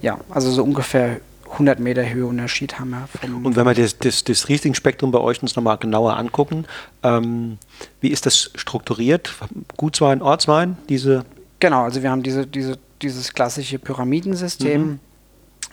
ja, 0.00 0.18
also 0.30 0.50
so 0.50 0.62
ungefähr 0.62 1.20
100 1.52 1.80
Meter 1.80 2.08
Höheunterschied 2.08 2.78
haben 2.78 2.90
wir. 2.90 3.08
Und 3.44 3.56
wenn 3.56 3.66
wir 3.66 3.74
das, 3.74 3.98
das, 3.98 4.24
das 4.24 4.48
Riesling-Spektrum 4.48 5.10
bei 5.12 5.20
euch 5.20 5.42
uns 5.42 5.54
nochmal 5.54 5.76
genauer 5.76 6.16
angucken, 6.16 6.64
ähm, 7.02 7.58
wie 8.00 8.08
ist 8.08 8.26
das 8.26 8.50
strukturiert? 8.54 9.34
Gutswein, 9.76 10.22
Ortswein, 10.22 10.78
diese? 10.88 11.24
Genau, 11.60 11.84
also 11.84 12.02
wir 12.02 12.10
haben 12.10 12.22
diese, 12.22 12.46
diese, 12.46 12.78
dieses 13.02 13.32
klassische 13.32 13.78
Pyramidensystem. 13.78 14.82
Mhm 14.82 15.00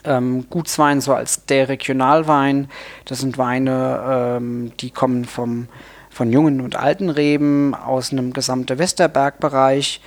ähm, 0.04 0.46
Gutswein 0.50 1.00
so 1.00 1.14
als 1.14 1.46
der 1.46 1.68
Regionalwein. 1.68 2.68
Das 3.04 3.20
sind 3.20 3.38
Weine, 3.38 4.36
ähm, 4.38 4.72
die 4.80 4.90
kommen 4.90 5.24
vom, 5.24 5.68
von 6.10 6.32
jungen 6.32 6.60
und 6.60 6.76
alten 6.76 7.10
Reben 7.10 7.74
aus 7.74 8.12
einem 8.12 8.32
gesamten 8.32 8.78
Westerbergbereich 8.78 10.00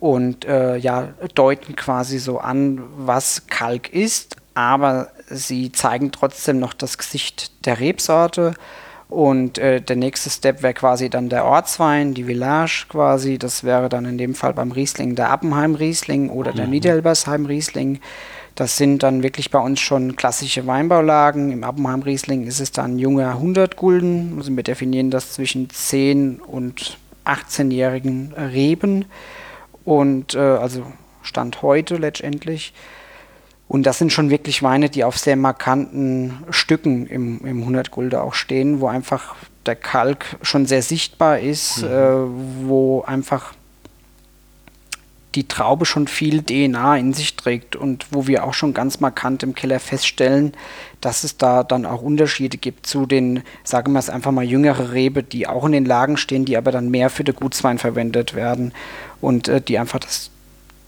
und 0.00 0.44
äh, 0.44 0.76
ja, 0.76 1.08
deuten 1.34 1.74
quasi 1.76 2.18
so 2.18 2.38
an, 2.38 2.82
was 2.96 3.46
Kalk 3.48 3.92
ist, 3.92 4.36
aber 4.54 5.08
sie 5.28 5.72
zeigen 5.72 6.12
trotzdem 6.12 6.58
noch 6.58 6.72
das 6.72 6.98
Gesicht 6.98 7.66
der 7.66 7.80
Rebsorte. 7.80 8.54
Und 9.08 9.56
äh, 9.56 9.80
der 9.80 9.96
nächste 9.96 10.28
Step 10.28 10.62
wäre 10.62 10.74
quasi 10.74 11.08
dann 11.08 11.30
der 11.30 11.46
Ortswein, 11.46 12.12
die 12.12 12.24
Village 12.24 12.86
quasi. 12.90 13.38
Das 13.38 13.64
wäre 13.64 13.88
dann 13.88 14.04
in 14.04 14.18
dem 14.18 14.34
Fall 14.34 14.52
beim 14.52 14.70
Riesling 14.70 15.14
der 15.14 15.30
Appenheim 15.30 15.74
Riesling 15.74 16.28
oder 16.28 16.52
der 16.52 16.66
mhm. 16.66 16.72
Niederelbersheim 16.72 17.46
Riesling. 17.46 18.00
Das 18.58 18.76
sind 18.76 19.04
dann 19.04 19.22
wirklich 19.22 19.52
bei 19.52 19.60
uns 19.60 19.78
schon 19.78 20.16
klassische 20.16 20.66
Weinbaulagen. 20.66 21.52
Im 21.52 21.62
Appenheim 21.62 22.02
Riesling 22.02 22.44
ist 22.44 22.58
es 22.58 22.72
dann 22.72 22.98
junger 22.98 23.28
100 23.28 23.76
Gulden. 23.76 24.34
Also 24.36 24.56
wir 24.56 24.64
definieren 24.64 25.12
das 25.12 25.34
zwischen 25.34 25.70
10 25.70 26.40
und 26.40 26.98
18-jährigen 27.24 28.32
Reben. 28.32 29.04
Und 29.84 30.34
äh, 30.34 30.40
also 30.40 30.82
Stand 31.22 31.62
heute 31.62 31.98
letztendlich. 31.98 32.74
Und 33.68 33.86
das 33.86 33.98
sind 33.98 34.12
schon 34.12 34.28
wirklich 34.28 34.60
Weine, 34.64 34.90
die 34.90 35.04
auf 35.04 35.16
sehr 35.16 35.36
markanten 35.36 36.42
Stücken 36.50 37.06
im, 37.06 37.38
im 37.46 37.60
100 37.60 37.92
Gulde 37.92 38.20
auch 38.20 38.34
stehen, 38.34 38.80
wo 38.80 38.88
einfach 38.88 39.36
der 39.66 39.76
Kalk 39.76 40.36
schon 40.42 40.66
sehr 40.66 40.82
sichtbar 40.82 41.38
ist, 41.38 41.82
mhm. 41.82 41.88
äh, 41.88 42.66
wo 42.66 43.02
einfach 43.02 43.54
die 45.38 45.46
Traube 45.46 45.86
schon 45.86 46.08
viel 46.08 46.42
DNA 46.42 46.96
in 46.96 47.12
sich 47.12 47.36
trägt 47.36 47.76
und 47.76 48.06
wo 48.10 48.26
wir 48.26 48.42
auch 48.42 48.54
schon 48.54 48.74
ganz 48.74 48.98
markant 48.98 49.44
im 49.44 49.54
Keller 49.54 49.78
feststellen, 49.78 50.52
dass 51.00 51.22
es 51.22 51.36
da 51.36 51.62
dann 51.62 51.86
auch 51.86 52.02
Unterschiede 52.02 52.58
gibt 52.58 52.86
zu 52.86 53.06
den, 53.06 53.44
sagen 53.62 53.92
wir 53.92 54.00
es 54.00 54.10
einfach 54.10 54.32
mal, 54.32 54.42
jüngere 54.42 54.92
Rebe, 54.94 55.22
die 55.22 55.46
auch 55.46 55.64
in 55.64 55.70
den 55.70 55.84
Lagen 55.84 56.16
stehen, 56.16 56.44
die 56.44 56.56
aber 56.56 56.72
dann 56.72 56.90
mehr 56.90 57.08
für 57.08 57.22
den 57.22 57.36
Gutswein 57.36 57.78
verwendet 57.78 58.34
werden 58.34 58.72
und 59.20 59.46
äh, 59.46 59.60
die 59.60 59.78
einfach 59.78 60.00
das, 60.00 60.30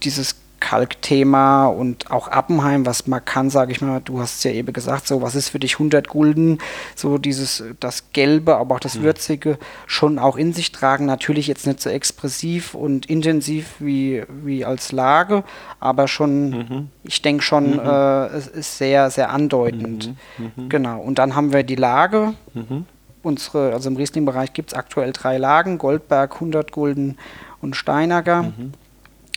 dieses 0.02 0.34
Kalkthema 0.60 1.66
und 1.66 2.10
auch 2.10 2.28
Appenheim, 2.28 2.86
was 2.86 3.06
man 3.06 3.24
kann, 3.24 3.50
sage 3.50 3.72
ich 3.72 3.80
mal, 3.80 4.00
du 4.04 4.20
hast 4.20 4.36
es 4.36 4.44
ja 4.44 4.52
eben 4.52 4.72
gesagt, 4.72 5.06
so 5.06 5.22
was 5.22 5.34
ist 5.34 5.48
für 5.48 5.58
dich 5.58 5.74
100 5.74 6.06
Gulden, 6.06 6.58
so 6.94 7.18
dieses, 7.18 7.64
das 7.80 8.12
Gelbe, 8.12 8.56
aber 8.56 8.76
auch 8.76 8.80
das 8.80 8.96
mhm. 8.96 9.02
Würzige 9.02 9.58
schon 9.86 10.18
auch 10.18 10.36
in 10.36 10.52
sich 10.52 10.70
tragen, 10.70 11.06
natürlich 11.06 11.46
jetzt 11.46 11.66
nicht 11.66 11.80
so 11.80 11.90
expressiv 11.90 12.74
und 12.74 13.06
intensiv 13.06 13.76
wie, 13.78 14.22
wie 14.28 14.64
als 14.64 14.92
Lage, 14.92 15.42
aber 15.80 16.06
schon, 16.06 16.50
mhm. 16.50 16.88
ich 17.04 17.22
denke 17.22 17.42
schon, 17.42 17.72
mhm. 17.72 17.80
äh, 17.80 18.26
es 18.26 18.46
ist 18.46 18.78
sehr, 18.78 19.10
sehr 19.10 19.30
andeutend. 19.30 20.14
Mhm. 20.38 20.52
Mhm. 20.56 20.68
Genau, 20.68 21.00
und 21.00 21.18
dann 21.18 21.34
haben 21.34 21.52
wir 21.52 21.62
die 21.62 21.76
Lage, 21.76 22.34
mhm. 22.52 22.84
unsere, 23.22 23.72
also 23.72 23.88
im 23.88 23.96
Riesling-Bereich 23.96 24.52
gibt 24.52 24.72
es 24.72 24.78
aktuell 24.78 25.12
drei 25.12 25.38
Lagen, 25.38 25.78
Goldberg, 25.78 26.34
100 26.34 26.70
Gulden 26.70 27.16
und 27.62 27.76
Steinager. 27.76 28.52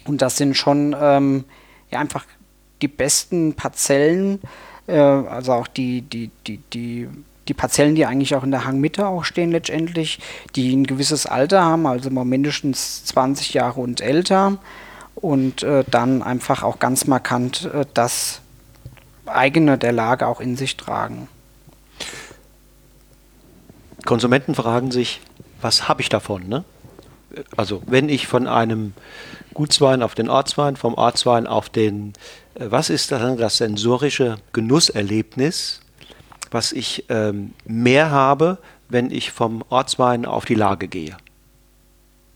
Und 0.06 0.22
das 0.22 0.38
sind 0.38 0.56
schon 0.56 0.96
ähm, 1.00 1.46
ja, 1.92 2.00
einfach 2.00 2.26
die 2.82 2.88
besten 2.88 3.54
Parzellen, 3.54 4.42
äh, 4.88 4.98
also 4.98 5.54
auch 5.54 5.68
die, 5.68 6.02
die, 6.02 6.30
die, 6.46 6.58
die, 6.74 7.08
die 7.48 7.54
Parzellen, 7.54 7.96
die 7.96 8.06
eigentlich 8.06 8.36
auch 8.36 8.44
in 8.44 8.52
der 8.52 8.66
Hangmitte 8.66 9.08
auch 9.08 9.24
stehen 9.24 9.52
letztendlich, 9.52 10.20
die 10.56 10.74
ein 10.76 10.86
gewisses 10.86 11.26
Alter 11.26 11.64
haben, 11.64 11.86
also 11.86 12.10
mal 12.10 12.26
mindestens 12.26 13.06
20 13.06 13.54
Jahre 13.54 13.82
und 13.82 14.02
älter. 14.02 14.58
Und 15.16 15.64
äh, 15.64 15.84
dann 15.90 16.22
einfach 16.24 16.64
auch 16.64 16.80
ganz 16.80 17.06
markant 17.08 17.70
äh, 17.74 17.86
das 17.94 18.42
eigene 19.26 19.78
der 19.78 19.92
Lage 19.92 20.28
auch 20.28 20.42
in 20.42 20.58
sich 20.58 20.76
tragen. 20.76 21.28
Konsumenten 24.06 24.56
fragen 24.56 24.92
sich, 24.92 25.22
was 25.62 25.88
habe 25.88 26.02
ich 26.02 26.10
davon? 26.10 26.48
Ne? 26.50 26.66
Also 27.56 27.82
wenn 27.86 28.10
ich 28.10 28.28
von 28.28 28.48
einem 28.48 28.94
Gutswein 29.54 30.02
auf 30.02 30.16
den 30.16 30.30
Ortswein, 30.30 30.76
vom 30.76 30.96
Ortswein 30.96 31.48
auf 31.48 31.70
den, 31.70 32.14
äh, 32.56 32.66
was 32.70 32.90
ist 32.90 33.12
dann 33.12 33.38
das 33.38 33.58
sensorische 33.58 34.38
Genusserlebnis, 34.54 35.82
was 36.52 36.72
ich 36.72 37.06
ähm, 37.10 37.54
mehr 37.66 38.12
habe, 38.12 38.58
wenn 38.90 39.12
ich 39.12 39.32
vom 39.32 39.64
Ortswein 39.70 40.26
auf 40.26 40.46
die 40.46 40.56
Lage 40.56 40.88
gehe? 40.88 41.18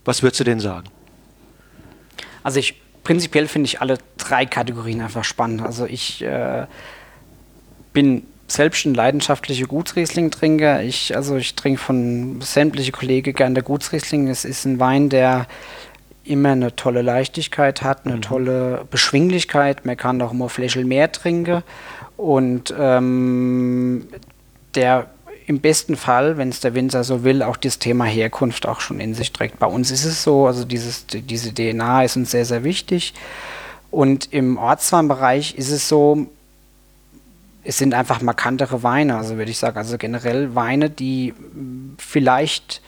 Was 0.04 0.22
würdest 0.22 0.40
du 0.40 0.44
denn 0.44 0.60
sagen? 0.60 0.88
Also 2.42 2.58
ich 2.58 2.80
prinzipiell 3.04 3.48
finde 3.48 3.66
ich 3.66 3.80
alle 3.80 3.98
drei 4.16 4.46
Kategorien 4.46 5.00
einfach 5.00 5.24
spannend. 5.24 5.62
Also 5.62 5.86
ich 5.86 6.22
äh, 6.22 6.66
bin 7.92 8.26
selbst 8.48 8.86
ein 8.86 8.94
leidenschaftlicher 8.94 9.66
Gutsriesling-Trinker. 9.66 10.82
Ich, 10.82 11.14
also 11.14 11.36
ich 11.36 11.54
trinke 11.54 11.80
von 11.80 12.40
sämtlichen 12.40 12.92
Kollegen 12.92 13.34
gerne 13.34 13.54
der 13.54 13.62
Gutsriesling. 13.62 14.28
Es 14.28 14.44
ist 14.44 14.64
ein 14.64 14.80
Wein, 14.80 15.10
der 15.10 15.46
immer 16.28 16.50
eine 16.50 16.74
tolle 16.76 17.02
Leichtigkeit 17.02 17.82
hat, 17.82 18.04
eine 18.06 18.16
Mhm. 18.16 18.22
tolle 18.22 18.84
Beschwinglichkeit. 18.90 19.84
Man 19.86 19.96
kann 19.96 20.20
auch 20.22 20.32
immer 20.32 20.48
Fläschel 20.48 20.84
mehr 20.84 21.10
trinken. 21.12 21.62
Und 22.16 22.74
ähm, 22.78 24.06
der 24.74 25.06
im 25.46 25.60
besten 25.60 25.96
Fall, 25.96 26.36
wenn 26.36 26.50
es 26.50 26.60
der 26.60 26.74
Winzer 26.74 27.04
so 27.04 27.24
will, 27.24 27.42
auch 27.42 27.56
das 27.56 27.78
Thema 27.78 28.04
Herkunft 28.04 28.66
auch 28.66 28.80
schon 28.80 29.00
in 29.00 29.14
sich 29.14 29.32
trägt. 29.32 29.58
Bei 29.58 29.66
uns 29.66 29.90
ist 29.90 30.04
es 30.04 30.22
so, 30.22 30.46
also 30.46 30.64
dieses, 30.64 31.06
diese 31.06 31.54
DNA 31.54 32.04
ist 32.04 32.16
uns 32.16 32.30
sehr, 32.30 32.44
sehr 32.44 32.64
wichtig. 32.64 33.14
Und 33.90 34.30
im 34.32 34.58
Ortsweinbereich 34.58 35.54
ist 35.56 35.70
es 35.70 35.88
so, 35.88 36.26
es 37.64 37.78
sind 37.78 37.94
einfach 37.94 38.20
markantere 38.20 38.82
Weine, 38.82 39.16
also 39.16 39.36
würde 39.38 39.50
ich 39.50 39.58
sagen, 39.58 39.78
also 39.78 39.96
generell 39.96 40.54
Weine, 40.54 40.90
die 40.90 41.32
mh, 41.32 41.94
vielleicht 41.98 42.82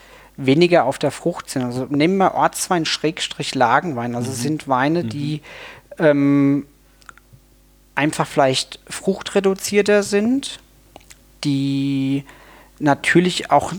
weniger 0.46 0.84
auf 0.84 0.98
der 0.98 1.10
Frucht 1.10 1.50
sind. 1.50 1.62
Also 1.62 1.86
nehmen 1.88 2.16
wir 2.16 2.34
Ortswein 2.34 2.84
Schrägstrich 2.84 3.54
Lagenwein. 3.54 4.14
Also 4.14 4.30
es 4.30 4.40
sind 4.40 4.68
Weine, 4.68 5.04
die 5.04 5.42
ähm, 5.98 6.66
einfach 7.94 8.26
vielleicht 8.26 8.80
fruchtreduzierter 8.88 10.02
sind, 10.02 10.60
die 11.44 12.24
natürlich 12.78 13.50
auch, 13.50 13.72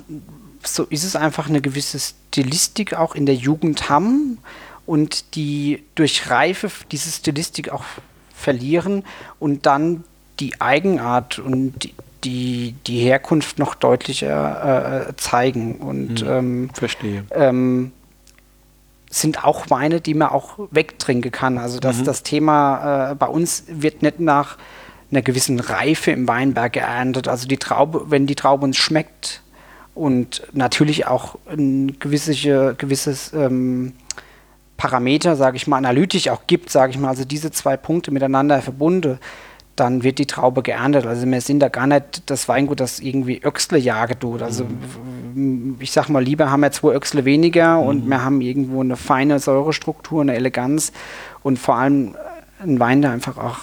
so 0.64 0.84
ist 0.84 1.04
es 1.04 1.16
einfach, 1.16 1.50
eine 1.50 1.62
gewisse 1.62 2.00
Stilistik 2.00 2.94
auch 2.94 3.16
in 3.16 3.26
der 3.26 3.36
Jugend 3.36 3.90
haben 3.90 4.38
und 4.86 5.36
die 5.36 5.84
durch 5.96 6.30
Reife 6.30 6.70
diese 6.92 7.12
Stilistik 7.12 7.70
auch 7.70 7.84
verlieren 8.36 9.04
und 9.40 9.66
dann 9.66 10.04
die 10.42 10.60
Eigenart 10.60 11.40
und 11.40 11.90
die, 12.24 12.76
die, 12.86 13.00
Herkunft 13.00 13.58
noch 13.58 13.74
deutlicher 13.76 15.08
äh, 15.08 15.16
zeigen. 15.16 15.76
Und 15.76 16.24
ähm, 16.28 16.70
Verstehe. 16.74 17.24
ähm, 17.32 17.92
sind 19.10 19.44
auch 19.44 19.70
Weine, 19.70 20.02
die 20.02 20.14
man 20.14 20.30
auch 20.30 20.60
wegtrinken 20.72 21.32
kann. 21.32 21.58
Also 21.58 21.80
dass 21.80 22.04
das 22.04 22.24
Thema 22.24 23.12
äh, 23.12 23.16
bei 23.16 23.28
uns 23.28 23.66
wird 23.68 24.02
nicht 24.02 24.20
nach 24.20 24.58
einer 25.12 25.22
gewissen 25.22 25.60
Reife 25.60 26.12
im 26.12 26.28
Weinberg 26.28 26.74
geerntet. 26.74 27.28
Also 27.28 27.48
die 27.48 27.58
Traube, 27.58 28.06
wenn 28.10 28.28
die 28.28 28.36
Traube 28.36 28.64
uns 28.64 28.78
schmeckt 28.78 29.42
und 29.94 30.44
natürlich 30.54 31.08
auch 31.08 31.38
ein 31.50 32.00
gewisse, 32.00 32.76
gewisses 32.76 33.34
ähm, 33.34 33.94
Parameter, 34.78 35.36
sage 35.36 35.58
ich 35.58 35.68
mal, 35.68 35.78
analytisch 35.78 36.30
auch 36.30 36.48
gibt, 36.48 36.70
sage 36.70 36.92
ich 36.92 36.98
mal, 36.98 37.10
also 37.10 37.26
diese 37.26 37.52
zwei 37.52 37.78
Punkte 37.78 38.12
miteinander 38.12 38.62
verbunden, 38.62 39.20
dann 39.76 40.04
wird 40.04 40.20
die 40.20 40.26
Traube 40.28 40.62
geerntet. 40.64 41.06
Also 41.06 41.26
wir 41.26 41.42
sind 41.42 41.60
da 41.60 41.70
gar 41.70 41.88
nicht 41.88 42.24
das 42.28 42.48
Weingut, 42.48 42.80
das 42.80 43.00
irgendwie 43.00 43.42
Öxle 43.44 43.78
jagen 43.80 44.20
tut. 44.20 44.42
Also 44.42 44.66
w- 44.66 45.74
ich 45.80 45.92
sag 45.92 46.10
mal, 46.10 46.24
lieber 46.24 46.52
haben 46.52 46.60
wir 46.62 46.72
zwei 46.72 46.94
Öxle 46.94 47.26
weniger 47.26 47.80
und 47.80 48.08
wir 48.10 48.24
haben 48.24 48.42
irgendwo 48.42 48.82
eine 48.82 48.98
feine 48.98 49.40
Säurestruktur, 49.40 50.22
eine 50.22 50.36
Eleganz 50.36 50.92
und 51.42 51.58
vor 51.58 51.78
allem 51.78 52.16
ein 52.62 52.80
Wein, 52.80 53.02
der 53.02 53.12
einfach 53.12 53.38
auch, 53.38 53.58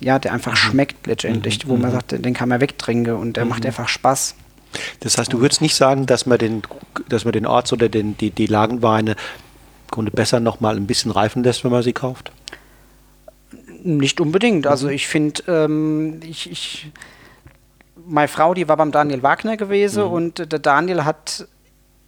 ja, 0.00 0.18
der 0.18 0.32
einfach 0.32 0.56
schmeckt 0.56 1.06
letztendlich, 1.06 1.68
wo 1.68 1.76
man 1.76 1.90
sagt, 1.90 2.12
den 2.12 2.34
kann 2.34 2.48
man 2.48 2.60
wegtrinken 2.60 3.14
und 3.14 3.36
der 3.36 3.44
macht 3.44 3.66
einfach 3.66 3.88
Spaß. 3.88 4.36
Das 5.00 5.18
heißt, 5.18 5.32
du 5.32 5.40
würdest 5.40 5.60
nicht 5.60 5.74
sagen, 5.74 6.06
dass 6.06 6.24
man 6.24 6.38
den, 6.38 6.62
dass 7.08 7.24
man 7.24 7.32
den 7.32 7.46
Orts- 7.46 7.72
oder 7.72 7.88
den, 7.90 8.16
die, 8.16 8.30
die 8.30 8.46
Lagenweine 8.46 9.10
im 9.12 9.16
Grunde 9.90 10.10
besser 10.12 10.40
noch 10.40 10.60
mal 10.60 10.76
ein 10.76 10.86
bisschen 10.86 11.10
reifen 11.10 11.42
lässt, 11.44 11.62
wenn 11.64 11.72
man 11.72 11.82
sie 11.82 11.92
kauft? 11.92 12.32
Nicht 13.84 14.20
unbedingt. 14.20 14.66
Also 14.66 14.88
ich 14.88 15.08
finde, 15.08 15.42
ähm, 15.48 16.20
ich, 16.22 16.50
ich, 16.50 16.92
meine 18.06 18.28
Frau, 18.28 18.54
die 18.54 18.68
war 18.68 18.76
beim 18.76 18.92
Daniel 18.92 19.22
Wagner 19.22 19.56
gewesen 19.56 20.04
und 20.04 20.40
äh, 20.40 20.46
der 20.46 20.60
Daniel 20.60 21.04
hat 21.04 21.48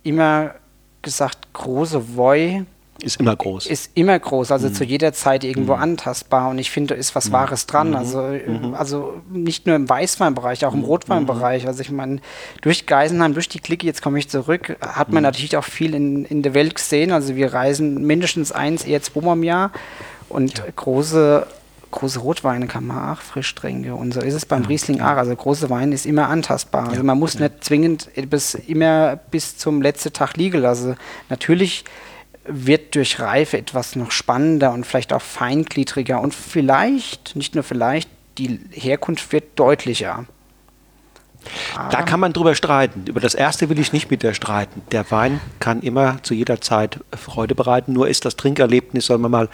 immer 0.04 0.54
gesagt, 1.02 1.52
große 1.52 2.16
Woi 2.16 2.64
Ist 3.02 3.18
immer 3.20 3.34
groß. 3.34 3.66
ist 3.66 3.90
immer 3.94 4.16
groß, 4.18 4.52
also 4.52 4.70
zu 4.70 4.84
jeder 4.84 5.12
Zeit 5.12 5.42
irgendwo 5.42 5.72
antastbar 5.74 6.48
und 6.50 6.58
ich 6.58 6.70
finde, 6.70 6.94
da 6.94 7.00
ist 7.00 7.14
was 7.16 7.32
Wahres 7.32 7.66
dran. 7.66 7.96
Also, 7.96 8.20
äh, 8.20 8.42
also 8.74 9.20
nicht 9.28 9.66
nur 9.66 9.74
im 9.74 9.88
Weißweinbereich, 9.88 10.64
auch 10.66 10.74
im 10.74 10.84
Rotweinbereich. 10.84 11.66
Also 11.66 11.80
ich 11.80 11.90
meine, 11.90 12.20
durch 12.62 12.86
Geisenheim, 12.86 13.34
durch 13.34 13.48
die 13.48 13.58
Clique, 13.58 13.84
jetzt 13.84 14.00
komme 14.00 14.20
ich 14.20 14.28
zurück, 14.28 14.76
hat 14.80 15.12
man 15.12 15.24
natürlich 15.24 15.56
auch 15.56 15.64
viel 15.64 15.94
in, 15.94 16.24
in 16.24 16.42
der 16.42 16.54
Welt 16.54 16.76
gesehen. 16.76 17.10
Also 17.10 17.34
wir 17.34 17.52
reisen 17.52 18.06
mindestens 18.06 18.52
eins, 18.52 18.84
eher 18.84 19.02
zweimal 19.02 19.36
im 19.36 19.42
Jahr. 19.42 19.72
Und 20.28 20.62
große 20.76 21.46
große 21.94 22.18
Rotweine 22.18 22.66
kann 22.66 22.86
man 22.86 23.12
auch 23.12 23.20
frisch 23.20 23.54
trinken. 23.54 23.92
Und 23.92 24.12
so 24.12 24.20
ist 24.20 24.34
es 24.34 24.44
beim 24.44 24.64
Riesling 24.64 25.00
auch. 25.00 25.16
Also 25.16 25.34
große 25.34 25.70
Wein 25.70 25.92
ist 25.92 26.06
immer 26.06 26.28
antastbar. 26.28 26.88
Also 26.88 27.02
man 27.04 27.18
muss 27.18 27.38
nicht 27.38 27.62
zwingend 27.64 28.10
bis, 28.28 28.54
immer 28.54 29.16
bis 29.30 29.56
zum 29.56 29.80
letzten 29.80 30.12
Tag 30.12 30.36
liegen 30.36 30.60
lassen. 30.60 30.96
Natürlich 31.28 31.84
wird 32.46 32.94
durch 32.94 33.20
Reife 33.20 33.56
etwas 33.56 33.96
noch 33.96 34.10
spannender 34.10 34.72
und 34.72 34.84
vielleicht 34.84 35.12
auch 35.12 35.22
feingliedriger 35.22 36.20
und 36.20 36.34
vielleicht, 36.34 37.36
nicht 37.36 37.54
nur 37.54 37.64
vielleicht, 37.64 38.10
die 38.38 38.60
Herkunft 38.72 39.32
wird 39.32 39.58
deutlicher. 39.58 40.26
Da 41.90 42.02
kann 42.02 42.20
man 42.20 42.32
drüber 42.32 42.54
streiten. 42.54 43.04
Über 43.06 43.20
das 43.20 43.34
erste 43.34 43.68
will 43.68 43.78
ich 43.78 43.92
nicht 43.92 44.10
mit 44.10 44.22
dir 44.22 44.34
streiten. 44.34 44.82
Der 44.92 45.10
Wein 45.10 45.40
kann 45.60 45.82
immer 45.82 46.22
zu 46.22 46.34
jeder 46.34 46.60
Zeit 46.60 47.00
Freude 47.14 47.54
bereiten, 47.54 47.92
nur 47.92 48.08
ist 48.08 48.24
das 48.24 48.36
Trinkerlebnis, 48.36 49.06
sagen 49.06 49.22
wir 49.22 49.28
mal, 49.28 49.48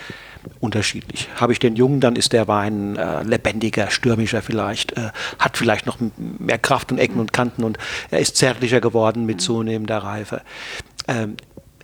unterschiedlich. 0.60 1.28
Habe 1.36 1.52
ich 1.52 1.58
den 1.58 1.76
Jungen, 1.76 2.00
dann 2.00 2.16
ist 2.16 2.32
der 2.32 2.48
Wein 2.48 2.96
äh, 2.96 3.22
lebendiger, 3.22 3.90
stürmischer 3.90 4.42
vielleicht, 4.42 4.92
äh, 4.92 5.10
hat 5.38 5.56
vielleicht 5.56 5.86
noch 5.86 5.98
mehr 6.16 6.58
Kraft 6.58 6.92
und 6.92 6.98
Ecken 6.98 7.20
und 7.20 7.32
Kanten 7.32 7.64
und 7.64 7.78
er 8.10 8.20
ist 8.20 8.36
zärtlicher 8.36 8.80
geworden 8.80 9.26
mit 9.26 9.40
zunehmender 9.40 9.98
Reife. 9.98 10.42
Ähm, 11.08 11.36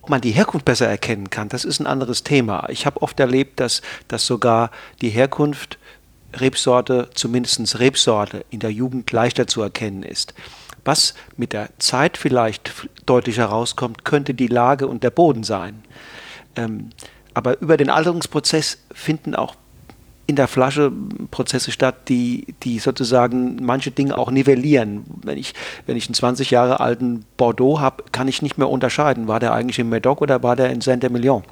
ob 0.03 0.11
man 0.11 0.21
die 0.21 0.31
Herkunft 0.31 0.65
besser 0.65 0.87
erkennen 0.87 1.31
kann, 1.31 1.49
das 1.49 1.65
ist 1.65 1.81
ein 1.81 1.87
anderes 1.87 2.23
Thema. 2.23 2.69
Ich 2.69 2.87
habe 2.87 3.03
oft 3.03 3.19
erlebt, 3.19 3.59
dass, 3.59 3.83
dass 4.07 4.25
sogar 4.25 4.71
die 5.01 5.11
Herkunft 5.11 5.79
Rebsorte, 6.35 7.09
zumindest 7.15 7.81
Rebsorte, 7.81 8.45
in 8.51 8.61
der 8.61 8.71
Jugend 8.71 9.11
leichter 9.11 9.47
zu 9.47 9.63
erkennen 9.63 10.03
ist. 10.03 10.35
Was 10.85 11.15
mit 11.37 11.53
der 11.53 11.71
Zeit 11.79 12.17
vielleicht 12.17 12.71
deutlich 13.05 13.39
herauskommt, 13.39 14.05
könnte 14.05 14.35
die 14.35 14.47
Lage 14.47 14.87
und 14.87 15.03
der 15.03 15.11
Boden 15.11 15.43
sein. 15.43 15.83
Ähm, 16.55 16.91
aber 17.37 17.61
über 17.61 17.76
den 17.76 17.91
Alterungsprozess 17.91 18.78
finden 18.95 19.34
auch 19.34 19.57
in 20.26 20.37
der 20.37 20.49
Flasche 20.49 20.91
Prozesse 21.30 21.70
statt, 21.70 22.09
die, 22.09 22.55
die 22.62 22.78
sozusagen 22.78 23.62
manche 23.62 23.91
Dinge 23.91 24.16
auch 24.16 24.30
nivellieren. 24.30 25.05
Wenn 25.22 25.37
ich, 25.37 25.53
wenn 25.84 25.99
ich 25.99 26.07
einen 26.07 26.14
20 26.14 26.51
Jahre 26.51 26.80
alten 26.80 27.26
Bordeaux 27.37 27.78
habe, 27.78 28.05
kann 28.11 28.26
ich 28.26 28.41
nicht 28.41 28.57
mehr 28.57 28.70
unterscheiden, 28.70 29.28
war 29.28 29.39
der 29.39 29.53
eigentlich 29.53 29.78
im 29.78 29.91
Medoc 29.91 30.22
oder 30.22 30.43
war 30.43 30.57
der 30.57 30.70
in 30.70 30.80
Saint-Emilion. 30.80 31.45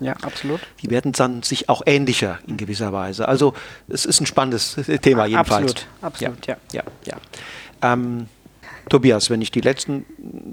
Ja, 0.00 0.12
absolut. 0.20 0.60
Die 0.82 0.90
werden 0.90 1.12
dann 1.12 1.42
sich 1.42 1.70
auch 1.70 1.80
ähnlicher 1.86 2.38
in 2.46 2.58
gewisser 2.58 2.92
Weise. 2.92 3.26
Also 3.26 3.54
es 3.88 4.04
ist 4.04 4.20
ein 4.20 4.26
spannendes 4.26 4.76
Thema 5.00 5.24
jedenfalls. 5.24 5.72
Absolut, 5.72 5.86
absolut, 6.02 6.46
ja. 6.46 6.56
ja, 6.72 6.82
ja. 7.06 7.16
Ähm, 7.80 8.28
Tobias, 8.88 9.30
wenn 9.30 9.42
ich 9.42 9.50
die 9.50 9.60
letzten 9.60 10.06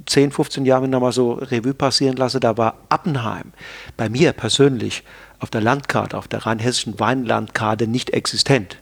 10, 0.06 0.32
15 0.32 0.66
Jahre 0.66 0.88
nochmal 0.88 1.12
so 1.12 1.34
Revue 1.34 1.74
passieren 1.74 2.18
lasse, 2.18 2.40
da 2.40 2.58
war 2.58 2.78
Appenheim 2.90 3.54
bei 3.96 4.10
mir 4.10 4.34
persönlich 4.34 5.04
auf 5.40 5.50
der 5.50 5.62
Landkarte, 5.62 6.18
auf 6.18 6.28
der 6.28 6.46
rheinhessischen 6.46 7.00
Weinlandkarte 7.00 7.88
nicht 7.88 8.10
existent. 8.12 8.78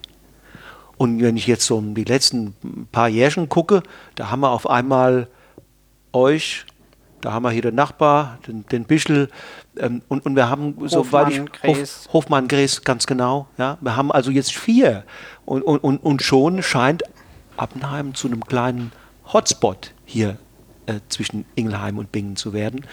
Und 0.98 1.22
wenn 1.22 1.36
ich 1.36 1.48
jetzt 1.48 1.66
so 1.66 1.78
um 1.78 1.96
die 1.96 2.04
letzten 2.04 2.54
paar 2.92 3.10
Jährchen 3.10 3.50
gucke, 3.50 3.82
da 4.16 4.30
haben 4.30 4.42
wir 4.42 4.52
auf 4.52 4.70
einmal 4.70 5.28
euch, 6.14 6.66
da 7.22 7.34
haben 7.34 7.44
wir 7.44 7.52
hier 7.52 7.64
den 7.64 7.76
Nachbar, 7.76 8.38
den, 8.48 8.66
den 8.68 8.86
Bischel, 8.86 9.30
ähm, 9.78 10.02
und, 10.08 10.26
und 10.26 10.36
wir 10.36 10.50
haben, 10.50 10.76
soweit 10.88 11.30
ich, 11.30 11.40
Hofmann. 11.40 11.76
Hof, 11.76 12.14
Hofmann, 12.14 12.48
Gräß, 12.48 12.84
ganz 12.84 13.08
genau, 13.08 13.48
ja. 13.58 13.78
Wir 13.82 13.96
haben 13.96 14.12
also 14.12 14.32
jetzt 14.32 14.54
vier. 14.54 15.04
Und, 15.46 15.64
und, 15.64 15.80
und, 15.80 15.98
und 15.98 16.22
schon 16.22 16.62
scheint 16.62 17.04
Appenheim 17.58 18.14
zu 18.14 18.28
einem 18.28 18.46
kleinen 18.46 18.92
Hotspot 19.34 19.94
hier 20.06 20.38
äh, 20.86 21.00
zwischen 21.10 21.46
Ingelheim 21.56 21.98
und 21.98 22.12
Bingen 22.12 22.36
zu 22.36 22.54
werden. 22.54 22.86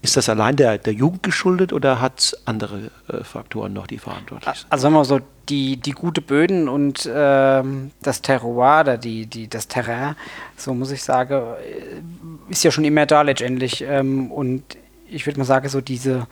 Ist 0.00 0.16
das 0.16 0.28
allein 0.28 0.54
der, 0.54 0.78
der 0.78 0.92
Jugend 0.92 1.24
geschuldet 1.24 1.72
oder 1.72 2.00
hat 2.00 2.20
es 2.20 2.46
andere 2.46 2.90
äh, 3.08 3.24
Faktoren 3.24 3.72
noch, 3.72 3.88
die 3.88 3.98
verantwortlich 3.98 4.54
sind? 4.54 4.70
Also 4.70 4.82
sagen 4.82 4.94
wir 4.94 4.98
mal 5.00 5.04
so, 5.04 5.20
die, 5.48 5.76
die 5.76 5.90
gute 5.90 6.20
Böden 6.20 6.68
und 6.68 7.10
ähm, 7.12 7.90
das 8.02 8.22
Terroir 8.22 8.82
oder 8.82 8.96
die, 8.96 9.26
die, 9.26 9.48
das 9.48 9.66
Terrain, 9.66 10.14
so 10.56 10.72
muss 10.72 10.92
ich 10.92 11.02
sagen, 11.02 11.34
äh, 11.34 12.52
ist 12.52 12.62
ja 12.62 12.70
schon 12.70 12.84
immer 12.84 13.06
da 13.06 13.22
letztendlich. 13.22 13.82
Ähm, 13.82 14.30
und 14.30 14.62
ich 15.10 15.26
würde 15.26 15.40
mal 15.40 15.46
sagen, 15.46 15.68
so 15.68 15.80
diese, 15.80 16.28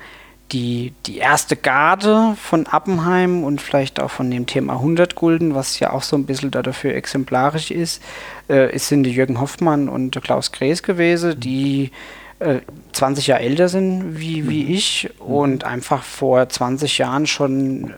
die, 0.53 0.93
die 1.07 1.19
erste 1.19 1.57
Garde 1.57 2.37
von 2.41 2.67
Appenheim 2.67 3.43
und 3.43 3.61
vielleicht 3.61 4.01
auch 4.01 4.11
von 4.11 4.31
dem 4.31 4.47
Thema 4.47 4.75
100 4.75 5.15
Gulden, 5.17 5.55
was 5.55 5.81
ja 5.81 5.93
auch 5.93 6.03
so 6.03 6.17
ein 6.17 6.27
bisschen 6.27 6.51
da 6.51 6.63
dafür 6.63 6.95
exemplarisch 6.95 7.71
ist, 7.71 8.03
äh, 8.49 8.71
es 8.73 8.89
sind 8.89 9.03
die 9.03 9.11
Jürgen 9.11 9.41
Hoffmann 9.41 9.89
und 9.89 10.21
Klaus 10.23 10.53
Gräß 10.53 10.83
gewesen, 10.83 11.39
die 11.41 11.91
äh, 12.39 12.61
20 12.93 13.27
Jahre 13.27 13.43
älter 13.43 13.69
sind 13.69 14.19
wie, 14.21 14.49
wie 14.49 14.75
ich 14.75 15.11
und 15.19 15.65
einfach 15.65 16.03
vor 16.03 16.49
20 16.49 16.99
Jahren 16.99 17.27
schon 17.27 17.91
äh, 17.91 17.95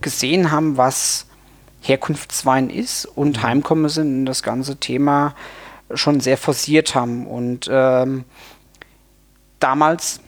gesehen 0.00 0.50
haben, 0.50 0.76
was 0.76 1.26
Herkunftswein 1.80 2.70
ist 2.70 3.06
und 3.06 3.42
heimkommen 3.42 3.88
sind 3.88 4.20
und 4.20 4.26
das 4.26 4.42
ganze 4.42 4.76
Thema 4.76 5.34
schon 5.94 6.20
sehr 6.20 6.38
forciert 6.38 6.94
haben. 6.94 7.26
Und 7.26 7.68
ähm, 7.70 8.24
damals 9.58 10.20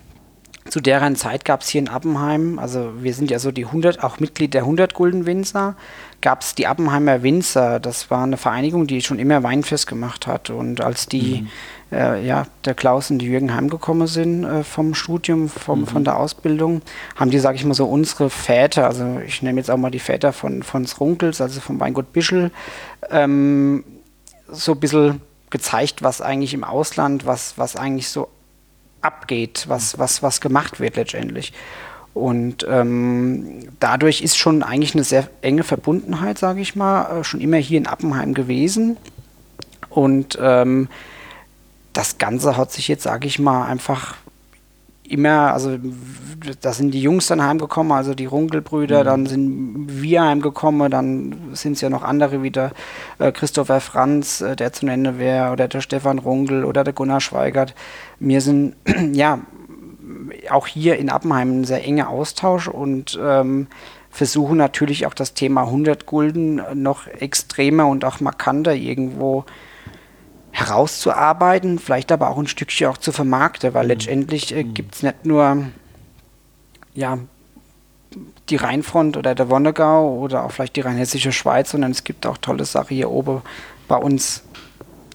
zu 0.68 0.80
deren 0.80 1.14
Zeit 1.14 1.44
gab 1.44 1.60
es 1.60 1.68
hier 1.68 1.80
in 1.80 1.88
Appenheim, 1.88 2.58
also 2.58 2.92
wir 3.00 3.12
sind 3.12 3.30
ja 3.30 3.38
so 3.38 3.52
die 3.52 3.66
100, 3.66 4.02
auch 4.02 4.18
Mitglied 4.18 4.54
der 4.54 4.62
100 4.62 4.94
Gulden 4.94 5.26
Winzer, 5.26 5.76
gab 6.22 6.40
es 6.40 6.54
die 6.54 6.66
Appenheimer 6.66 7.22
Winzer. 7.22 7.78
Das 7.80 8.10
war 8.10 8.22
eine 8.22 8.38
Vereinigung, 8.38 8.86
die 8.86 9.02
schon 9.02 9.18
immer 9.18 9.42
Weinfest 9.42 9.86
gemacht 9.86 10.26
hat. 10.26 10.48
Und 10.48 10.80
als 10.80 11.06
die, 11.06 11.42
mhm. 11.90 11.96
äh, 11.96 12.26
ja, 12.26 12.46
der 12.64 12.74
Klaus 12.74 13.10
und 13.10 13.18
die 13.18 13.26
Jürgen 13.26 13.54
heimgekommen 13.54 14.06
sind 14.06 14.44
äh, 14.44 14.64
vom 14.64 14.94
Studium, 14.94 15.50
vom, 15.50 15.80
mhm. 15.80 15.86
von 15.86 16.02
der 16.04 16.18
Ausbildung, 16.18 16.80
haben 17.14 17.30
die, 17.30 17.40
sage 17.40 17.56
ich 17.56 17.64
mal 17.66 17.74
so, 17.74 17.84
unsere 17.84 18.30
Väter, 18.30 18.86
also 18.86 19.20
ich 19.26 19.42
nehme 19.42 19.60
jetzt 19.60 19.70
auch 19.70 19.76
mal 19.76 19.90
die 19.90 19.98
Väter 19.98 20.32
von, 20.32 20.62
von 20.62 20.86
Runkels, 20.98 21.42
also 21.42 21.60
vom 21.60 21.78
Weingut 21.78 22.14
Bischel, 22.14 22.50
ähm, 23.10 23.84
so 24.48 24.72
ein 24.72 24.80
bisschen 24.80 25.20
gezeigt, 25.50 26.02
was 26.02 26.22
eigentlich 26.22 26.54
im 26.54 26.64
Ausland, 26.64 27.26
was, 27.26 27.58
was 27.58 27.76
eigentlich 27.76 28.08
so 28.08 28.28
abgeht, 29.04 29.64
was, 29.68 29.98
was, 29.98 30.22
was 30.22 30.40
gemacht 30.40 30.80
wird 30.80 30.96
letztendlich. 30.96 31.52
Und 32.14 32.64
ähm, 32.68 33.68
dadurch 33.80 34.22
ist 34.22 34.36
schon 34.38 34.62
eigentlich 34.62 34.94
eine 34.94 35.02
sehr 35.02 35.28
enge 35.42 35.64
Verbundenheit, 35.64 36.38
sage 36.38 36.60
ich 36.60 36.76
mal, 36.76 37.20
äh, 37.20 37.24
schon 37.24 37.40
immer 37.40 37.56
hier 37.56 37.78
in 37.78 37.88
Appenheim 37.88 38.34
gewesen. 38.34 38.96
Und 39.90 40.38
ähm, 40.40 40.88
das 41.92 42.18
Ganze 42.18 42.56
hat 42.56 42.72
sich 42.72 42.86
jetzt, 42.88 43.02
sage 43.02 43.26
ich 43.26 43.38
mal, 43.38 43.66
einfach 43.66 44.16
immer, 45.08 45.52
also 45.52 45.78
da 46.60 46.72
sind 46.72 46.92
die 46.92 47.00
Jungs 47.00 47.26
dann 47.26 47.42
heimgekommen, 47.42 47.92
also 47.92 48.14
die 48.14 48.26
Runkelbrüder, 48.26 49.00
mhm. 49.00 49.04
dann 49.04 49.26
sind 49.26 50.02
wir 50.02 50.22
heimgekommen, 50.22 50.90
dann 50.90 51.50
sind 51.52 51.74
es 51.74 51.80
ja 51.80 51.90
noch 51.90 52.02
andere 52.02 52.42
wieder, 52.42 52.72
äh, 53.18 53.32
Christopher 53.32 53.80
Franz, 53.80 54.40
äh, 54.40 54.56
der 54.56 54.72
zu 54.72 54.86
nennen 54.86 55.18
wäre, 55.18 55.52
oder 55.52 55.68
der 55.68 55.80
Stefan 55.80 56.18
Runkel 56.18 56.64
oder 56.64 56.84
der 56.84 56.92
Gunnar 56.92 57.20
Schweigert. 57.20 57.74
Wir 58.18 58.40
sind 58.40 58.76
ja 59.12 59.40
auch 60.50 60.66
hier 60.66 60.98
in 60.98 61.10
Appenheim 61.10 61.60
ein 61.60 61.64
sehr 61.64 61.84
enger 61.84 62.08
Austausch 62.08 62.68
und 62.68 63.18
ähm, 63.22 63.68
versuchen 64.10 64.56
natürlich 64.56 65.06
auch 65.06 65.14
das 65.14 65.34
Thema 65.34 65.62
100 65.62 66.06
Gulden 66.06 66.62
noch 66.74 67.06
extremer 67.06 67.88
und 67.88 68.04
auch 68.04 68.20
markanter 68.20 68.74
irgendwo 68.74 69.44
herauszuarbeiten, 70.54 71.80
vielleicht 71.80 72.12
aber 72.12 72.30
auch 72.30 72.38
ein 72.38 72.46
Stückchen 72.46 72.86
auch 72.86 72.96
zu 72.96 73.10
vermarkten, 73.10 73.74
weil 73.74 73.84
mhm. 73.84 73.88
letztendlich 73.88 74.54
äh, 74.54 74.62
mhm. 74.62 74.74
gibt 74.74 74.94
es 74.94 75.02
nicht 75.02 75.26
nur 75.26 75.66
ja, 76.94 77.18
die 78.48 78.56
Rheinfront 78.56 79.16
oder 79.16 79.34
der 79.34 79.50
Wonnegau 79.50 80.16
oder 80.16 80.44
auch 80.44 80.52
vielleicht 80.52 80.76
die 80.76 80.82
Rheinhessische 80.82 81.32
Schweiz, 81.32 81.70
sondern 81.72 81.90
es 81.90 82.04
gibt 82.04 82.24
auch 82.24 82.38
tolle 82.38 82.64
Sachen 82.64 82.94
hier 82.94 83.10
oben 83.10 83.42
bei 83.88 83.96
uns 83.96 84.44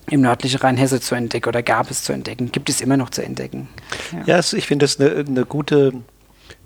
im 0.10 0.22
nördlichen 0.22 0.60
Rheinhesse 0.60 1.00
zu 1.00 1.16
entdecken 1.16 1.48
oder 1.48 1.64
gab 1.64 1.90
es 1.90 2.04
zu 2.04 2.12
entdecken, 2.12 2.52
gibt 2.52 2.70
es 2.70 2.82
immer 2.82 2.98
noch 2.98 3.10
zu 3.10 3.24
entdecken. 3.24 3.70
Ja, 4.12 4.38
ja 4.38 4.40
ich 4.40 4.68
finde 4.68 4.84
das 4.84 5.00
eine, 5.00 5.26
eine, 5.26 5.46
gute, 5.46 5.94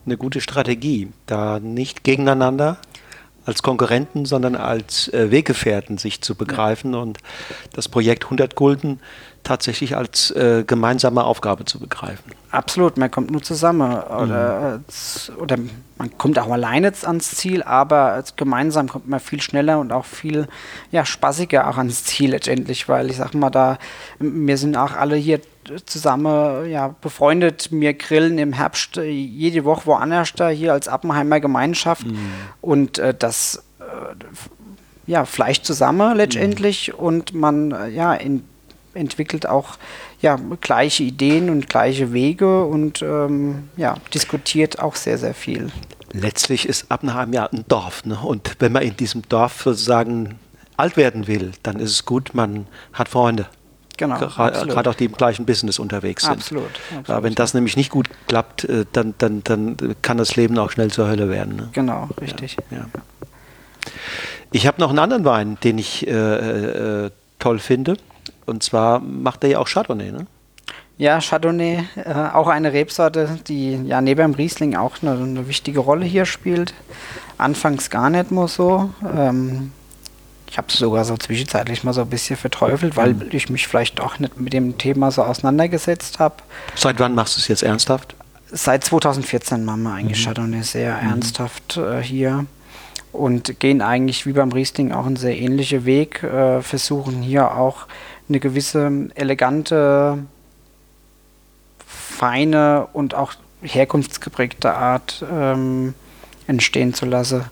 eine 0.05 0.17
gute 0.17 0.41
Strategie, 0.41 1.09
da 1.28 1.59
nicht 1.59 2.03
gegeneinander 2.03 2.80
als 3.45 3.63
Konkurrenten, 3.63 4.25
sondern 4.25 4.55
als 4.55 5.07
äh, 5.09 5.31
Weggefährten 5.31 5.97
sich 5.97 6.21
zu 6.21 6.35
begreifen 6.35 6.95
und 6.95 7.19
das 7.73 7.89
Projekt 7.89 8.25
100 8.25 8.55
Gulden 8.55 8.99
tatsächlich 9.43 9.95
als 9.97 10.31
äh, 10.31 10.63
gemeinsame 10.65 11.23
Aufgabe 11.23 11.65
zu 11.65 11.79
begreifen. 11.79 12.31
Absolut, 12.51 12.97
man 12.97 13.11
kommt 13.11 13.29
nur 13.29 13.41
zusammen 13.41 13.91
oder, 13.91 14.79
mhm. 14.79 15.35
oder 15.37 15.57
man 15.97 16.17
kommt 16.17 16.39
auch 16.39 16.49
alleine 16.49 16.93
ans 17.03 17.31
Ziel, 17.35 17.61
aber 17.63 18.23
gemeinsam 18.35 18.87
kommt 18.87 19.07
man 19.07 19.19
viel 19.19 19.41
schneller 19.41 19.79
und 19.79 19.91
auch 19.91 20.05
viel 20.05 20.47
ja, 20.91 21.05
spaßiger 21.05 21.67
auch 21.67 21.77
ans 21.77 22.05
Ziel 22.05 22.31
letztendlich, 22.31 22.87
weil 22.87 23.09
ich 23.09 23.17
sag 23.17 23.33
mal, 23.33 23.49
da 23.49 23.77
wir 24.19 24.57
sind 24.57 24.77
auch 24.77 24.93
alle 24.93 25.15
hier 25.15 25.41
zusammen 25.86 26.70
ja, 26.70 26.95
befreundet. 27.01 27.70
Wir 27.72 27.93
grillen 27.93 28.38
im 28.38 28.53
Herbst 28.53 28.97
jede 28.97 29.66
Woche 29.66 29.86
woanders 29.86 30.34
da 30.34 30.49
hier 30.49 30.74
als 30.74 30.88
Appenheimer 30.88 31.39
Gemeinschaft 31.39 32.05
mhm. 32.05 32.32
und 32.61 32.99
äh, 32.99 33.14
das 33.14 33.64
äh, 33.80 33.84
ja, 35.05 35.26
Fleisch 35.26 35.61
zusammen 35.61 36.16
letztendlich 36.16 36.89
mhm. 36.93 36.99
und 36.99 37.34
man 37.34 37.72
äh, 37.72 37.89
ja 37.89 38.14
in 38.14 38.43
entwickelt 38.95 39.47
auch 39.47 39.78
ja, 40.22 40.39
gleiche 40.61 41.03
Ideen 41.03 41.49
und 41.49 41.70
gleiche 41.70 42.14
Wege 42.14 42.64
und 42.64 43.01
ähm, 43.01 43.70
ja, 43.76 43.95
diskutiert 44.14 44.80
auch 44.80 44.95
sehr, 44.95 45.18
sehr 45.18 45.34
viel. 45.34 45.72
Letztlich 46.14 46.68
ist 46.68 46.91
Appenheim 46.91 47.34
ja 47.34 47.47
ein 47.47 47.66
Dorf. 47.68 48.05
Ne? 48.05 48.18
Und 48.20 48.55
wenn 48.59 48.72
man 48.72 48.84
in 48.84 48.95
diesem 48.95 49.24
Dorf 49.28 49.64
sozusagen 49.64 50.39
alt 50.78 50.95
werden 50.95 51.28
will, 51.28 51.51
dann 51.64 51.80
ist 51.80 51.91
es 51.91 52.05
gut, 52.05 52.32
man 52.34 52.68
hat 52.93 53.09
Freunde. 53.09 53.47
Genau. 54.03 54.19
Gerade 54.19 54.89
auch 54.89 54.95
die 54.95 55.05
im 55.05 55.13
gleichen 55.13 55.45
Business 55.45 55.79
unterwegs 55.79 56.23
sind. 56.23 56.33
Absolut. 56.33 56.69
absolut. 56.97 57.23
Wenn 57.23 57.35
das 57.35 57.53
nämlich 57.53 57.77
nicht 57.77 57.89
gut 57.89 58.09
klappt, 58.27 58.65
äh, 58.65 58.85
dann, 58.91 59.13
dann, 59.17 59.43
dann 59.43 59.77
kann 60.01 60.17
das 60.17 60.35
Leben 60.35 60.57
auch 60.57 60.71
schnell 60.71 60.91
zur 60.91 61.07
Hölle 61.07 61.29
werden. 61.29 61.55
Ne? 61.55 61.69
Genau, 61.71 62.09
richtig. 62.19 62.57
Ja, 62.69 62.77
ja. 62.77 62.85
Ich 64.51 64.67
habe 64.67 64.79
noch 64.81 64.89
einen 64.89 64.99
anderen 64.99 65.25
Wein, 65.25 65.57
den 65.63 65.77
ich 65.77 66.05
äh, 66.05 66.11
äh, 66.11 67.11
toll 67.39 67.59
finde. 67.59 67.97
Und 68.45 68.61
zwar 68.61 68.99
macht 68.99 69.43
er 69.43 69.51
ja 69.51 69.59
auch 69.59 69.67
Chardonnay, 69.67 70.11
ne? 70.11 70.27
Ja, 70.97 71.19
Chardonnay, 71.19 71.85
äh, 71.95 72.13
auch 72.33 72.47
eine 72.47 72.71
Rebsorte, 72.71 73.39
die 73.47 73.75
ja 73.85 73.99
neben 74.01 74.21
dem 74.21 74.33
Riesling 74.35 74.75
auch 74.75 75.01
eine, 75.01 75.11
eine, 75.13 75.47
wichtige 75.47 75.79
Rolle 75.79 76.05
hier 76.05 76.25
spielt. 76.25 76.73
Anfangs 77.37 77.89
gar 77.89 78.09
nicht 78.09 78.31
mehr 78.31 78.47
so. 78.47 78.91
Ähm, 79.17 79.71
ich 80.53 80.57
habe 80.59 80.67
es 80.69 80.75
sogar 80.75 81.03
so 81.03 81.17
zwischenzeitlich 81.17 81.83
mal 81.83 81.93
so 81.93 82.01
ein 82.01 82.09
bisschen 82.11 82.37
verteufelt, 82.37 82.95
weil 82.95 83.15
mhm. 83.15 83.29
ich 83.31 83.49
mich 83.49 83.67
vielleicht 83.67 83.99
auch 83.99 84.19
nicht 84.19 84.39
mit 84.39 84.53
dem 84.53 84.77
Thema 84.77 85.09
so 85.09 85.23
auseinandergesetzt 85.23 86.19
habe. 86.19 86.35
Seit 86.75 86.99
wann 86.99 87.15
machst 87.15 87.35
du 87.35 87.39
es 87.39 87.47
jetzt 87.47 87.63
ernsthaft? 87.63 88.15
Seit 88.51 88.83
2014 88.83 89.65
machen 89.65 89.81
wir 89.81 89.93
eigentlich 89.93 90.19
mhm. 90.19 90.25
Chardonnay 90.25 90.61
sehr 90.61 91.01
mhm. 91.01 91.09
ernsthaft 91.09 91.77
äh, 91.77 92.03
hier 92.03 92.45
und 93.11 93.59
gehen 93.59 93.81
eigentlich 93.81 94.27
wie 94.27 94.33
beim 94.33 94.51
Riesling 94.51 94.91
auch 94.91 95.07
einen 95.07 95.15
sehr 95.15 95.35
ähnlichen 95.35 95.85
Weg, 95.85 96.21
äh, 96.21 96.61
versuchen 96.61 97.23
hier 97.23 97.55
auch 97.55 97.87
eine 98.29 98.39
gewisse 98.39 99.09
elegante, 99.15 100.19
feine 101.87 102.89
und 102.93 103.15
auch 103.15 103.33
herkunftsgeprägte 103.63 104.71
Art 104.71 105.25
ähm, 105.31 105.95
entstehen 106.45 106.93
zu 106.93 107.07
lassen. 107.07 107.45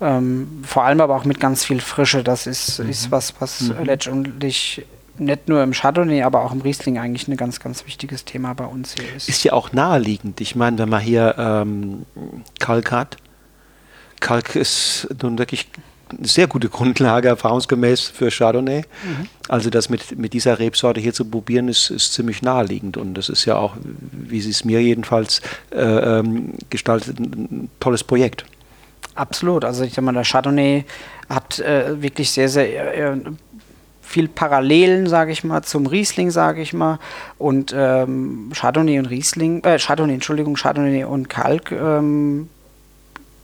Ähm, 0.00 0.62
vor 0.66 0.84
allem 0.84 1.00
aber 1.00 1.16
auch 1.16 1.24
mit 1.24 1.40
ganz 1.40 1.64
viel 1.64 1.80
Frische. 1.80 2.24
Das 2.24 2.46
ist, 2.46 2.80
mhm. 2.80 2.90
ist 2.90 3.10
was, 3.10 3.34
was 3.40 3.60
mhm. 3.62 3.84
letztendlich 3.84 4.84
nicht 5.18 5.48
nur 5.48 5.62
im 5.62 5.72
Chardonnay, 5.72 6.22
aber 6.22 6.42
auch 6.42 6.52
im 6.52 6.60
Riesling 6.60 6.98
eigentlich 6.98 7.28
ein 7.28 7.36
ganz, 7.36 7.60
ganz 7.60 7.86
wichtiges 7.86 8.24
Thema 8.24 8.52
bei 8.54 8.64
uns 8.64 8.94
hier 8.94 9.14
ist. 9.14 9.28
Ist 9.28 9.44
ja 9.44 9.52
auch 9.52 9.72
naheliegend. 9.72 10.40
Ich 10.40 10.56
meine, 10.56 10.78
wenn 10.78 10.88
man 10.88 11.00
hier 11.00 11.36
ähm, 11.38 12.04
Kalk 12.58 12.90
hat, 12.90 13.16
Kalk 14.20 14.56
ist 14.56 15.08
nun 15.22 15.38
wirklich 15.38 15.68
eine 16.16 16.26
sehr 16.26 16.46
gute 16.46 16.68
Grundlage, 16.68 17.28
erfahrungsgemäß 17.28 18.02
für 18.02 18.30
Chardonnay. 18.30 18.80
Mhm. 18.80 19.28
Also 19.48 19.70
das 19.70 19.88
mit, 19.88 20.18
mit 20.18 20.32
dieser 20.32 20.58
Rebsorte 20.58 21.00
hier 21.00 21.14
zu 21.14 21.24
probieren, 21.24 21.68
ist, 21.68 21.90
ist 21.90 22.12
ziemlich 22.12 22.42
naheliegend. 22.42 22.96
Und 22.96 23.14
das 23.14 23.28
ist 23.28 23.44
ja 23.44 23.56
auch, 23.56 23.76
wie 24.10 24.40
sie 24.40 24.50
es 24.50 24.64
mir 24.64 24.82
jedenfalls 24.82 25.40
äh, 25.70 25.80
ähm, 25.80 26.54
gestaltet, 26.70 27.18
ein 27.18 27.70
tolles 27.80 28.04
Projekt. 28.04 28.44
Absolut. 29.14 29.64
Also 29.64 29.84
ich 29.84 29.94
sag 29.94 30.04
mal, 30.04 30.12
der 30.12 30.24
Chardonnay 30.24 30.84
hat 31.28 31.58
äh, 31.60 32.00
wirklich 32.02 32.30
sehr, 32.30 32.48
sehr 32.48 33.12
äh, 33.12 33.16
viel 34.02 34.28
Parallelen, 34.28 35.08
sage 35.08 35.32
ich 35.32 35.44
mal, 35.44 35.62
zum 35.62 35.86
Riesling, 35.86 36.30
sage 36.30 36.62
ich 36.62 36.72
mal. 36.72 36.98
Und 37.38 37.74
ähm, 37.76 38.50
Chardonnay 38.54 38.98
und 38.98 39.06
Riesling, 39.06 39.62
äh, 39.64 39.78
Chardonnay, 39.78 40.14
Entschuldigung, 40.14 40.54
Chardonnay 40.54 41.04
und 41.04 41.28
Kalk 41.28 41.72
ähm, 41.72 42.48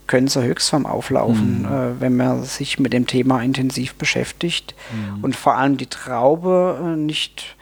können 0.06 0.28
zur 0.28 0.42
Höchstform 0.42 0.86
auflaufen, 0.86 1.62
mhm. 1.62 1.66
äh, 1.66 2.00
wenn 2.00 2.16
man 2.16 2.42
sich 2.42 2.78
mit 2.78 2.92
dem 2.92 3.06
Thema 3.06 3.42
intensiv 3.42 3.94
beschäftigt 3.94 4.74
mhm. 4.92 5.24
und 5.24 5.36
vor 5.36 5.56
allem 5.56 5.76
die 5.76 5.86
Traube 5.86 6.78
äh, 6.82 6.96
nicht 6.96 7.56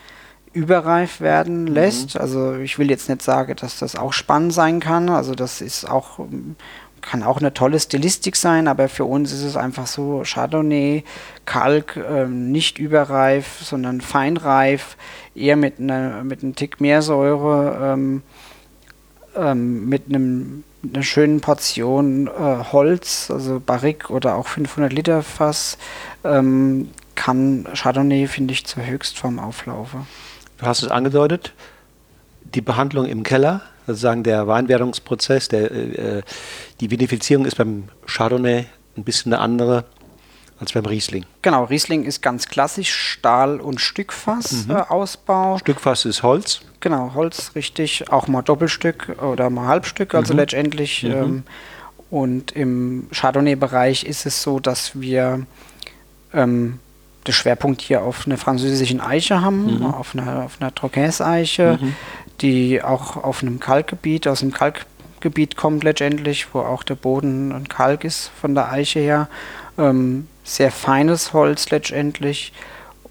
überreif 0.55 1.21
werden 1.21 1.65
mhm. 1.65 1.73
lässt. 1.75 2.15
Mhm. 2.15 2.21
Also 2.21 2.57
ich 2.57 2.79
will 2.79 2.91
jetzt 2.91 3.09
nicht 3.09 3.23
sagen, 3.23 3.55
dass 3.57 3.79
das 3.79 3.97
auch 3.97 4.13
spannend 4.13 4.53
sein 4.55 4.81
kann. 4.81 5.09
Also 5.09 5.35
das 5.35 5.61
ist 5.61 5.89
auch 5.89 6.21
kann 7.01 7.23
auch 7.23 7.39
eine 7.39 7.55
tolle 7.55 7.79
Stilistik 7.79 8.37
sein, 8.37 8.69
aber 8.69 8.89
für 8.89 9.05
uns 9.05 9.33
ist 9.33 9.43
es 9.43 9.57
einfach 9.57 9.87
so 9.87 10.23
Chardonnay, 10.25 11.05
Kalk, 11.45 11.97
äh, 11.97 12.27
nicht 12.27 12.79
überreif, 12.79 13.61
sondern 13.63 14.01
feinreif, 14.01 14.97
eher 15.35 15.57
mit, 15.57 15.79
einer, 15.81 16.25
mit 16.25 16.43
einem 16.43 16.55
Tick 16.55 16.81
mehr 16.81 17.03
Säure, 17.03 17.95
ähm, 17.95 18.23
ähm, 19.37 19.89
mit 19.89 20.09
einem 20.09 20.65
einer 20.83 21.03
schönen 21.03 21.41
Portion 21.41 22.29
äh, 22.29 22.65
Holz, 22.73 23.31
also 23.31 23.61
Barrique 23.61 24.11
oder 24.11 24.37
auch 24.37 24.47
500 24.47 24.93
Liter 24.93 25.23
Fass, 25.23 25.79
ähm, 26.25 26.91
kann 27.15 27.67
Chardonnay, 27.75 28.29
finde 28.29 28.53
ich, 28.53 28.65
zur 28.65 28.87
Höchstform 28.87 29.39
auflaufen. 29.39 30.07
Du 30.59 30.67
hast 30.67 30.83
es 30.83 30.91
angedeutet, 30.91 31.53
die 32.55 32.61
Behandlung 32.61 33.07
im 33.07 33.23
Keller, 33.23 33.63
sozusagen 33.89 34.23
der 34.23 34.47
Weinwerdungsprozess, 34.47 35.49
der, 35.49 35.71
äh, 35.71 36.23
die 36.81 36.91
Vinifizierung 36.91 37.45
ist 37.47 37.57
beim 37.57 37.85
Chardonnay 38.07 38.67
ein 38.97 39.05
bisschen 39.05 39.33
eine 39.33 39.43
andere 39.43 39.85
als 40.61 40.73
beim 40.73 40.87
Riesling. 40.87 41.25
Genau, 41.43 41.65
Riesling 41.65 42.05
ist 42.05 42.21
ganz 42.21 42.49
klassisch 42.49 42.93
Stahl- 42.93 43.61
und 43.61 43.81
Stückfass-Ausbau. 43.81 45.55
Mhm. 45.55 45.59
Stückfass 45.61 46.05
ist 46.05 46.23
Holz. 46.23 46.61
Genau, 46.81 47.13
Holz, 47.15 47.53
richtig. 47.55 48.11
Auch 48.11 48.27
mal 48.27 48.43
Doppelstück 48.43 49.17
oder 49.23 49.51
mal 49.51 49.69
Halbstück, 49.69 50.15
also 50.15 50.33
mhm. 50.33 50.41
letztendlich. 50.41 51.05
Mhm. 51.05 51.13
Ähm, 51.13 51.43
und 52.11 52.53
im 52.53 53.09
Chardonnay-Bereich 53.13 54.05
ist 54.05 54.27
es 54.27 54.43
so, 54.43 54.59
dass 54.59 55.01
wir 55.01 55.47
ähm, 56.33 56.81
den 57.27 57.35
Schwerpunkt 57.35 57.83
hier 57.83 58.03
auf 58.03 58.27
einer 58.27 58.39
französischen 58.39 59.01
Eiche 59.01 59.43
haben, 59.43 59.79
mhm. 59.79 59.87
auf 59.87 60.15
einer, 60.15 60.45
auf 60.45 60.61
einer 60.61 60.75
Troquens-Eiche, 60.75 61.79
mhm. 61.81 61.95
Die 62.41 62.83
auch 62.83 63.17
auf 63.17 63.43
einem 63.43 63.61
Kalkgebiet, 63.61 64.29
aus 64.29 64.41
dem 64.41 64.53
Kalkgebiet 64.53 65.57
kommt 65.57 65.85
letztendlich, 65.85 66.55
wo 66.55 66.61
auch 66.61 66.83
der 66.83 66.95
Boden 66.95 67.53
ein 67.53 67.69
Kalk 67.69 68.05
ist 68.05 68.31
von 68.41 68.55
der 68.55 68.71
Eiche 68.71 69.01
her. 69.01 69.29
Ähm, 69.77 70.29
sehr 70.45 70.71
feines 70.71 71.33
Holz 71.33 71.71
letztendlich. 71.71 72.53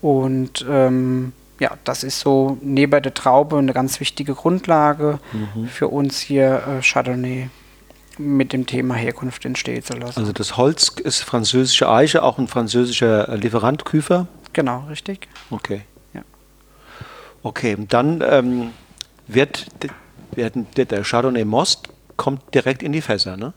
Und 0.02 0.66
ähm, 0.70 1.34
ja, 1.60 1.72
das 1.84 2.04
ist 2.04 2.20
so 2.20 2.58
neben 2.62 3.02
der 3.02 3.14
Traube 3.14 3.58
eine 3.58 3.74
ganz 3.74 4.00
wichtige 4.00 4.34
Grundlage 4.34 5.20
mhm. 5.34 5.68
für 5.68 5.88
uns 5.88 6.20
hier 6.20 6.64
äh, 6.68 6.82
Chardonnay 6.82 7.50
mit 8.20 8.54
dem 8.54 8.66
Thema 8.66 8.96
Herkunft 8.96 9.46
entstehen 9.46 9.84
zu 9.84 9.94
lassen. 9.94 10.20
Also 10.20 10.32
das 10.32 10.58
Holz 10.58 10.90
ist 11.04 11.22
französische 11.22 11.90
Eiche, 11.90 12.24
auch 12.24 12.38
ein 12.38 12.48
französischer 12.48 13.36
Lieferant 13.38 13.86
Küfer? 13.86 14.28
Genau, 14.54 14.86
richtig. 14.90 15.28
Okay. 15.52 15.82
Ja. 16.14 16.22
Okay, 17.44 17.78
dann 17.88 18.24
ähm, 18.28 18.72
wird, 19.28 19.66
wird 20.32 20.92
der 20.92 21.04
Chardonnay 21.04 21.46
Most 21.46 21.90
kommt 22.16 22.54
direkt 22.54 22.84
in 22.84 22.92
die 22.92 23.02
Fässer, 23.02 23.38
ne? 23.38 23.54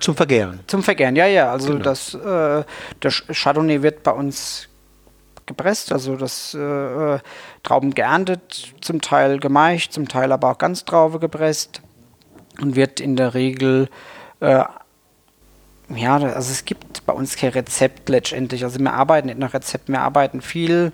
Zum 0.00 0.16
Vergären. 0.16 0.60
Zum 0.66 0.82
Vergären, 0.82 1.16
ja, 1.16 1.26
ja. 1.26 1.52
Also 1.52 1.72
genau. 1.72 1.84
das 1.84 2.14
äh, 2.14 2.64
der 3.02 3.10
Chardonnay 3.10 3.82
wird 3.82 4.02
bei 4.02 4.12
uns 4.12 4.68
gepresst, 5.46 5.92
also 5.92 6.16
das 6.16 6.54
äh, 6.54 7.18
Trauben 7.62 7.92
geerntet, 7.92 8.74
zum 8.80 9.00
Teil 9.00 9.38
gemeicht, 9.38 9.92
zum 9.92 10.08
Teil 10.08 10.32
aber 10.32 10.50
auch 10.50 10.58
ganz 10.58 10.84
Traube 10.84 11.18
gepresst 11.18 11.82
und 12.60 12.76
wird 12.76 13.00
in 13.00 13.16
der 13.16 13.34
Regel 13.34 13.88
äh, 14.40 14.64
ja, 15.96 16.16
also 16.16 16.52
es 16.52 16.64
gibt 16.64 17.04
bei 17.06 17.12
uns 17.12 17.36
kein 17.36 17.50
Rezept 17.50 18.08
letztendlich. 18.08 18.64
Also 18.64 18.78
wir 18.78 18.92
arbeiten 18.92 19.26
nicht 19.26 19.38
nach 19.38 19.52
Rezept, 19.52 19.88
wir 19.88 20.00
arbeiten 20.00 20.40
viel 20.40 20.92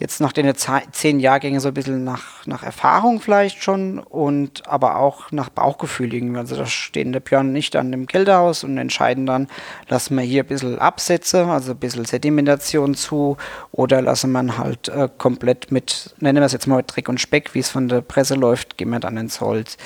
jetzt 0.00 0.20
nach 0.20 0.32
den 0.32 0.50
zehn 0.92 1.20
Jahrgängen 1.20 1.60
so 1.60 1.68
ein 1.68 1.74
bisschen 1.74 2.04
nach, 2.04 2.46
nach 2.46 2.62
Erfahrung 2.62 3.20
vielleicht 3.20 3.62
schon 3.62 3.98
und 3.98 4.66
aber 4.66 4.96
auch 4.96 5.30
nach 5.30 5.50
Bauchgefühl 5.50 6.12
irgendwie. 6.14 6.38
Also 6.38 6.56
da 6.56 6.64
stehen 6.64 7.12
der 7.12 7.20
Björn 7.20 7.52
nicht 7.52 7.76
an 7.76 7.92
dem 7.92 8.06
Kältehaus 8.06 8.64
und 8.64 8.78
entscheiden 8.78 9.26
dann, 9.26 9.46
lassen 9.88 10.16
wir 10.16 10.24
hier 10.24 10.42
ein 10.42 10.46
bisschen 10.46 10.78
Absätze, 10.78 11.44
also 11.44 11.72
ein 11.72 11.78
bisschen 11.78 12.06
Sedimentation 12.06 12.94
zu 12.94 13.36
oder 13.72 14.00
lassen 14.00 14.32
wir 14.32 14.56
halt 14.56 14.88
äh, 14.88 15.10
komplett 15.18 15.70
mit, 15.70 16.14
nennen 16.18 16.38
wir 16.38 16.46
es 16.46 16.52
jetzt 16.52 16.66
mal 16.66 16.78
mit 16.78 16.96
Dreck 16.96 17.10
und 17.10 17.20
Speck, 17.20 17.54
wie 17.54 17.60
es 17.60 17.68
von 17.68 17.88
der 17.88 18.00
Presse 18.00 18.36
läuft, 18.36 18.78
gehen 18.78 18.88
wir 18.88 19.00
dann 19.00 19.18
ins 19.18 19.42
Holz. 19.42 19.76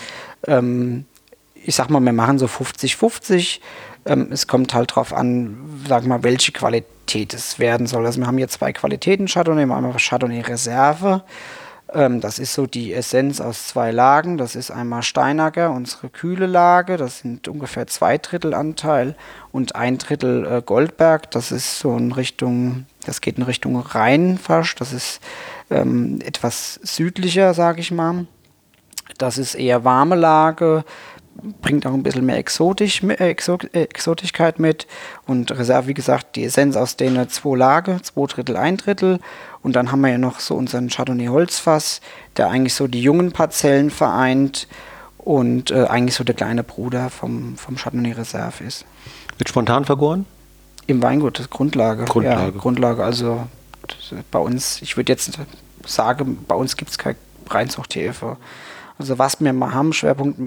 Ähm, 0.47 1.07
ich 1.55 1.75
sag 1.75 1.91
mal, 1.91 2.01
wir 2.01 2.13
machen 2.13 2.39
so 2.39 2.47
50-50. 2.47 3.59
Ähm, 4.07 4.29
es 4.31 4.47
kommt 4.47 4.75
halt 4.75 4.95
drauf 4.95 5.13
an, 5.13 5.57
sag 5.89 6.07
mal, 6.07 6.23
welche 6.23 6.53
Qualität 6.53 6.94
es 7.13 7.59
werden 7.59 7.87
soll. 7.87 8.07
Also 8.07 8.21
wir 8.21 8.27
haben 8.27 8.39
hier 8.39 8.49
zwei 8.49 8.73
Qualitäten 8.73 9.27
Chardonnay. 9.27 9.67
Wir 9.67 9.75
haben 9.75 9.85
einmal 9.85 9.99
Chardonnay 9.99 10.41
Reserve. 10.41 11.23
Ähm, 11.93 12.21
das 12.21 12.39
ist 12.39 12.55
so 12.55 12.67
die 12.67 12.93
Essenz 12.93 13.41
aus 13.41 13.69
zwei 13.69 13.91
Lagen. 13.91 14.37
Das 14.37 14.57
ist 14.57 14.71
einmal 14.71 15.03
Steinacker, 15.03 15.71
unsere 15.71 16.09
kühle 16.09 16.47
Lage. 16.47 16.97
Das 16.97 17.21
sind 17.21 17.49
ungefähr 17.49 17.87
zwei 17.87 18.19
Drittel 18.19 18.55
Anteil 18.55 19.15
und 19.53 19.77
ein 19.77 19.99
Drittel 19.99 20.47
äh, 20.47 20.63
Goldberg. 20.63 21.31
Das 21.31 21.53
ist 21.53 21.79
so 21.79 21.97
in 21.97 22.13
Richtung, 22.13 22.87
das 23.07 23.21
geht 23.21 23.39
in 23.39 23.45
Richtung 23.45 23.77
Rhein 23.77 24.39
fast. 24.39 24.81
Das 24.81 24.93
ist 24.93 25.21
ähm, 25.71 26.21
etwas 26.25 26.81
südlicher, 26.83 27.55
sage 27.55 27.81
ich 27.81 27.91
mal. 27.91 28.27
Das 29.19 29.39
ist 29.39 29.55
eher 29.55 29.85
warme 29.85 30.17
Lage 30.17 30.85
bringt 31.63 31.87
auch 31.87 31.93
ein 31.93 32.03
bisschen 32.03 32.27
mehr 32.27 32.39
Exotisch, 32.39 33.03
äh, 33.03 33.35
Exotigkeit 33.73 34.59
mit. 34.59 34.87
Und 35.27 35.51
Reserve, 35.51 35.89
wie 35.89 35.95
gesagt, 35.95 36.37
die 36.37 36.45
Essenz 36.45 36.77
aus 36.77 36.97
denen 36.97 37.29
zwei 37.29 37.57
Lage, 37.57 38.01
zwei 38.03 38.27
Drittel, 38.27 38.57
ein 38.57 38.77
Drittel. 38.77 39.21
Und 39.63 39.77
dann 39.77 39.91
haben 39.91 40.01
wir 40.01 40.11
ja 40.11 40.19
noch 40.19 40.41
so 40.41 40.55
unseren 40.55 40.89
Chardonnay 40.89 41.27
Holzfass, 41.27 42.01
der 42.37 42.49
eigentlich 42.49 42.75
so 42.75 42.87
die 42.87 43.03
jungen 43.03 43.33
Parzellen 43.33 43.91
vereint 43.91 44.69
und 45.19 45.71
äh, 45.71 45.85
eigentlich 45.85 46.15
so 46.15 46.25
der 46.25 46.35
kleine 46.35 46.63
Bruder 46.63 47.11
vom, 47.11 47.57
vom 47.57 47.77
Chardonnay 47.77 48.13
Reserve 48.13 48.63
ist. 48.65 48.85
Wird 49.39 49.49
spontan 49.49 49.85
vergoren? 49.85 50.27
Im 50.87 51.03
Weingut, 51.03 51.39
das 51.39 51.47
ist 51.47 51.51
Grundlage. 51.51 52.05
Grundlage. 52.05 52.53
Ja, 52.53 52.61
Grundlage. 52.61 53.03
Also 53.03 53.47
bei 54.31 54.39
uns, 54.39 54.83
ich 54.83 54.97
würde 54.97 55.13
jetzt 55.13 55.39
sagen, 55.87 56.45
bei 56.47 56.55
uns 56.55 56.77
gibt 56.77 56.91
es 56.91 56.99
keine 56.99 57.17
Reinzuchthefe. 57.49 58.37
Also 58.99 59.19
was 59.19 59.41
wir 59.41 59.53
mal 59.53 59.75
haben, 59.75 59.93
Schwerpunkt, 59.93 60.39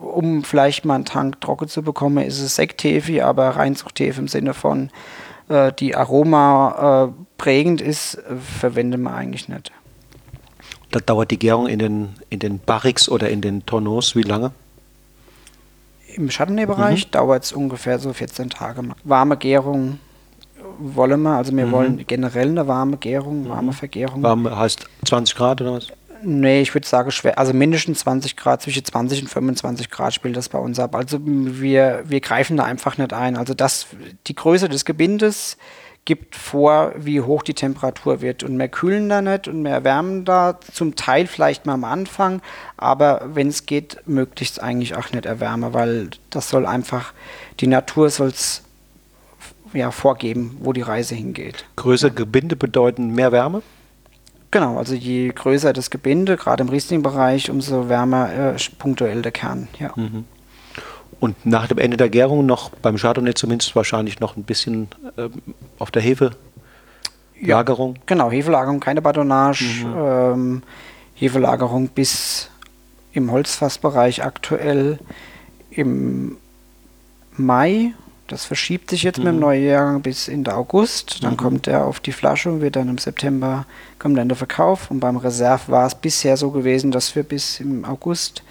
um 0.00 0.44
vielleicht 0.44 0.84
mal 0.84 0.94
einen 0.94 1.04
Tank 1.04 1.40
trocken 1.40 1.68
zu 1.68 1.82
bekommen, 1.82 2.24
ist 2.24 2.40
es 2.40 2.54
Sekthefe, 2.54 3.24
aber 3.24 3.50
Reinzuchthefe 3.50 4.20
im 4.20 4.28
Sinne 4.28 4.54
von 4.54 4.90
äh, 5.48 5.72
die 5.72 5.96
Aroma 5.96 7.08
äh, 7.08 7.24
prägend 7.38 7.80
ist, 7.80 8.14
äh, 8.14 8.36
verwenden 8.36 9.02
wir 9.02 9.14
eigentlich 9.14 9.48
nicht. 9.48 9.72
Da 10.92 11.00
dauert 11.00 11.30
die 11.30 11.38
Gärung 11.38 11.66
in 11.66 11.80
den, 11.80 12.08
in 12.30 12.38
den 12.38 12.60
Barriques 12.60 13.08
oder 13.08 13.28
in 13.28 13.40
den 13.40 13.66
Tonneaus 13.66 14.14
wie 14.14 14.22
lange? 14.22 14.52
Im 16.14 16.28
Chardonnay-Bereich 16.28 17.06
mhm. 17.06 17.10
dauert 17.10 17.44
es 17.44 17.52
ungefähr 17.52 17.98
so 17.98 18.12
14 18.12 18.50
Tage. 18.50 18.82
Warme 19.04 19.36
Gärung 19.36 19.98
wollen 20.78 21.22
wir, 21.22 21.36
also 21.36 21.54
wir 21.54 21.66
mhm. 21.66 21.72
wollen 21.72 22.06
generell 22.06 22.48
eine 22.48 22.66
warme 22.66 22.96
Gärung, 22.96 23.48
warme 23.48 23.68
mhm. 23.68 23.72
Vergärung. 23.72 24.22
Warm 24.22 24.48
heißt 24.56 24.86
20 25.04 25.34
Grad 25.34 25.60
oder 25.60 25.74
was? 25.74 25.88
Nee, 26.22 26.60
ich 26.62 26.74
würde 26.74 26.86
sagen, 26.86 27.10
schwer, 27.10 27.38
also 27.38 27.52
mindestens 27.52 28.00
20 28.00 28.36
Grad, 28.36 28.62
zwischen 28.62 28.84
20 28.84 29.22
und 29.22 29.28
25 29.28 29.90
Grad 29.90 30.14
spielt 30.14 30.36
das 30.36 30.48
bei 30.48 30.58
uns 30.58 30.78
ab. 30.78 30.94
Also 30.94 31.18
wir, 31.22 32.02
wir 32.06 32.20
greifen 32.20 32.56
da 32.56 32.64
einfach 32.64 32.98
nicht 32.98 33.12
ein. 33.12 33.36
Also 33.36 33.54
das, 33.54 33.86
die 34.26 34.34
Größe 34.34 34.68
des 34.68 34.84
Gebindes 34.84 35.56
gibt 36.06 36.36
vor, 36.36 36.92
wie 36.96 37.20
hoch 37.20 37.42
die 37.42 37.52
Temperatur 37.52 38.22
wird. 38.22 38.42
Und 38.42 38.56
mehr 38.56 38.68
kühlen 38.68 39.08
da 39.08 39.20
nicht 39.20 39.48
und 39.48 39.62
mehr 39.62 39.84
wärmen 39.84 40.24
da, 40.24 40.58
zum 40.72 40.94
Teil 40.94 41.26
vielleicht 41.26 41.66
mal 41.66 41.74
am 41.74 41.84
Anfang, 41.84 42.40
aber 42.76 43.22
wenn 43.34 43.48
es 43.48 43.66
geht, 43.66 43.98
möglichst 44.06 44.62
eigentlich 44.62 44.94
auch 44.94 45.10
nicht 45.12 45.26
erwärmen, 45.26 45.74
weil 45.74 46.10
das 46.30 46.48
soll 46.48 46.64
einfach, 46.64 47.12
die 47.60 47.66
Natur 47.66 48.08
soll 48.08 48.28
es 48.28 48.62
ja, 49.72 49.90
vorgeben, 49.90 50.56
wo 50.60 50.72
die 50.72 50.82
Reise 50.82 51.14
hingeht. 51.14 51.66
Größere 51.74 52.12
Gebinde 52.12 52.56
bedeuten 52.56 53.14
mehr 53.14 53.32
Wärme? 53.32 53.62
Genau, 54.56 54.78
also 54.78 54.94
je 54.94 55.28
größer 55.28 55.74
das 55.74 55.90
Gebinde, 55.90 56.38
gerade 56.38 56.62
im 56.62 56.70
Riesling-Bereich, 56.70 57.50
umso 57.50 57.90
wärmer 57.90 58.32
äh, 58.32 58.56
punktuell 58.78 59.20
der 59.20 59.30
Kern. 59.30 59.68
Ja. 59.78 59.92
Mhm. 59.96 60.24
Und 61.20 61.44
nach 61.44 61.66
dem 61.66 61.76
Ende 61.76 61.98
der 61.98 62.08
Gärung 62.08 62.46
noch 62.46 62.70
beim 62.70 62.96
Chardonnay 62.96 63.34
zumindest 63.34 63.76
wahrscheinlich 63.76 64.18
noch 64.18 64.34
ein 64.34 64.44
bisschen 64.44 64.88
äh, 65.18 65.28
auf 65.78 65.90
der 65.90 66.00
Hefe. 66.00 66.30
Lagerung? 67.38 67.96
Ja, 67.96 68.02
genau, 68.06 68.30
Hefelagerung, 68.30 68.80
keine 68.80 69.02
Badonage. 69.02 69.84
Mhm. 69.84 69.94
Ähm, 69.94 70.62
Hefelagerung 71.16 71.88
bis 71.88 72.48
im 73.12 73.30
Holzfassbereich 73.30 74.24
aktuell 74.24 74.98
im 75.70 76.38
Mai 77.36 77.92
das 78.28 78.44
verschiebt 78.44 78.90
sich 78.90 79.02
jetzt 79.02 79.18
mhm. 79.18 79.24
mit 79.24 79.32
dem 79.32 79.36
mhm. 79.36 79.40
Neujahrgang 79.42 80.02
bis 80.02 80.28
in 80.28 80.44
der 80.44 80.56
August. 80.56 81.22
Dann 81.22 81.32
mhm. 81.32 81.36
kommt 81.36 81.66
er 81.66 81.84
auf 81.84 82.00
die 82.00 82.12
Flasche 82.12 82.50
und 82.50 82.60
wird 82.60 82.76
dann 82.76 82.88
im 82.88 82.98
September 82.98 83.66
kommt 83.98 84.18
dann 84.18 84.28
der 84.28 84.36
Verkauf. 84.36 84.90
Und 84.90 85.00
beim 85.00 85.16
Reserve 85.16 85.70
war 85.70 85.86
es 85.86 85.94
bisher 85.94 86.36
so 86.36 86.50
gewesen, 86.50 86.90
dass 86.90 87.14
wir 87.14 87.22
bis 87.22 87.60
im 87.60 87.84
August 87.84 88.42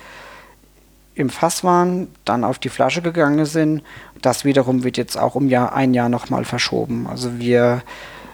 im 1.16 1.30
Fass 1.30 1.64
waren, 1.64 2.10
dann 2.26 2.44
auf 2.44 2.60
die 2.60 2.70
Flasche 2.70 3.02
gegangen 3.02 3.46
sind. 3.46 3.84
Das 4.22 4.44
wiederum 4.44 4.84
wird 4.84 4.98
jetzt 4.98 5.18
auch 5.18 5.36
um 5.36 5.48
Jahr, 5.48 5.74
ein 5.74 5.94
Jahr 5.94 6.10
nochmal 6.10 6.44
verschoben. 6.44 7.08
Also 7.08 7.40
wir 7.40 7.84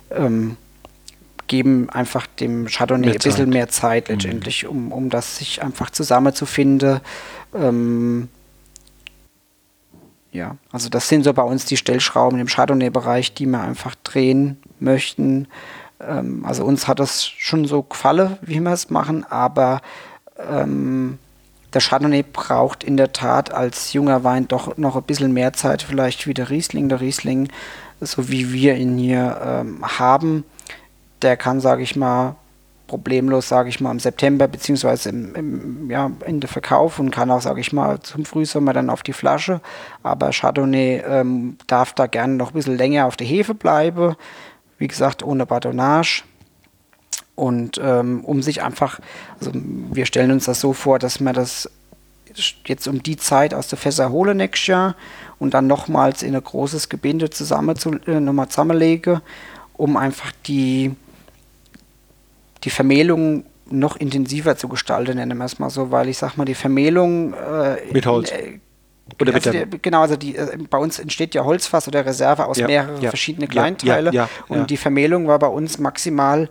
ähm, 0.09 0.57
geben 1.47 1.89
einfach 1.89 2.27
dem 2.27 2.67
Chardonnay 2.67 3.07
mehr 3.07 3.15
ein 3.15 3.19
bisschen 3.19 3.49
mehr 3.49 3.69
Zeit 3.69 4.09
letztendlich, 4.09 4.63
mhm. 4.63 4.69
um, 4.69 4.91
um 4.91 5.09
das 5.09 5.37
sich 5.37 5.61
einfach 5.61 5.89
zusammenzufinden. 5.89 7.01
Ähm, 7.53 8.29
ja, 10.31 10.55
also 10.71 10.89
das 10.89 11.09
sind 11.09 11.23
so 11.23 11.33
bei 11.33 11.43
uns 11.43 11.65
die 11.65 11.77
Stellschrauben 11.77 12.39
im 12.39 12.47
Chardonnay-Bereich, 12.47 13.33
die 13.33 13.45
wir 13.45 13.59
einfach 13.59 13.95
drehen 14.03 14.61
möchten. 14.79 15.47
Ähm, 15.99 16.45
also 16.45 16.63
uns 16.63 16.87
hat 16.87 16.99
das 16.99 17.25
schon 17.25 17.65
so 17.65 17.83
gefallen, 17.83 18.37
wie 18.41 18.59
wir 18.59 18.71
es 18.71 18.89
machen, 18.89 19.25
aber 19.29 19.81
ähm, 20.49 21.19
der 21.73 21.81
Chardonnay 21.81 22.23
braucht 22.23 22.83
in 22.83 22.97
der 22.97 23.13
Tat 23.13 23.53
als 23.53 23.93
junger 23.93 24.23
Wein 24.23 24.47
doch 24.47 24.77
noch 24.77 24.95
ein 24.95 25.03
bisschen 25.03 25.33
mehr 25.33 25.53
Zeit, 25.53 25.81
vielleicht 25.81 26.27
wie 26.27 26.33
der 26.33 26.49
Riesling. 26.49 26.89
Der 26.89 27.01
Riesling, 27.01 27.49
so 27.99 28.29
wie 28.29 28.51
wir 28.51 28.75
ihn 28.75 28.97
hier 28.97 29.39
ähm, 29.43 29.83
haben, 29.99 30.43
der 31.21 31.37
kann, 31.37 31.61
sage 31.61 31.83
ich 31.83 31.95
mal, 31.95 32.35
problemlos, 32.91 33.47
sage 33.47 33.69
ich 33.69 33.79
mal, 33.79 33.91
im 33.91 33.99
September 33.99 34.49
beziehungsweise 34.49 35.09
im, 35.09 35.33
im 35.33 35.89
ja, 35.89 36.11
Ende 36.25 36.47
Verkauf 36.47 36.99
und 36.99 37.09
kann 37.09 37.31
auch, 37.31 37.39
sage 37.39 37.61
ich 37.61 37.71
mal, 37.71 38.01
zum 38.01 38.25
Frühsommer 38.25 38.73
dann 38.73 38.89
auf 38.89 39.01
die 39.01 39.13
Flasche. 39.13 39.61
Aber 40.03 40.31
Chardonnay 40.31 41.01
ähm, 41.07 41.57
darf 41.67 41.93
da 41.93 42.07
gerne 42.07 42.33
noch 42.33 42.49
ein 42.51 42.55
bisschen 42.55 42.77
länger 42.77 43.05
auf 43.05 43.15
der 43.15 43.27
Hefe 43.27 43.53
bleiben. 43.53 44.15
Wie 44.77 44.89
gesagt, 44.89 45.23
ohne 45.23 45.45
Badonage. 45.45 46.23
Und 47.35 47.79
ähm, 47.81 48.25
um 48.25 48.41
sich 48.41 48.61
einfach, 48.61 48.99
also 49.39 49.51
wir 49.53 50.05
stellen 50.05 50.31
uns 50.31 50.45
das 50.45 50.59
so 50.59 50.73
vor, 50.73 50.99
dass 50.99 51.21
man 51.21 51.33
das 51.33 51.71
jetzt 52.65 52.87
um 52.87 53.01
die 53.01 53.15
Zeit 53.15 53.53
aus 53.53 53.69
der 53.69 53.77
Fässer 53.77 54.11
hole 54.11 54.35
nächstes 54.35 54.67
Jahr 54.67 54.95
und 55.39 55.53
dann 55.53 55.65
nochmals 55.65 56.23
in 56.23 56.35
ein 56.35 56.43
großes 56.43 56.89
Gebinde 56.89 57.29
zusammen 57.29 57.77
zu, 57.77 57.91
äh, 58.05 58.19
nochmal 58.19 58.49
zusammenlege, 58.49 59.21
um 59.77 59.95
einfach 59.95 60.33
die, 60.45 60.93
die 62.63 62.69
Vermehlung 62.69 63.45
noch 63.69 63.95
intensiver 63.95 64.57
zu 64.57 64.67
gestalten, 64.67 65.17
nennen 65.17 65.37
wir 65.37 65.45
es 65.45 65.59
mal 65.59 65.69
so, 65.69 65.91
weil 65.91 66.09
ich 66.09 66.17
sag 66.17 66.35
mal, 66.37 66.45
die 66.45 66.55
Vermehlung 66.55 67.33
äh, 67.33 67.77
mit 67.91 68.05
Holz. 68.05 68.31
Äh, 68.31 68.59
oder 69.19 69.33
also 69.33 69.51
die, 69.51 69.65
genau, 69.81 70.01
also 70.01 70.15
die, 70.15 70.35
äh, 70.35 70.57
bei 70.69 70.77
uns 70.77 70.99
entsteht 70.99 71.35
ja 71.35 71.43
Holzfass 71.43 71.87
oder 71.87 72.05
Reserve 72.05 72.45
aus 72.45 72.57
ja, 72.57 72.67
mehreren 72.67 73.01
ja, 73.01 73.09
verschiedenen 73.09 73.49
Kleinteile 73.49 74.11
ja, 74.13 74.29
und 74.47 74.69
die 74.69 74.77
Vermehlung 74.77 75.27
war 75.27 75.39
bei 75.39 75.47
uns 75.47 75.79
maximal 75.79 76.49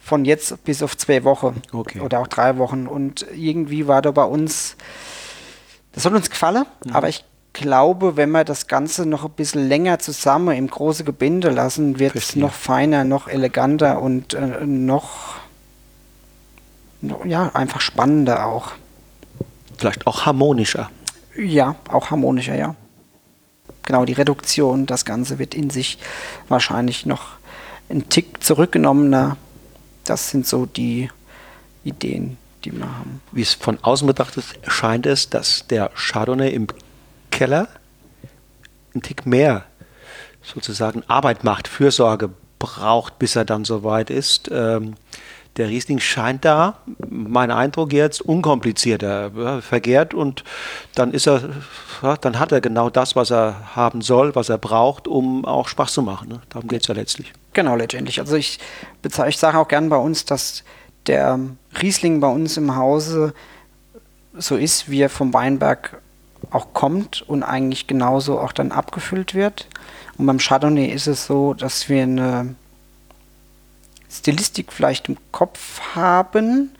von 0.00 0.24
jetzt 0.24 0.64
bis 0.64 0.82
auf 0.82 0.96
zwei 0.96 1.22
Wochen 1.24 1.62
okay. 1.72 2.00
oder 2.00 2.20
auch 2.20 2.26
drei 2.26 2.58
Wochen 2.58 2.86
und 2.86 3.26
irgendwie 3.34 3.86
war 3.86 4.02
da 4.02 4.10
bei 4.10 4.24
uns, 4.24 4.76
das 5.92 6.04
hat 6.04 6.12
uns 6.12 6.28
gefallen, 6.28 6.66
mhm. 6.84 6.92
aber 6.92 7.08
ich 7.08 7.24
glaube, 7.52 8.16
wenn 8.16 8.30
wir 8.30 8.44
das 8.44 8.66
Ganze 8.66 9.06
noch 9.06 9.24
ein 9.24 9.32
bisschen 9.32 9.68
länger 9.68 9.98
zusammen 9.98 10.56
im 10.56 10.68
großen 10.68 11.04
Gebinde 11.04 11.50
lassen, 11.50 11.98
wird 11.98 12.16
es 12.16 12.34
noch 12.34 12.52
feiner, 12.52 13.04
noch 13.04 13.28
eleganter 13.28 14.00
und 14.00 14.34
äh, 14.34 14.64
noch, 14.64 15.36
ja, 17.24 17.50
einfach 17.54 17.80
spannender 17.80 18.46
auch. 18.46 18.72
Vielleicht 19.76 20.06
auch 20.06 20.26
harmonischer. 20.26 20.90
Ja, 21.36 21.76
auch 21.88 22.10
harmonischer, 22.10 22.54
ja. 22.54 22.74
Genau, 23.84 24.04
die 24.04 24.12
Reduktion, 24.12 24.86
das 24.86 25.04
Ganze 25.04 25.38
wird 25.38 25.54
in 25.54 25.70
sich 25.70 25.98
wahrscheinlich 26.48 27.04
noch 27.04 27.32
ein 27.90 28.08
Tick 28.08 28.42
zurückgenommener. 28.42 29.36
Das 30.04 30.30
sind 30.30 30.46
so 30.46 30.66
die 30.66 31.10
Ideen, 31.84 32.38
die 32.64 32.72
wir 32.72 32.84
haben. 32.84 33.20
Wie 33.32 33.42
es 33.42 33.54
von 33.54 33.78
außen 33.82 34.06
betrachtet 34.06 34.44
scheint 34.68 35.06
es, 35.06 35.30
dass 35.30 35.66
der 35.66 35.90
Chardonnay 35.94 36.50
im 36.50 36.68
Keller 37.30 37.68
einen 38.94 39.02
Tick 39.02 39.26
mehr 39.26 39.64
sozusagen 40.42 41.02
Arbeit 41.08 41.44
macht, 41.44 41.66
Fürsorge 41.66 42.30
braucht, 42.58 43.18
bis 43.18 43.36
er 43.36 43.44
dann 43.44 43.64
soweit 43.64 44.10
ist. 44.10 44.48
Ähm, 44.52 44.94
der 45.56 45.68
Riesling 45.68 45.98
scheint 45.98 46.44
da, 46.44 46.78
mein 47.08 47.50
Eindruck 47.50 47.92
jetzt, 47.92 48.22
unkomplizierter, 48.22 49.30
ja, 49.36 49.60
vergärt 49.60 50.14
und 50.14 50.44
dann 50.94 51.12
ist 51.12 51.28
er, 51.28 51.42
dann 52.20 52.38
hat 52.38 52.52
er 52.52 52.60
genau 52.60 52.88
das, 52.88 53.16
was 53.16 53.30
er 53.30 53.76
haben 53.76 54.00
soll, 54.00 54.34
was 54.34 54.48
er 54.48 54.58
braucht, 54.58 55.06
um 55.06 55.44
auch 55.44 55.68
Spaß 55.68 55.92
zu 55.92 56.02
machen. 56.02 56.28
Ne? 56.28 56.40
Darum 56.48 56.68
geht 56.68 56.82
es 56.82 56.88
ja 56.88 56.94
letztlich. 56.94 57.32
Genau, 57.52 57.76
letztendlich. 57.76 58.18
Also 58.18 58.36
ich, 58.36 58.58
ich 59.04 59.36
sage 59.36 59.58
auch 59.58 59.68
gern 59.68 59.90
bei 59.90 59.96
uns, 59.96 60.24
dass 60.24 60.64
der 61.06 61.38
Riesling 61.80 62.20
bei 62.20 62.28
uns 62.28 62.56
im 62.56 62.76
Hause 62.76 63.34
so 64.34 64.56
ist, 64.56 64.90
wie 64.90 65.02
er 65.02 65.10
vom 65.10 65.34
Weinberg 65.34 66.00
auch 66.50 66.72
kommt 66.72 67.22
und 67.22 67.42
eigentlich 67.42 67.86
genauso 67.86 68.38
auch 68.38 68.52
dann 68.52 68.72
abgefüllt 68.72 69.34
wird. 69.34 69.68
Und 70.16 70.26
beim 70.26 70.38
Chardonnay 70.38 70.86
ist 70.86 71.06
es 71.06 71.26
so, 71.26 71.54
dass 71.54 71.88
wir 71.88 72.02
eine 72.02 72.54
Stilistik 74.12 74.72
vielleicht 74.72 75.08
im 75.08 75.16
Kopf 75.32 75.80
haben. 75.94 76.70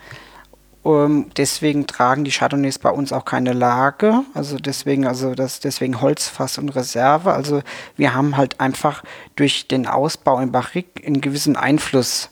Um, 0.82 0.92
ähm, 0.94 1.30
deswegen 1.36 1.86
tragen 1.86 2.24
die 2.24 2.32
Chardonnays 2.32 2.78
bei 2.78 2.90
uns 2.90 3.12
auch 3.12 3.24
keine 3.24 3.52
Lage. 3.52 4.24
Also 4.34 4.56
deswegen, 4.56 5.06
also 5.06 5.34
das, 5.34 5.60
deswegen 5.60 6.00
Holzfass 6.00 6.58
und 6.58 6.70
Reserve. 6.70 7.32
Also 7.32 7.62
wir 7.96 8.14
haben 8.14 8.36
halt 8.36 8.60
einfach 8.60 9.04
durch 9.36 9.68
den 9.68 9.86
Ausbau 9.86 10.40
im 10.40 10.50
Barrique 10.50 11.06
einen 11.06 11.20
gewissen 11.20 11.56
Einfluss. 11.56 12.30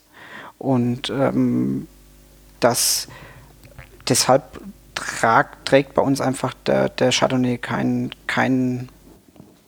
Und 0.58 1.10
ähm, 1.10 1.86
das 2.58 3.08
deshalb 4.08 4.60
trag, 4.94 5.64
trägt 5.64 5.94
bei 5.94 6.02
uns 6.02 6.20
einfach 6.20 6.52
der, 6.66 6.88
der 6.88 7.12
Chardonnay 7.12 7.56
kein, 7.58 8.10
kein, 8.26 8.88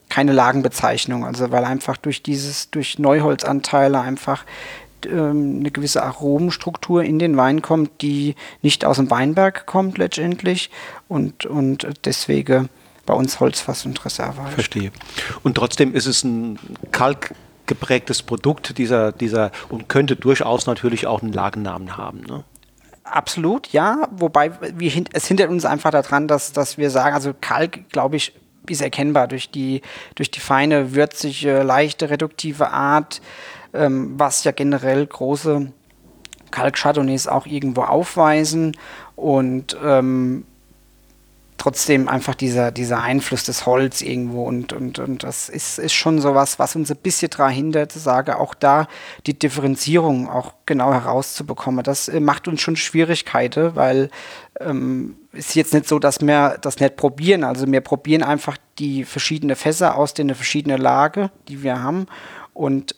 keine 0.09 0.33
Lagenbezeichnung. 0.33 1.25
Also 1.25 1.51
weil 1.51 1.63
einfach 1.63 1.97
durch 1.97 2.21
dieses, 2.21 2.69
durch 2.69 2.99
Neuholzanteile 2.99 4.01
einfach 4.01 4.45
ähm, 5.05 5.57
eine 5.59 5.71
gewisse 5.71 6.03
Aromenstruktur 6.03 7.03
in 7.03 7.19
den 7.19 7.37
Wein 7.37 7.61
kommt, 7.61 8.01
die 8.01 8.35
nicht 8.61 8.85
aus 8.85 8.97
dem 8.97 9.09
Weinberg 9.09 9.65
kommt 9.65 9.97
letztendlich 9.97 10.69
und, 11.07 11.45
und 11.45 11.87
deswegen 12.05 12.69
bei 13.05 13.13
uns 13.13 13.39
Holzfass 13.39 13.85
und 13.85 14.03
Reserve. 14.05 14.41
Verstehe. 14.51 14.91
Und 15.43 15.55
trotzdem 15.55 15.93
ist 15.93 16.05
es 16.05 16.23
ein 16.23 16.57
kalkgeprägtes 16.91 18.23
Produkt 18.23 18.77
dieser, 18.77 19.11
dieser 19.11 19.51
und 19.69 19.89
könnte 19.89 20.15
durchaus 20.15 20.65
natürlich 20.65 21.07
auch 21.07 21.21
einen 21.21 21.33
Lagennamen 21.33 21.97
haben. 21.97 22.21
Ne? 22.21 22.43
Absolut, 23.03 23.67
ja. 23.73 24.07
Wobei 24.11 24.51
wir, 24.77 25.03
es 25.11 25.27
hindert 25.27 25.49
uns 25.49 25.65
einfach 25.65 25.91
daran, 25.91 26.27
dass, 26.27 26.53
dass 26.53 26.77
wir 26.77 26.89
sagen, 26.89 27.13
also 27.13 27.33
Kalk, 27.39 27.89
glaube 27.89 28.15
ich, 28.15 28.33
ist 28.69 28.81
erkennbar 28.81 29.27
durch 29.27 29.51
die, 29.51 29.81
durch 30.15 30.31
die 30.31 30.39
feine, 30.39 30.95
würzige, 30.95 31.63
leichte, 31.63 32.09
reduktive 32.09 32.71
Art, 32.71 33.21
ähm, 33.73 34.13
was 34.17 34.43
ja 34.43 34.51
generell 34.51 35.05
große 35.05 35.71
Kalk-Chardonnays 36.51 37.27
auch 37.27 37.45
irgendwo 37.45 37.81
aufweisen. 37.81 38.77
Und 39.15 39.77
ähm, 39.83 40.45
trotzdem 41.63 42.09
einfach 42.09 42.35
dieser, 42.35 42.71
dieser 42.71 43.01
Einfluss 43.01 43.45
des 43.45 43.65
Holz 43.65 44.01
irgendwo 44.01 44.43
und, 44.43 44.73
und, 44.73 44.99
und 44.99 45.23
das 45.23 45.47
ist, 45.47 45.79
ist 45.79 45.93
schon 45.93 46.19
sowas, 46.19 46.59
was 46.59 46.75
uns 46.75 46.91
ein 46.91 46.97
bisschen 46.97 47.29
daran 47.29 47.53
hindert, 47.53 47.93
sage 47.93 48.37
auch 48.37 48.53
da 48.53 48.87
die 49.27 49.37
Differenzierung 49.39 50.29
auch 50.29 50.53
genau 50.65 50.91
herauszubekommen. 50.91 51.83
Das 51.83 52.09
äh, 52.09 52.19
macht 52.19 52.49
uns 52.49 52.59
schon 52.59 52.75
Schwierigkeiten, 52.75 53.77
weil 53.77 54.09
ähm, 54.59 55.15
ist 55.31 55.55
jetzt 55.55 55.73
nicht 55.73 55.87
so, 55.87 55.99
dass 55.99 56.19
wir 56.19 56.57
das 56.59 56.81
nicht 56.81 56.97
probieren. 56.97 57.45
Also 57.45 57.65
wir 57.71 57.81
probieren 57.81 58.23
einfach 58.23 58.57
die 58.77 59.05
verschiedenen 59.05 59.55
Fässer 59.55 59.95
aus 59.95 60.13
den 60.13 60.35
verschiedenen 60.35 60.81
Lage, 60.81 61.31
die 61.47 61.63
wir 61.63 61.81
haben 61.81 62.07
und 62.53 62.95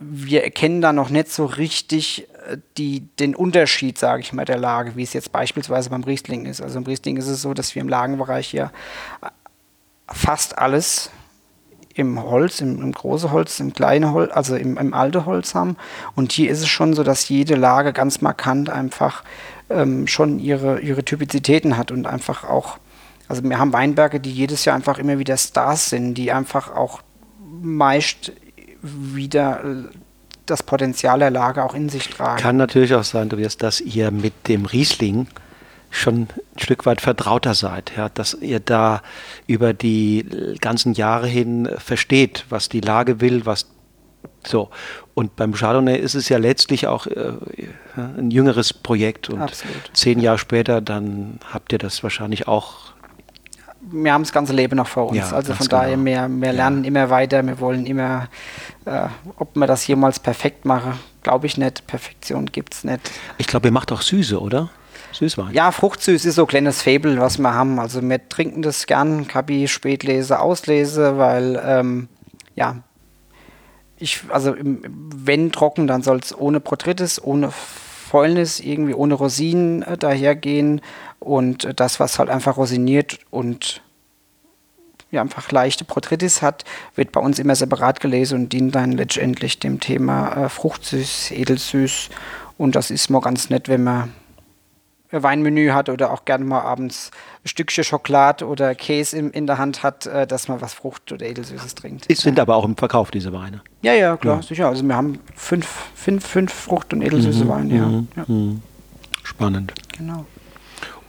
wir 0.00 0.42
erkennen 0.42 0.80
da 0.80 0.92
noch 0.92 1.10
nicht 1.10 1.30
so 1.30 1.44
richtig 1.44 2.26
äh, 2.48 2.56
die, 2.78 3.00
den 3.18 3.34
Unterschied, 3.34 3.98
sage 3.98 4.22
ich 4.22 4.32
mal, 4.32 4.46
der 4.46 4.58
Lage, 4.58 4.96
wie 4.96 5.02
es 5.02 5.12
jetzt 5.12 5.30
beispielsweise 5.30 5.90
beim 5.90 6.02
Riesling 6.02 6.46
ist. 6.46 6.62
Also 6.62 6.78
im 6.78 6.84
Riesling 6.84 7.18
ist 7.18 7.28
es 7.28 7.42
so, 7.42 7.54
dass 7.54 7.74
wir 7.74 7.82
im 7.82 7.88
Lagenbereich 7.88 8.48
hier 8.48 8.72
fast 10.08 10.58
alles 10.58 11.10
im 11.94 12.22
Holz, 12.22 12.60
im, 12.60 12.80
im 12.80 12.92
große 12.92 13.30
Holz, 13.30 13.60
im 13.60 13.74
kleine 13.74 14.12
Holz, 14.12 14.32
also 14.32 14.56
im, 14.56 14.78
im 14.78 14.94
alte 14.94 15.26
Holz 15.26 15.54
haben. 15.54 15.76
Und 16.14 16.32
hier 16.32 16.50
ist 16.50 16.60
es 16.60 16.68
schon 16.68 16.94
so, 16.94 17.02
dass 17.02 17.28
jede 17.28 17.56
Lage 17.56 17.92
ganz 17.92 18.22
markant 18.22 18.70
einfach 18.70 19.22
ähm, 19.68 20.06
schon 20.06 20.38
ihre, 20.38 20.80
ihre 20.80 21.04
Typizitäten 21.04 21.76
hat 21.76 21.90
und 21.90 22.06
einfach 22.06 22.44
auch, 22.44 22.78
also 23.28 23.44
wir 23.44 23.58
haben 23.58 23.72
Weinberge, 23.74 24.18
die 24.18 24.32
jedes 24.32 24.64
Jahr 24.64 24.76
einfach 24.76 24.98
immer 24.98 25.18
wieder 25.18 25.36
Stars 25.36 25.90
sind, 25.90 26.14
die 26.14 26.32
einfach 26.32 26.74
auch 26.74 27.02
meist 27.60 28.32
wieder 28.82 29.64
äh, 29.64 29.96
das 30.46 30.62
Potenzial 30.62 31.20
der 31.20 31.30
Lage 31.30 31.64
auch 31.64 31.74
in 31.74 31.88
sich 31.88 32.08
tragen. 32.08 32.40
Kann 32.40 32.56
natürlich 32.56 32.94
auch 32.94 33.04
sein, 33.04 33.30
Tobias, 33.30 33.56
dass 33.56 33.80
ihr 33.80 34.10
mit 34.10 34.48
dem 34.48 34.64
Riesling 34.64 35.28
schon 35.90 36.22
ein 36.22 36.28
Stück 36.58 36.86
weit 36.86 37.00
vertrauter 37.00 37.54
seid, 37.54 37.92
ja, 37.96 38.08
dass 38.08 38.34
ihr 38.34 38.60
da 38.60 39.02
über 39.46 39.74
die 39.74 40.56
ganzen 40.60 40.94
Jahre 40.94 41.26
hin 41.26 41.68
versteht, 41.78 42.46
was 42.48 42.68
die 42.68 42.80
Lage 42.80 43.20
will, 43.20 43.44
was 43.44 43.66
so. 44.46 44.70
Und 45.14 45.36
beim 45.36 45.52
Chardonnay 45.52 45.98
ist 45.98 46.14
es 46.14 46.28
ja 46.28 46.38
letztlich 46.38 46.86
auch 46.86 47.06
äh, 47.06 47.32
ein 47.96 48.30
jüngeres 48.30 48.72
Projekt 48.72 49.28
und 49.28 49.40
Absolut. 49.40 49.90
zehn 49.92 50.20
Jahre 50.20 50.38
später, 50.38 50.80
dann 50.80 51.40
habt 51.52 51.72
ihr 51.72 51.78
das 51.78 52.02
wahrscheinlich 52.02 52.48
auch 52.48 52.92
wir 53.80 54.12
haben 54.12 54.22
das 54.22 54.32
ganze 54.32 54.52
Leben 54.52 54.76
noch 54.76 54.88
vor 54.88 55.08
uns. 55.08 55.18
Ja, 55.18 55.32
also 55.32 55.54
von 55.54 55.68
daher, 55.68 55.96
genau. 55.96 56.04
wir, 56.04 56.28
wir 56.28 56.52
lernen 56.52 56.84
ja. 56.84 56.88
immer 56.88 57.10
weiter, 57.10 57.46
wir 57.46 57.58
wollen 57.60 57.86
immer, 57.86 58.28
äh, 58.84 59.06
ob 59.36 59.56
wir 59.56 59.66
das 59.66 59.86
jemals 59.86 60.18
perfekt 60.18 60.64
machen, 60.64 60.98
glaube 61.22 61.46
ich 61.46 61.56
nicht. 61.56 61.86
Perfektion 61.86 62.46
gibt 62.46 62.74
es 62.74 62.84
nicht. 62.84 63.10
Ich 63.38 63.46
glaube, 63.46 63.68
ihr 63.68 63.72
macht 63.72 63.90
auch 63.92 64.02
Süße, 64.02 64.40
oder? 64.40 64.70
Süßwein. 65.12 65.52
Ja, 65.52 65.72
Fruchtsüß 65.72 66.24
ist 66.24 66.36
so 66.36 66.42
ein 66.42 66.48
kleines 66.48 66.82
Fable, 66.82 67.18
was 67.18 67.38
wir 67.38 67.52
haben. 67.52 67.78
Also 67.80 68.00
wir 68.02 68.28
trinken 68.28 68.62
das 68.62 68.86
gern, 68.86 69.26
Kabi, 69.26 69.66
Spätlese, 69.66 70.38
Auslese, 70.38 71.18
weil, 71.18 71.60
ähm, 71.64 72.08
ja, 72.54 72.76
ich, 73.98 74.22
also 74.30 74.54
wenn 74.62 75.52
trocken, 75.52 75.86
dann 75.86 76.02
soll 76.02 76.20
es 76.22 76.36
ohne 76.36 76.60
Protritis, 76.60 77.22
ohne 77.22 77.50
Fäulnis, 77.50 78.60
irgendwie 78.60 78.94
ohne 78.94 79.14
Rosinen 79.14 79.82
äh, 79.82 79.98
dahergehen 79.98 80.80
und 81.20 81.78
das, 81.78 82.00
was 82.00 82.18
halt 82.18 82.30
einfach 82.30 82.56
rosiniert 82.56 83.20
und 83.30 83.82
ja, 85.10 85.20
einfach 85.20 85.50
leichte 85.50 85.84
Botrytis 85.84 86.40
hat, 86.40 86.64
wird 86.94 87.12
bei 87.12 87.20
uns 87.20 87.38
immer 87.38 87.54
separat 87.54 88.00
gelesen 88.00 88.42
und 88.42 88.52
dient 88.52 88.74
dann 88.74 88.92
letztendlich 88.92 89.58
dem 89.58 89.80
Thema 89.80 90.44
äh, 90.44 90.48
Fruchtsüß, 90.48 91.32
Edelsüß. 91.32 92.10
Und 92.56 92.76
das 92.76 92.90
ist 92.90 93.10
mal 93.10 93.20
ganz 93.20 93.50
nett, 93.50 93.68
wenn 93.68 93.82
man 93.82 94.12
ein 95.10 95.22
Weinmenü 95.22 95.70
hat 95.70 95.88
oder 95.88 96.12
auch 96.12 96.24
gerne 96.24 96.44
mal 96.44 96.60
abends 96.60 97.10
ein 97.44 97.48
Stückchen 97.48 97.82
Schokolade 97.82 98.46
oder 98.46 98.74
Käse 98.76 99.18
in, 99.18 99.30
in 99.30 99.46
der 99.48 99.58
Hand 99.58 99.82
hat, 99.82 100.06
äh, 100.06 100.26
dass 100.26 100.46
man 100.46 100.60
was 100.60 100.74
Frucht- 100.74 101.10
oder 101.10 101.26
Edelsüßes 101.26 101.74
trinkt. 101.74 102.06
Es 102.08 102.20
sind 102.20 102.38
ja. 102.38 102.42
aber 102.42 102.54
auch 102.54 102.64
im 102.64 102.76
Verkauf 102.76 103.10
diese 103.10 103.32
Weine. 103.32 103.62
Ja, 103.82 103.94
ja, 103.94 104.16
klar, 104.16 104.36
ja. 104.36 104.42
sicher. 104.42 104.68
Also 104.68 104.84
wir 104.84 104.94
haben 104.94 105.18
fünf, 105.34 105.66
fünf, 105.94 106.24
fünf 106.24 106.52
Frucht- 106.52 106.92
und 106.92 107.02
Edelsüße 107.02 107.44
mhm, 107.44 107.48
Weine, 107.48 107.74
ja. 107.74 107.86
Mhm, 107.86 108.08
ja. 108.14 108.24
Mhm. 108.28 108.62
Spannend. 109.24 109.72
Genau. 109.96 110.24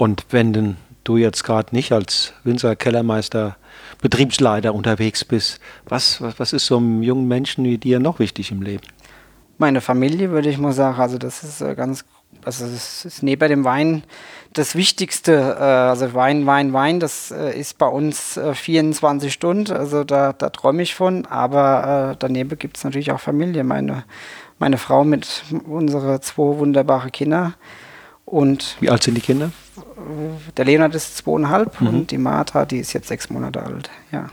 Und 0.01 0.25
wenn 0.31 0.77
du 1.03 1.17
jetzt 1.17 1.43
gerade 1.43 1.75
nicht 1.75 1.91
als 1.91 2.33
Winzer, 2.43 2.75
Kellermeister, 2.75 3.55
Betriebsleiter 4.01 4.73
unterwegs 4.73 5.23
bist, 5.23 5.59
was, 5.85 6.19
was, 6.23 6.39
was 6.39 6.53
ist 6.53 6.65
so 6.65 6.77
einem 6.77 7.03
jungen 7.03 7.27
Menschen 7.27 7.65
wie 7.65 7.77
dir 7.77 7.99
noch 7.99 8.17
wichtig 8.17 8.51
im 8.51 8.63
Leben? 8.63 8.81
Meine 9.59 9.79
Familie, 9.79 10.31
würde 10.31 10.49
ich 10.49 10.57
mal 10.57 10.73
sagen. 10.73 10.99
Also 10.99 11.19
das 11.19 11.43
ist 11.43 11.61
äh, 11.61 11.75
ganz, 11.75 12.03
also 12.43 12.65
es 12.65 13.05
ist 13.05 13.21
neben 13.21 13.47
dem 13.47 13.63
Wein 13.63 14.01
das 14.53 14.75
Wichtigste. 14.75 15.33
Äh, 15.33 15.63
also 15.63 16.15
Wein, 16.15 16.47
Wein, 16.47 16.73
Wein, 16.73 16.99
das 16.99 17.29
äh, 17.29 17.55
ist 17.55 17.77
bei 17.77 17.87
uns 17.87 18.39
24 18.53 19.31
Stunden. 19.31 19.71
Also 19.71 20.03
da, 20.03 20.33
da 20.33 20.49
träume 20.49 20.81
ich 20.81 20.95
von. 20.95 21.27
Aber 21.27 22.15
daneben 22.17 22.57
gibt 22.57 22.77
es 22.77 22.83
natürlich 22.83 23.11
auch 23.11 23.19
Familie. 23.19 23.63
Meine, 23.63 24.05
meine 24.57 24.79
Frau 24.79 25.03
mit 25.03 25.43
unsere 25.67 26.21
zwei 26.21 26.57
wunderbare 26.57 27.11
Kinder. 27.11 27.53
Und 28.31 28.77
Wie 28.79 28.89
alt 28.89 29.03
sind 29.03 29.15
die 29.15 29.21
Kinder? 29.21 29.51
Der 30.55 30.65
Leonard 30.65 30.95
ist 30.95 31.17
zweieinhalb 31.17 31.79
mhm. 31.81 31.87
und 31.87 32.11
die 32.11 32.17
Martha, 32.17 32.65
die 32.65 32.79
ist 32.79 32.93
jetzt 32.93 33.09
sechs 33.09 33.29
Monate 33.29 33.61
alt. 33.61 33.89
Ja. 34.11 34.29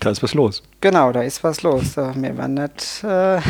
Da 0.00 0.10
ist 0.10 0.22
was 0.22 0.34
los. 0.34 0.62
Genau, 0.80 1.10
da 1.12 1.22
ist 1.22 1.42
was 1.42 1.62
los. 1.62 1.96
Wir 1.96 2.36
waren 2.36 2.54
nicht 2.54 3.02
äh, 3.02 3.40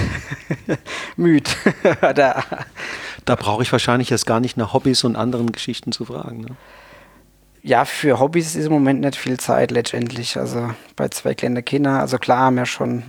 müde. 1.16 1.51
da 2.14 2.45
da 3.24 3.36
brauche 3.36 3.62
ich 3.62 3.72
wahrscheinlich 3.72 4.11
jetzt 4.11 4.26
gar 4.26 4.40
nicht 4.40 4.57
nach 4.57 4.72
Hobbys 4.72 5.05
und 5.05 5.16
anderen 5.16 5.53
Geschichten 5.53 5.92
zu 5.92 6.05
fragen. 6.05 6.42
Ne? 6.42 6.57
Ja, 7.62 7.84
für 7.86 8.20
Hobbys 8.20 8.55
ist 8.55 8.66
im 8.66 8.72
Moment 8.72 9.01
nicht 9.01 9.16
viel 9.16 9.38
Zeit 9.38 9.70
letztendlich. 9.70 10.36
Also 10.36 10.70
bei 10.97 11.09
zwei 11.09 11.34
kleinen 11.34 11.64
Kindern, 11.64 11.97
also 11.97 12.18
klar 12.18 12.40
haben 12.40 12.57
wir 12.57 12.66
schon 12.66 13.03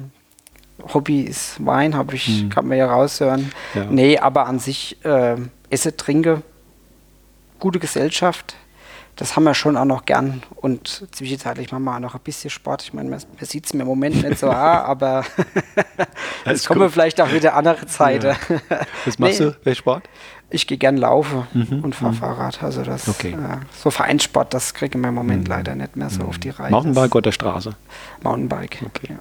Hobby 0.94 1.22
ist 1.22 1.66
Wein, 1.66 1.96
habe 1.96 2.16
ich, 2.16 2.26
hm. 2.26 2.50
kann 2.50 2.68
man 2.68 2.78
ja 2.78 2.88
raushören. 2.88 3.52
Ja. 3.74 3.86
Nee, 3.86 4.18
aber 4.18 4.46
an 4.48 4.60
sich 4.60 5.04
äh, 5.06 5.36
esse, 5.70 5.96
trinke, 5.96 6.42
gute 7.60 7.80
Gesellschaft, 7.80 8.56
das 9.16 9.36
haben 9.36 9.46
wir 9.46 9.54
schon 9.54 9.78
auch 9.78 9.86
noch 9.86 10.06
gern. 10.06 10.44
Und 10.56 11.08
zwischenzeitlich 11.12 11.72
machen 11.72 11.84
wir 11.86 11.96
auch 11.96 12.00
noch 12.00 12.16
ein 12.16 12.22
bisschen 12.22 12.50
Sport. 12.50 12.84
Ich 12.84 12.94
meine, 12.94 13.10
man, 13.10 13.22
man 13.38 13.46
sieht 13.46 13.66
es 13.66 13.74
mir 13.74 13.84
im 13.84 13.88
Moment 13.88 14.22
nicht 14.22 14.40
so, 14.40 14.50
ah, 14.52 14.84
aber 14.84 15.24
es 16.44 16.66
kommen 16.66 16.90
vielleicht 16.90 17.22
auch 17.22 17.32
wieder 17.32 17.56
andere 17.56 17.86
Zeiten. 17.86 18.36
Ja. 18.70 18.80
Was 19.06 19.18
machst 19.18 19.40
nee, 19.40 19.46
du? 19.46 19.56
Welchen 19.64 19.80
Sport? 19.80 20.10
Ich 20.50 20.68
gehe 20.68 20.78
gern 20.78 20.98
laufen 20.98 21.48
mhm. 21.54 21.84
und 21.84 21.96
fahre 21.96 22.12
mhm. 22.12 22.18
Fahrrad. 22.18 22.62
Also 22.62 22.84
das 22.84 23.08
okay. 23.08 23.32
äh, 23.32 23.58
so 23.74 23.90
Vereinssport, 23.90 24.54
das 24.54 24.74
kriege 24.74 24.98
ich 24.98 25.04
im 25.06 25.14
Moment 25.14 25.46
mhm. 25.46 25.50
leider 25.50 25.76
nicht 25.76 25.96
mehr 25.96 26.10
so 26.10 26.24
mhm. 26.24 26.30
auf 26.30 26.38
die 26.38 26.50
Reihe. 26.50 26.72
Mountainbike 26.72 27.16
oder 27.16 27.32
Straße? 27.32 27.74
Mountainbike. 28.22 28.84
Okay. 28.86 29.08
Ja. 29.12 29.16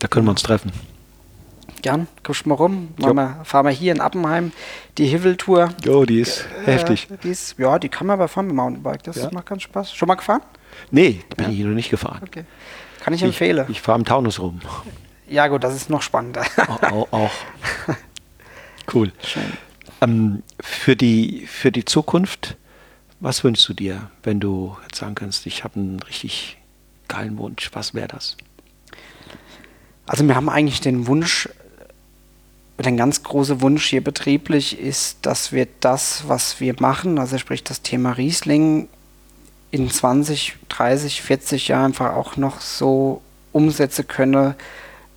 Da 0.00 0.08
können 0.08 0.26
wir 0.26 0.30
uns 0.30 0.42
treffen. 0.42 0.72
Jan, 1.84 2.08
kommst 2.22 2.46
mal 2.46 2.54
rum. 2.54 2.88
Wir, 2.96 3.40
fahren 3.44 3.66
wir 3.66 3.70
hier 3.70 3.92
in 3.92 4.00
Appenheim 4.00 4.52
die 4.98 5.06
Hiveltour. 5.06 5.70
Jo, 5.84 6.04
die 6.04 6.20
ist 6.20 6.46
äh, 6.66 6.72
heftig. 6.72 7.08
Die 7.22 7.28
ist, 7.28 7.58
ja, 7.58 7.78
die 7.78 7.88
kann 7.88 8.06
man 8.06 8.14
aber 8.14 8.28
fahren 8.28 8.46
mit 8.46 8.56
Mountainbike. 8.56 9.02
Das 9.04 9.16
ja. 9.16 9.30
macht 9.30 9.46
ganz 9.46 9.62
Spaß. 9.62 9.94
Schon 9.94 10.08
mal 10.08 10.16
gefahren? 10.16 10.42
Nee, 10.90 11.22
bin 11.36 11.46
ja. 11.46 11.52
ich 11.52 11.60
noch 11.60 11.74
nicht 11.74 11.90
gefahren. 11.90 12.20
Okay. 12.22 12.44
Kann 13.00 13.14
ich, 13.14 13.22
ich 13.22 13.28
empfehlen. 13.28 13.66
Ich 13.68 13.80
fahre 13.80 13.98
im 13.98 14.04
Taunus 14.04 14.40
rum. 14.40 14.60
Ja, 15.28 15.46
gut, 15.48 15.64
das 15.64 15.74
ist 15.74 15.88
noch 15.88 16.02
spannender. 16.02 16.44
Auch. 16.82 17.12
auch. 17.12 17.30
Cool. 18.92 19.12
Ähm, 20.00 20.42
für, 20.60 20.96
die, 20.96 21.46
für 21.46 21.70
die 21.70 21.84
Zukunft, 21.84 22.56
was 23.20 23.44
wünschst 23.44 23.68
du 23.68 23.74
dir, 23.74 24.10
wenn 24.24 24.40
du 24.40 24.76
jetzt 24.82 24.98
sagen 24.98 25.14
kannst, 25.14 25.46
ich 25.46 25.62
habe 25.62 25.78
einen 25.78 26.00
richtig 26.00 26.58
geilen 27.06 27.38
Wunsch? 27.38 27.70
Was 27.72 27.94
wäre 27.94 28.08
das? 28.08 28.36
Also 30.10 30.26
wir 30.26 30.34
haben 30.34 30.48
eigentlich 30.48 30.80
den 30.80 31.06
Wunsch, 31.06 31.48
ein 32.78 32.96
ganz 32.96 33.22
großer 33.22 33.60
Wunsch 33.60 33.86
hier 33.86 34.02
betrieblich 34.02 34.80
ist, 34.80 35.18
dass 35.22 35.52
wir 35.52 35.68
das, 35.78 36.24
was 36.26 36.58
wir 36.58 36.74
machen, 36.80 37.20
also 37.20 37.38
sprich 37.38 37.62
das 37.62 37.82
Thema 37.82 38.10
Riesling, 38.10 38.88
in 39.70 39.88
20, 39.88 40.56
30, 40.68 41.22
40 41.22 41.68
Jahren 41.68 41.84
einfach 41.84 42.16
auch 42.16 42.36
noch 42.36 42.60
so 42.60 43.22
umsetzen 43.52 44.08
können, 44.08 44.56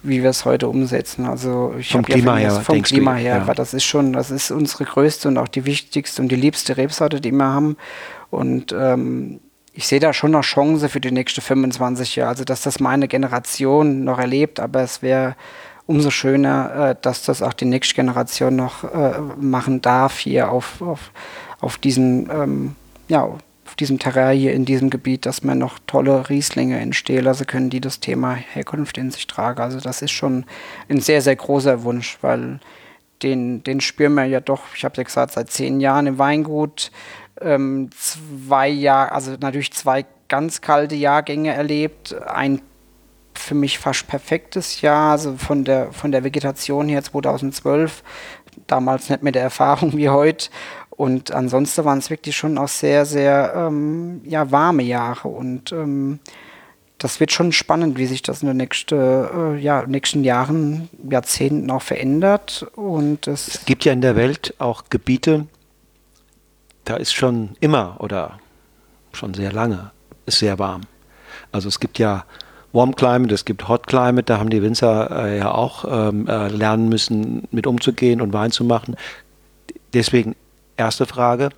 wie 0.03 0.21
wir 0.21 0.29
es 0.29 0.45
heute 0.45 0.67
umsetzen. 0.67 1.25
Also 1.25 1.73
ich 1.79 1.91
vom 1.91 2.03
Klima 2.03 2.37
ja 2.37 2.51
her, 2.51 2.61
vom 2.61 2.83
Klima 2.83 3.15
her, 3.15 3.37
ja. 3.37 3.47
weil 3.47 3.55
das 3.55 3.73
ist 3.73 3.85
schon, 3.85 4.13
das 4.13 4.29
ist 4.29 4.51
unsere 4.51 4.83
größte 4.83 5.27
und 5.27 5.39
auch 5.39 5.47
die 5.47 5.65
wichtigste 5.65 6.21
und 6.21 6.27
die 6.27 6.35
liebste 6.35 6.77
Rebsorte, 6.77 7.19
die 7.19 7.31
wir 7.31 7.45
haben. 7.45 7.77
Und 8.29 8.75
ähm, 8.77 9.39
ich 9.73 9.87
sehe 9.87 9.99
da 9.99 10.13
schon 10.13 10.31
noch 10.31 10.43
Chance 10.43 10.87
für 10.87 10.99
die 10.99 11.11
nächsten 11.11 11.41
25 11.41 12.15
Jahre, 12.15 12.29
also 12.29 12.43
dass 12.43 12.61
das 12.61 12.79
meine 12.79 13.07
Generation 13.07 14.03
noch 14.03 14.19
erlebt, 14.19 14.59
aber 14.59 14.81
es 14.81 15.01
wäre 15.01 15.35
umso 15.85 16.11
schöner, 16.11 16.91
äh, 16.91 16.95
dass 17.01 17.23
das 17.23 17.41
auch 17.41 17.53
die 17.53 17.65
nächste 17.65 17.95
Generation 17.95 18.55
noch 18.55 18.83
äh, 18.83 19.19
machen 19.37 19.81
darf 19.81 20.19
hier 20.19 20.51
auf, 20.51 20.81
auf, 20.81 21.11
auf 21.59 21.77
diesem, 21.77 22.29
ähm, 22.31 22.75
ja, 23.07 23.23
auf 23.23 23.75
diesem 23.79 23.97
Terrain 23.97 24.37
hier 24.37 24.53
in 24.53 24.65
diesem 24.65 24.89
Gebiet, 24.89 25.25
dass 25.25 25.43
man 25.43 25.57
noch 25.57 25.79
tolle 25.87 26.29
Rieslinge 26.29 26.79
entstehen 26.79 27.23
lassen 27.23 27.47
können, 27.47 27.69
die 27.69 27.81
das 27.81 27.99
Thema 27.99 28.35
Herkunft 28.35 28.97
in 28.97 29.09
sich 29.09 29.25
tragen. 29.25 29.61
Also 29.61 29.79
das 29.79 30.01
ist 30.01 30.11
schon 30.11 30.45
ein 30.89 30.99
sehr, 30.99 31.21
sehr 31.21 31.35
großer 31.35 31.83
Wunsch, 31.83 32.17
weil 32.21 32.59
den, 33.23 33.63
den 33.63 33.81
spüren 33.81 34.13
wir 34.13 34.25
ja 34.25 34.41
doch, 34.41 34.61
ich 34.75 34.85
habe 34.85 34.97
ja 34.97 35.03
gesagt, 35.03 35.33
seit 35.33 35.49
zehn 35.49 35.79
Jahren 35.79 36.07
im 36.07 36.19
Weingut 36.19 36.91
ähm, 37.41 37.89
zwei 37.97 38.67
Jahre, 38.67 39.11
also 39.11 39.35
natürlich 39.39 39.73
zwei 39.73 40.05
ganz 40.27 40.61
kalte 40.61 40.95
Jahrgänge 40.95 41.53
erlebt. 41.53 42.15
Ein 42.25 42.61
für 43.35 43.55
mich 43.55 43.79
fast 43.79 44.07
perfektes 44.07 44.81
Jahr, 44.81 45.11
also 45.11 45.35
von 45.37 45.63
der, 45.63 45.91
von 45.91 46.11
der 46.11 46.23
Vegetation 46.23 46.87
her 46.87 47.03
2012, 47.03 48.03
damals 48.67 49.09
nicht 49.09 49.23
mit 49.23 49.35
der 49.35 49.41
Erfahrung 49.41 49.97
wie 49.97 50.09
heute. 50.09 50.49
Und 50.89 51.31
ansonsten 51.31 51.85
waren 51.85 51.97
es 51.97 52.09
wirklich 52.09 52.37
schon 52.37 52.57
auch 52.57 52.67
sehr, 52.67 53.05
sehr 53.05 53.53
ähm, 53.55 54.21
ja, 54.25 54.51
warme 54.51 54.83
Jahre. 54.83 55.27
Und 55.27 55.71
ähm, 55.71 56.19
das 56.99 57.19
wird 57.19 57.31
schon 57.31 57.51
spannend, 57.51 57.97
wie 57.97 58.05
sich 58.05 58.21
das 58.21 58.43
in 58.43 58.47
den 58.47 58.57
nächsten, 58.57 58.95
äh, 58.95 59.57
ja, 59.57 59.85
nächsten 59.87 60.23
Jahren, 60.23 60.89
Jahrzehnten 61.09 61.69
auch 61.71 61.81
verändert. 61.81 62.67
Und 62.75 63.27
es 63.27 63.65
gibt 63.65 63.85
ja 63.85 63.93
in 63.93 64.01
der 64.01 64.15
Welt 64.15 64.53
auch 64.59 64.83
Gebiete, 64.89 65.47
da 66.85 66.95
ist 66.95 67.13
schon 67.13 67.51
immer 67.59 67.97
oder 67.99 68.39
schon 69.13 69.33
sehr 69.33 69.51
lange 69.51 69.91
ist 70.25 70.39
sehr 70.39 70.59
warm. 70.59 70.81
Also 71.51 71.67
es 71.67 71.79
gibt 71.79 71.99
ja 71.99 72.25
Warm 72.71 72.95
Climate, 72.95 73.33
es 73.33 73.45
gibt 73.45 73.67
Hot 73.67 73.87
Climate, 73.87 74.23
da 74.23 74.39
haben 74.39 74.49
die 74.49 74.61
Winzer 74.61 75.11
äh, 75.11 75.37
ja 75.37 75.51
auch 75.51 75.85
ähm, 75.87 76.27
äh, 76.27 76.47
lernen 76.47 76.89
müssen, 76.89 77.47
mit 77.51 77.67
umzugehen 77.67 78.19
und 78.19 78.33
Wein 78.33 78.51
zu 78.51 78.63
machen. 78.63 78.95
Deswegen 79.93 80.35
erste 80.75 81.05
Frage, 81.05 81.49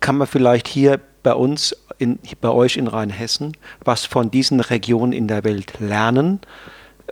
kann 0.00 0.18
man 0.18 0.26
vielleicht 0.26 0.68
hier 0.68 1.00
bei 1.22 1.34
uns, 1.34 1.74
in, 1.98 2.18
bei 2.40 2.50
euch 2.50 2.76
in 2.76 2.86
Rheinhessen, 2.86 3.56
was 3.82 4.04
von 4.04 4.30
diesen 4.30 4.60
Regionen 4.60 5.12
in 5.12 5.26
der 5.26 5.44
Welt 5.44 5.80
lernen? 5.80 6.40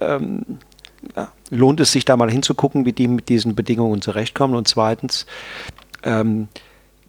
Ähm, 0.00 0.42
ja, 1.16 1.32
lohnt 1.50 1.80
es 1.80 1.92
sich 1.92 2.04
da 2.04 2.16
mal 2.16 2.30
hinzugucken, 2.30 2.84
wie 2.84 2.92
die 2.92 3.08
mit 3.08 3.28
diesen 3.28 3.54
Bedingungen 3.54 4.02
zurechtkommen? 4.02 4.54
Und 4.54 4.68
zweitens, 4.68 5.26
ähm, 6.02 6.48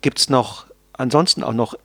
gibt 0.01 0.19
es 0.19 0.29
noch 0.29 0.65
ansonsten 0.93 1.43
auch 1.43 1.53
noch 1.53 1.75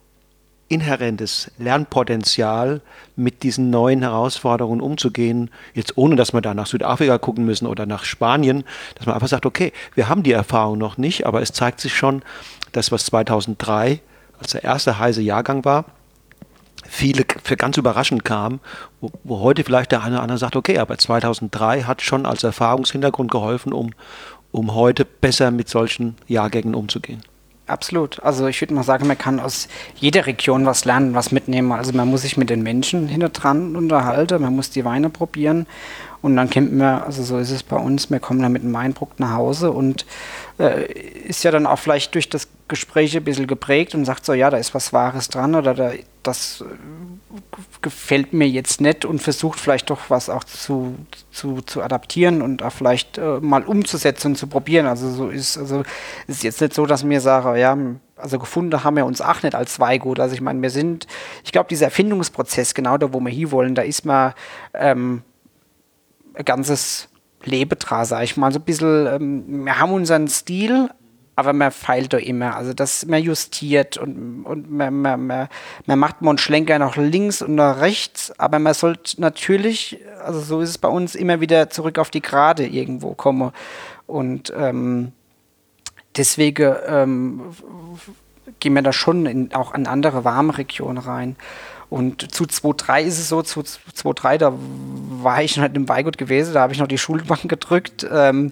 inhärentes 0.67 1.51
Lernpotenzial, 1.57 2.81
mit 3.15 3.43
diesen 3.43 3.69
neuen 3.69 4.01
Herausforderungen 4.01 4.81
umzugehen, 4.81 5.51
jetzt 5.73 5.97
ohne 5.97 6.15
dass 6.15 6.33
wir 6.33 6.41
da 6.41 6.53
nach 6.53 6.65
Südafrika 6.65 7.17
gucken 7.17 7.45
müssen 7.45 7.67
oder 7.67 7.85
nach 7.85 8.03
Spanien, 8.03 8.63
dass 8.95 9.05
man 9.05 9.13
einfach 9.13 9.27
sagt, 9.27 9.45
okay, 9.45 9.73
wir 9.93 10.09
haben 10.09 10.23
die 10.23 10.31
Erfahrung 10.31 10.77
noch 10.77 10.97
nicht, 10.97 11.25
aber 11.25 11.41
es 11.41 11.53
zeigt 11.53 11.79
sich 11.79 11.95
schon, 11.95 12.23
dass 12.71 12.91
was 12.91 13.05
2003 13.05 14.01
als 14.39 14.51
der 14.51 14.63
erste 14.63 14.97
heiße 14.97 15.21
Jahrgang 15.21 15.63
war, 15.65 15.85
viele 16.87 17.25
für 17.43 17.57
ganz 17.57 17.77
überraschend 17.77 18.25
kam, 18.25 18.59
wo, 19.01 19.11
wo, 19.23 19.39
heute 19.39 19.63
vielleicht 19.63 19.91
der 19.91 20.01
eine 20.01 20.15
oder 20.15 20.23
andere 20.23 20.37
sagt, 20.37 20.55
okay, 20.55 20.79
aber 20.79 20.97
2003 20.97 21.83
hat 21.83 22.01
schon 22.01 22.25
als 22.25 22.43
Erfahrungshintergrund 22.43 23.31
geholfen, 23.31 23.71
um, 23.71 23.91
um 24.51 24.73
heute 24.73 25.05
besser 25.05 25.51
mit 25.51 25.69
solchen 25.69 26.15
Jahrgängen 26.27 26.75
umzugehen. 26.75 27.21
Absolut. 27.67 28.21
Also 28.21 28.45
ich 28.45 28.61
würde 28.61 28.75
mal 28.75 28.83
sagen, 28.83 29.07
man 29.07 29.17
kann 29.17 29.39
aus 29.39 29.67
jeder 29.95 30.27
Region 30.27 30.67
was 30.67 30.85
lernen, 30.85 31.15
was 31.15 31.31
mitnehmen. 31.31 31.71
Also 31.71 31.93
man 31.93 32.07
muss 32.07 32.21
sich 32.21 32.37
mit 32.37 32.51
den 32.51 32.61
Menschen 32.61 33.07
hinter 33.07 33.29
dran 33.29 33.75
unterhalten, 33.75 34.41
man 34.41 34.55
muss 34.55 34.69
die 34.69 34.85
Weine 34.85 35.09
probieren 35.09 35.65
Und 36.25 36.37
dann 36.37 36.49
kennt 36.49 36.73
man, 36.73 37.03
also 37.03 37.21
so 37.21 37.37
ist 37.37 37.51
es 37.51 37.61
bei 37.61 37.75
uns, 37.75 38.09
wir 38.09 38.19
kommen 38.19 38.41
dann 38.41 38.51
mit 38.51 38.63
einem 38.63 38.75
Eindruck 38.75 39.19
nach 39.19 39.33
Hause 39.33 39.71
und 39.71 40.07
äh, 40.57 40.91
ist 40.91 41.43
ja 41.43 41.51
dann 41.51 41.67
auch 41.67 41.77
vielleicht 41.77 42.15
durch 42.15 42.29
das 42.29 42.47
Gespräch 42.67 43.15
ein 43.15 43.23
bisschen 43.23 43.45
geprägt 43.45 43.93
und 43.93 44.05
sagt 44.05 44.25
so, 44.25 44.33
ja, 44.33 44.49
da 44.49 44.57
ist 44.57 44.73
was 44.73 44.91
Wahres 44.91 45.29
dran 45.29 45.53
oder 45.53 45.75
da, 45.75 45.91
das 46.23 46.63
äh, 46.67 47.37
gefällt 47.83 48.33
mir 48.33 48.49
jetzt 48.49 48.81
nicht 48.81 49.05
und 49.05 49.21
versucht 49.21 49.59
vielleicht 49.59 49.91
doch 49.91 50.09
was 50.09 50.31
auch 50.31 50.43
zu, 50.43 50.95
zu, 51.29 51.61
zu 51.61 51.83
adaptieren 51.83 52.41
und 52.41 52.63
auch 52.63 52.73
vielleicht 52.73 53.19
äh, 53.19 53.39
mal 53.39 53.61
umzusetzen 53.61 54.29
und 54.29 54.35
zu 54.35 54.47
probieren. 54.47 54.87
Also 54.87 55.11
so 55.11 55.29
ist, 55.29 55.59
also 55.59 55.83
ist 56.25 56.43
jetzt 56.43 56.59
nicht 56.59 56.73
so, 56.73 56.87
dass 56.87 57.03
mir 57.03 57.21
sage, 57.21 57.59
ja, 57.59 57.77
also 58.15 58.39
gefunden 58.39 58.83
haben 58.83 58.97
wir 58.97 59.05
uns 59.05 59.21
auch 59.21 59.43
nicht 59.43 59.53
als 59.53 59.75
Zweigut. 59.75 60.19
Also 60.19 60.33
ich 60.33 60.41
meine, 60.41 60.59
wir 60.63 60.71
sind, 60.71 61.05
ich 61.43 61.51
glaube, 61.51 61.69
dieser 61.69 61.85
Erfindungsprozess, 61.85 62.73
genau 62.73 62.97
da, 62.97 63.13
wo 63.13 63.19
wir 63.19 63.29
hier 63.29 63.51
wollen, 63.51 63.75
da 63.75 63.83
ist 63.83 64.07
man 64.07 64.33
ähm, 64.73 65.21
ganzes 66.43 67.09
Leben 67.43 67.77
dran, 67.79 68.05
sag 68.05 68.23
ich 68.23 68.37
mal. 68.37 68.51
So 68.51 68.59
ein 68.59 68.63
bisschen, 68.63 69.07
ähm, 69.07 69.65
wir 69.65 69.79
haben 69.79 69.93
unseren 69.93 70.27
Stil, 70.27 70.89
aber 71.35 71.53
man 71.53 71.71
feilt 71.71 72.13
da 72.13 72.17
immer. 72.17 72.55
Also 72.55 72.73
das 72.73 73.05
man 73.05 73.21
justiert 73.21 73.97
und, 73.97 74.43
und 74.43 74.71
man, 74.71 75.01
man, 75.01 75.27
man, 75.27 75.47
man 75.85 75.99
macht 75.99 76.21
mal 76.21 76.31
einen 76.31 76.37
Schlenker 76.37 76.79
nach 76.79 76.95
links 76.95 77.41
und 77.41 77.55
nach 77.55 77.81
rechts, 77.81 78.37
aber 78.39 78.59
man 78.59 78.73
sollte 78.73 79.19
natürlich, 79.21 79.99
also 80.23 80.39
so 80.39 80.61
ist 80.61 80.69
es 80.69 80.77
bei 80.77 80.87
uns, 80.87 81.15
immer 81.15 81.41
wieder 81.41 81.69
zurück 81.69 81.99
auf 81.99 82.09
die 82.09 82.21
Gerade 82.21 82.65
irgendwo 82.65 83.13
kommen. 83.13 83.51
Und 84.07 84.53
ähm, 84.55 85.11
deswegen 86.15 86.75
ähm, 86.87 87.41
gehen 88.59 88.73
wir 88.73 88.81
da 88.81 88.93
schon 88.93 89.25
in, 89.25 89.53
auch 89.53 89.73
in 89.73 89.87
andere 89.87 90.23
warme 90.23 90.57
Regionen 90.57 90.97
rein. 90.97 91.35
Und 91.89 92.33
zu 92.33 92.45
2.3 92.45 93.01
ist 93.03 93.19
es 93.19 93.29
so, 93.29 93.41
zu 93.41 93.61
2.3, 93.61 94.37
da 94.37 94.53
war 95.21 95.43
ich 95.43 95.57
noch 95.57 95.65
im 95.65 95.85
Beigut 95.85 96.17
gewesen, 96.17 96.53
da 96.53 96.61
habe 96.61 96.73
ich 96.73 96.79
noch 96.79 96.87
die 96.87 96.97
Schulbank 96.97 97.47
gedrückt. 97.47 98.05
Ähm, 98.11 98.51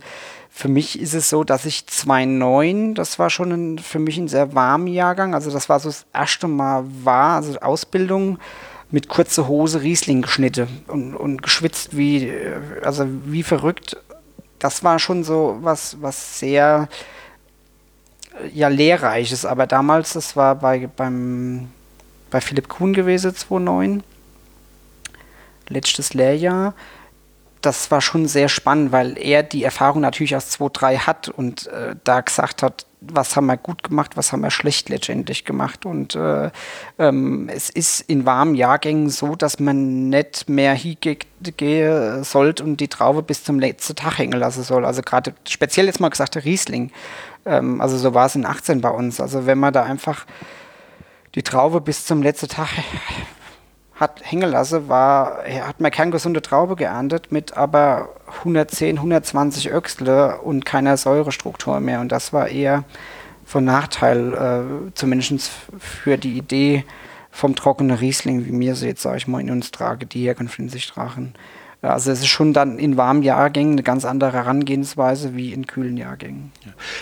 für 0.49 0.67
mich 0.67 0.99
ist 0.99 1.15
es 1.15 1.29
so, 1.31 1.43
dass 1.43 1.65
ich 1.65 1.85
2.9, 1.89 2.93
das 2.93 3.17
war 3.17 3.31
schon 3.31 3.51
ein, 3.51 3.79
für 3.79 3.97
mich 3.97 4.17
ein 4.17 4.27
sehr 4.27 4.53
warmer 4.53 4.89
Jahrgang, 4.89 5.33
also 5.33 5.49
das 5.49 5.67
war 5.67 5.79
so 5.79 5.89
das 5.89 6.05
erste 6.13 6.47
Mal 6.47 6.85
war, 7.03 7.37
also 7.37 7.59
Ausbildung 7.59 8.37
mit 8.91 9.09
kurzer 9.09 9.47
Hose 9.47 9.81
Riesling 9.81 10.21
geschnitten 10.21 10.67
und, 10.87 11.15
und 11.15 11.41
geschwitzt 11.41 11.97
wie, 11.97 12.31
also 12.83 13.07
wie 13.25 13.41
verrückt. 13.41 13.97
Das 14.59 14.83
war 14.83 14.99
schon 14.99 15.23
so 15.23 15.57
was, 15.61 15.97
was 15.99 16.39
sehr, 16.39 16.87
ja, 18.53 18.67
lehrreiches, 18.67 19.45
aber 19.45 19.65
damals, 19.65 20.13
das 20.13 20.35
war 20.35 20.53
bei, 20.53 20.87
beim 20.95 21.69
bei 22.33 22.41
Philipp 22.41 22.67
Kuhn 22.67 22.93
gewesen, 22.93 23.33
2009. 23.33 24.01
Letztes 25.69 26.15
Lehrjahr. 26.15 26.73
Das 27.61 27.91
war 27.91 28.01
schon 28.01 28.25
sehr 28.27 28.49
spannend, 28.49 28.91
weil 28.91 29.17
er 29.19 29.43
die 29.43 29.63
Erfahrung 29.63 30.01
natürlich 30.01 30.35
aus 30.35 30.51
2.3 30.59 30.97
hat 31.05 31.29
und 31.29 31.67
äh, 31.67 31.95
da 32.03 32.21
gesagt 32.21 32.63
hat, 32.63 32.87
was 33.01 33.35
haben 33.35 33.45
wir 33.45 33.57
gut 33.57 33.83
gemacht, 33.83 34.17
was 34.17 34.31
haben 34.31 34.41
wir 34.41 34.49
schlecht 34.49 34.89
letztendlich 34.89 35.45
gemacht. 35.45 35.85
Und 35.85 36.15
äh, 36.15 36.49
ähm, 36.97 37.49
es 37.53 37.69
ist 37.69 38.01
in 38.01 38.25
warmen 38.25 38.55
Jahrgängen 38.55 39.09
so, 39.09 39.35
dass 39.35 39.59
man 39.59 40.09
nicht 40.09 40.49
mehr 40.49 40.73
hingehen 40.73 42.23
sollte 42.23 42.63
und 42.63 42.77
die 42.77 42.87
Traube 42.87 43.21
bis 43.21 43.43
zum 43.43 43.59
letzten 43.59 43.95
Tag 43.95 44.17
hängen 44.17 44.39
lassen 44.39 44.63
soll. 44.63 44.85
Also 44.85 45.03
gerade 45.03 45.35
speziell 45.47 45.85
jetzt 45.85 45.99
mal 45.99 46.09
gesagt 46.09 46.33
der 46.33 46.45
Riesling. 46.45 46.91
Ähm, 47.45 47.79
also 47.79 47.95
so 47.97 48.15
war 48.15 48.25
es 48.25 48.35
in 48.35 48.45
18 48.45 48.81
bei 48.81 48.89
uns. 48.89 49.21
Also 49.21 49.45
wenn 49.45 49.59
man 49.59 49.71
da 49.71 49.83
einfach 49.83 50.25
die 51.35 51.43
Traube 51.43 51.81
bis 51.81 52.05
zum 52.05 52.21
letzten 52.21 52.47
Tag 52.47 52.69
hat 53.95 54.21
hängen 54.23 54.49
lassen, 54.49 54.89
war, 54.89 55.43
hat 55.45 55.79
mir 55.79 55.91
keine 55.91 56.11
gesunde 56.11 56.41
Traube 56.41 56.75
geerntet 56.75 57.31
mit 57.31 57.55
aber 57.55 58.09
110, 58.39 58.97
120 58.97 59.71
Öchsle 59.71 60.39
und 60.41 60.65
keiner 60.65 60.97
Säurestruktur 60.97 61.79
mehr. 61.79 62.01
Und 62.01 62.11
das 62.11 62.33
war 62.33 62.47
eher 62.47 62.83
von 63.45 63.65
Nachteil, 63.65 64.33
äh, 64.33 64.91
zumindest 64.95 65.51
für 65.77 66.17
die 66.17 66.37
Idee 66.37 66.85
vom 67.29 67.55
trockenen 67.55 67.97
Riesling, 67.97 68.45
wie 68.45 68.51
mir 68.51 68.75
sie 68.75 68.87
jetzt, 68.87 69.01
sage 69.01 69.17
ich 69.17 69.27
mal, 69.27 69.41
in 69.41 69.51
uns 69.51 69.71
trage, 69.71 70.05
die 70.05 70.19
hier 70.19 70.35
von 70.35 70.69
sich 70.69 70.87
tragen. 70.87 71.33
Also 71.83 72.11
es 72.11 72.19
ist 72.21 72.27
schon 72.27 72.53
dann 72.53 72.79
in 72.79 72.95
warmen 72.95 73.23
Jahrgängen 73.23 73.73
eine 73.73 73.83
ganz 73.83 74.05
andere 74.05 74.31
Herangehensweise 74.31 75.35
wie 75.35 75.51
in 75.51 75.67
kühlen 75.67 75.97
Jahrgängen. 75.97 76.51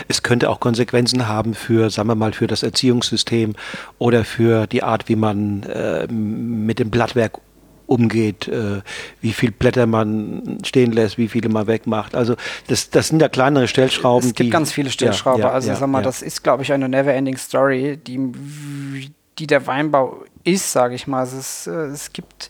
Es 0.08 0.24
könnte 0.24 0.50
auch 0.50 0.60
Konsequenzen 0.60 1.28
haben 1.28 1.54
für, 1.54 1.92
sagen 1.92 2.08
wir 2.08 2.16
mal, 2.16 2.34
für 2.34 2.48
das 2.48 2.64
Erziehungssystem 2.64 3.54
oder 4.00 4.26
für 4.26 4.66
die 4.66 4.82
Art, 4.82 5.08
wie 5.08 5.16
man 5.16 5.64
äh, 5.64 6.08
mit 6.08 6.80
dem 6.80 6.90
Blattwerk 6.90 7.40
umgeht, 7.86 8.48
äh, 8.48 8.82
wie 9.20 9.34
viele 9.34 9.52
Blätter 9.52 9.86
man 9.86 10.60
stehen 10.64 10.94
lässt, 10.94 11.18
wie 11.18 11.28
viele 11.28 11.50
man 11.50 11.68
wegmacht. 11.68 12.16
Also 12.16 12.36
das, 12.68 12.90
das 12.90 13.10
sind 13.10 13.22
ja 13.22 13.30
kleinere 13.30 13.68
Stellschrauben. 13.68 14.30
Es 14.30 14.34
gibt 14.34 14.48
die, 14.48 14.52
ganz 14.52 14.72
viele 14.72 14.90
Stellschrauben. 14.90 15.42
Ja, 15.42 15.50
ja, 15.50 15.54
also 15.54 15.70
ja, 15.70 15.76
sag 15.76 15.90
mal, 15.90 16.02
das 16.02 16.24
ist, 16.24 16.42
glaube 16.42 16.64
ich, 16.64 16.74
eine 16.74 16.90
never-ending 16.90 17.38
Story, 17.38 17.98
die, 17.98 19.12
die 19.38 19.48
der 19.48 19.68
Weinbau 19.68 20.24
ist, 20.44 20.72
sage 20.72 20.96
ich 20.96 21.06
mal. 21.06 21.20
Also 21.20 21.38
es, 21.38 21.68
äh, 21.68 21.72
es 21.72 22.14
gibt 22.14 22.50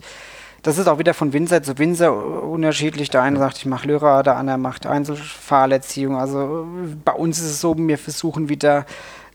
das 0.64 0.78
ist 0.78 0.88
auch 0.88 1.00
wieder 1.00 1.14
von 1.14 1.34
Winzer 1.34 1.64
zu 1.64 1.78
Winzer 1.78 2.44
unterschiedlich. 2.44 3.10
Der 3.10 3.24
eine 3.24 3.40
sagt, 3.40 3.58
ich 3.58 3.66
mache 3.66 3.88
Lyra, 3.88 4.24
der 4.24 4.38
andere 4.38 4.58
macht 4.58 4.86
Einzelfahlerziehung. 4.86 6.18
Also 6.18 6.68
bei 7.04 7.14
uns 7.14 7.40
ist 7.40 7.46
es 7.46 7.62
so, 7.62 7.76
wir 7.78 7.98
versuchen 7.98 8.50
wieder 8.50 8.86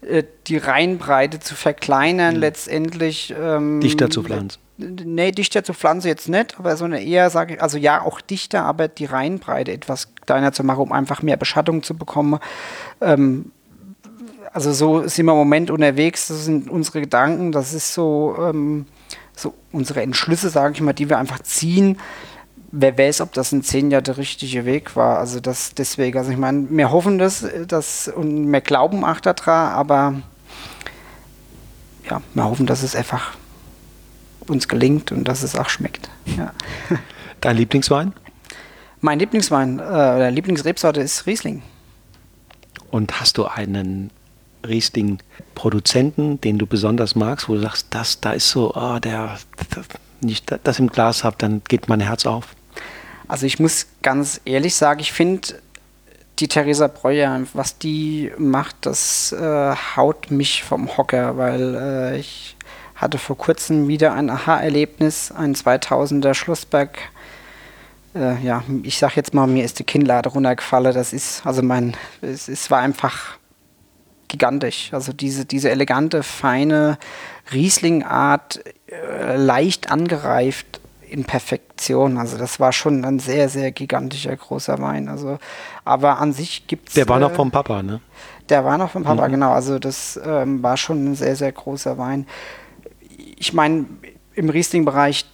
äh, 0.03 0.23
die 0.47 0.57
Reihenbreite 0.57 1.41
zu 1.41 1.55
verkleinern, 1.55 2.35
mhm. 2.35 2.41
letztendlich. 2.41 3.35
Ähm, 3.39 3.81
dichter 3.81 4.09
zu 4.09 4.23
pflanzen. 4.23 4.61
Nee, 4.79 5.33
dichter 5.33 5.65
zu 5.65 5.73
pflanzen 5.73 6.09
jetzt 6.09 6.29
nicht, 6.29 6.59
aber 6.59 6.77
so 6.77 6.85
eine 6.85 7.03
eher, 7.03 7.31
sage 7.31 7.55
ich, 7.55 7.63
also 7.63 7.79
ja, 7.79 8.03
auch 8.03 8.21
dichter, 8.21 8.65
aber 8.65 8.89
die 8.89 9.07
Reihenbreite 9.07 9.73
etwas 9.73 10.09
kleiner 10.27 10.53
zu 10.53 10.65
machen, 10.65 10.81
um 10.81 10.93
einfach 10.93 11.23
mehr 11.23 11.39
Beschattung 11.39 11.83
zu 11.83 11.97
bekommen. 11.97 12.39
Ähm, 13.01 13.53
also 14.53 14.73
so 14.73 15.09
sind 15.09 15.27
wir 15.27 15.33
im 15.33 15.39
Moment 15.39 15.71
unterwegs, 15.71 16.29
das 16.29 16.45
sind 16.45 16.71
unsere 16.71 17.01
Gedanken, 17.01 17.53
das 17.53 17.73
ist 17.73 17.95
so, 17.95 18.37
ähm, 18.39 18.87
so 19.37 19.55
unsere 19.71 20.03
Entschlüsse, 20.03 20.51
sage 20.51 20.75
ich 20.75 20.81
mal, 20.81 20.95
die 20.95 21.09
wir 21.09 21.19
einfach 21.19 21.41
ziehen. 21.41 21.99
Wer 22.73 22.99
weiß, 22.99 23.21
ob 23.21 23.33
das 23.33 23.53
in 23.53 23.63
zehn 23.63 23.91
Jahren 23.91 24.05
der 24.05 24.17
richtige 24.17 24.65
Weg 24.65 24.97
war. 24.97 25.19
Also 25.19 25.39
das 25.39 25.75
deswegen, 25.75 26.19
also 26.19 26.31
ich 26.33 26.37
meine, 26.37 26.67
wir 26.71 26.91
hoffen 26.91 27.19
das, 27.19 27.47
das 27.69 28.09
und 28.09 28.51
wir 28.51 28.61
glauben 28.61 29.05
auch 29.05 29.21
daran, 29.21 29.73
aber 29.73 30.15
ja, 32.11 32.23
wir 32.35 32.45
hoffen, 32.45 32.67
dass 32.67 32.83
es 32.83 32.97
einfach 32.97 33.35
uns 34.49 34.69
gelingt 34.69 35.13
und 35.13 35.25
dass 35.25 35.43
es 35.43 35.55
auch 35.57 35.69
schmeckt. 35.69 36.09
Ja. 36.37 36.53
Dein 37.41 37.57
Lieblingswein? 37.57 38.13
Mein 39.01 39.19
Lieblingswein, 39.19 39.79
äh, 39.79 39.83
oder 39.83 40.31
Lieblingsrebsorte 40.31 41.01
ist 41.01 41.27
Riesling. 41.27 41.63
Und 42.91 43.21
hast 43.21 43.37
du 43.39 43.47
einen 43.47 44.11
Riesling-Produzenten, 44.69 46.41
den 46.41 46.59
du 46.59 46.67
besonders 46.67 47.15
magst, 47.15 47.49
wo 47.49 47.55
du 47.55 47.61
sagst, 47.61 47.89
das, 47.91 48.21
da 48.21 48.33
ist 48.33 48.51
so, 48.51 48.75
oh, 48.75 48.99
der, 48.99 49.39
nicht 50.21 50.53
das 50.65 50.79
im 50.79 50.89
Glas 50.89 51.25
habe, 51.25 51.37
dann 51.39 51.63
geht 51.69 51.89
mein 51.89 52.01
Herz 52.01 52.27
auf? 52.27 52.49
Also 53.29 53.47
ich 53.47 53.59
muss 53.59 53.87
ganz 54.03 54.41
ehrlich 54.45 54.75
sagen, 54.75 55.01
ich 55.01 55.13
finde 55.13 55.61
die 56.39 56.49
Theresa 56.49 56.87
Breuer, 56.87 57.43
was 57.55 57.79
die 57.79 58.31
macht, 58.39 58.77
das 58.83 59.33
äh, 59.33 59.75
haut 59.97 60.31
mich 60.31 60.63
vom 60.65 60.97
Hocker, 60.97 61.37
weil 61.37 61.75
äh, 61.75 62.19
ich 62.19 62.57
hatte 62.95 63.19
vor 63.19 63.37
kurzem 63.37 63.89
wieder 63.89 64.15
ein 64.15 64.31
Aha-Erlebnis, 64.31 65.33
ein 65.33 65.55
2000er 65.55 66.35
Schlossberg. 66.35 66.99
Äh, 68.15 68.43
ja, 68.43 68.63
ich 68.83 68.99
sag 68.99 69.17
jetzt 69.17 69.35
mal, 69.35 69.47
mir 69.47 69.65
ist 69.65 69.79
die 69.79 69.85
Kinnlade 69.85 70.29
runtergefallen. 70.29 70.95
Das 70.95 71.13
ist, 71.13 71.45
also 71.45 71.63
mein, 71.63 71.97
es, 72.23 72.49
es 72.49 72.71
war 72.71 72.81
einfach 72.81 73.39
gigantisch. 74.29 74.93
Also 74.93 75.13
diese, 75.13 75.45
diese 75.45 75.71
elegante, 75.71 76.23
feine 76.23 76.99
Riesling-Art, 77.53 78.61
äh, 78.89 79.37
leicht 79.37 79.91
angereift 79.91 80.81
in 81.09 81.25
Perfektion. 81.25 82.19
Also 82.19 82.37
das 82.37 82.61
war 82.61 82.73
schon 82.73 83.05
ein 83.05 83.19
sehr, 83.19 83.49
sehr 83.49 83.73
gigantischer 83.73 84.37
großer 84.37 84.81
Wein. 84.81 85.09
Also, 85.09 85.39
aber 85.85 86.19
an 86.19 86.33
sich 86.33 86.67
gibt 86.67 86.89
es. 86.89 86.95
Der 86.95 87.09
war 87.09 87.19
noch 87.19 87.33
vom 87.33 87.51
Papa, 87.51 87.83
ne? 87.83 88.01
Der 88.49 88.65
war 88.65 88.79
noch 88.79 88.91
vom 88.91 89.05
Papa, 89.05 89.27
mhm. 89.27 89.33
genau. 89.33 89.53
Also 89.53 89.79
das 89.79 90.21
ähm, 90.25 90.63
war 90.63 90.77
schon 90.77 91.05
ein 91.05 91.15
sehr, 91.15 91.37
sehr 91.37 91.53
großer 91.53 91.99
Wein. 91.99 92.27
Ich 93.39 93.53
meine, 93.53 93.87
im 94.35 94.49
Riesling-Bereich 94.49 95.27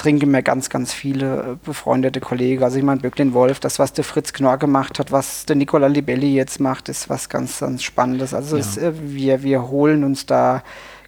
trinken 0.00 0.30
mir 0.30 0.42
ganz, 0.42 0.70
ganz 0.70 0.92
viele 0.92 1.36
äh, 1.36 1.56
befreundete 1.64 2.20
Kollegen. 2.20 2.62
Also 2.62 2.78
ich 2.78 2.84
meine, 2.84 3.00
Böcklin 3.00 3.34
Wolf, 3.34 3.60
das, 3.60 3.78
was 3.78 3.92
der 3.92 4.04
Fritz 4.04 4.32
Knorr 4.32 4.56
gemacht 4.56 4.98
hat, 4.98 5.12
was 5.12 5.44
der 5.44 5.56
Nicola 5.56 5.88
Libelli 5.88 6.34
jetzt 6.34 6.58
macht, 6.58 6.88
ist 6.88 7.10
was 7.10 7.28
ganz, 7.28 7.60
ganz 7.60 7.82
Spannendes. 7.82 8.32
Also 8.32 8.56
ja. 8.56 8.62
es, 8.62 8.78
äh, 8.78 8.92
wir, 8.94 9.42
wir 9.42 9.68
holen 9.68 10.02
uns 10.04 10.24
da 10.24 10.62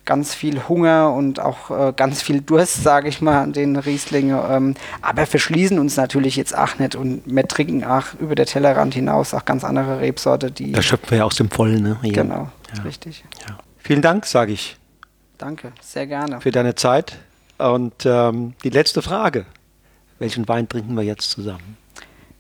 ganz 0.05 0.35
viel 0.35 0.69
Hunger 0.69 1.12
und 1.12 1.40
auch 1.40 1.70
äh, 1.70 1.93
ganz 1.97 2.23
viel 2.23 2.40
Durst, 2.40 2.82
sage 2.82 3.09
ich 3.09 3.23
mal, 3.23 3.40
an 3.40 3.52
den 3.52 3.77
Rieslinge. 3.77 4.43
Ähm, 4.51 4.74
aber 5.01 5.27
verschließen 5.27 5.78
uns 5.78 5.97
natürlich 5.97 6.36
jetzt 6.36 6.56
auch 6.56 6.78
nicht 6.78 6.94
und 6.94 7.23
wir 7.24 7.47
trinken 7.47 7.85
auch 7.85 8.06
über 8.20 8.35
der 8.35 8.47
Tellerrand 8.47 8.94
hinaus 8.94 9.32
auch 9.32 9.44
ganz 9.44 9.64
andere 9.64 10.01
Rebsorte, 10.01 10.51
die. 10.51 10.73
Da 10.73 10.82
schöpfen 10.82 11.10
wir 11.12 11.19
ja 11.19 11.24
aus 11.24 11.36
dem 11.36 11.51
Vollen, 11.51 11.82
ne? 11.82 11.97
Ja. 12.02 12.12
Genau, 12.12 12.51
ja. 12.77 12.82
richtig. 12.82 13.24
Ja. 13.48 13.59
Vielen 13.78 14.02
Dank, 14.02 14.27
sage 14.27 14.52
ich. 14.52 14.77
Danke, 15.39 15.73
sehr 15.81 16.06
gerne. 16.06 16.40
Für 16.40 16.51
deine 16.51 16.74
Zeit. 16.74 17.19
Und 17.70 18.05
ähm, 18.05 18.55
die 18.64 18.70
letzte 18.70 19.02
Frage. 19.02 19.47
Welchen 20.18 20.47
Wein 20.48 20.68
trinken 20.68 20.94
wir 20.94 21.02
jetzt 21.02 21.30
zusammen? 21.30 21.76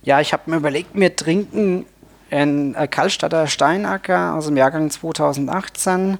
Ja, 0.02 0.20
ich 0.20 0.32
habe 0.32 0.50
mir 0.50 0.56
überlegt, 0.56 0.90
wir 0.94 1.14
trinken 1.14 1.86
ein 2.30 2.74
Kaltstadter 2.90 3.46
Steinacker 3.46 4.34
aus 4.34 4.46
dem 4.46 4.56
Jahrgang 4.56 4.90
2018 4.90 6.18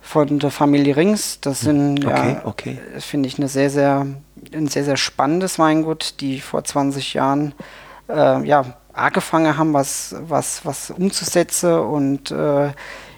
von 0.00 0.38
der 0.38 0.50
Familie 0.50 0.96
Rings. 0.96 1.40
Das 1.40 1.60
sind, 1.60 2.04
okay, 2.04 2.32
ja, 2.32 2.42
okay. 2.44 2.78
finde 2.98 3.28
ich, 3.28 3.38
eine 3.38 3.48
sehr, 3.48 3.70
sehr, 3.70 4.06
ein 4.52 4.68
sehr, 4.68 4.84
sehr 4.84 4.96
spannendes 4.96 5.58
Weingut, 5.58 6.20
die 6.20 6.40
vor 6.40 6.64
20 6.64 7.14
Jahren 7.14 7.54
äh, 8.08 8.44
ja, 8.46 8.64
angefangen 8.92 9.56
haben, 9.56 9.72
was, 9.72 10.14
was, 10.20 10.64
was 10.64 10.90
umzusetzen 10.90 11.78
und 11.78 12.30
äh, 12.30 12.70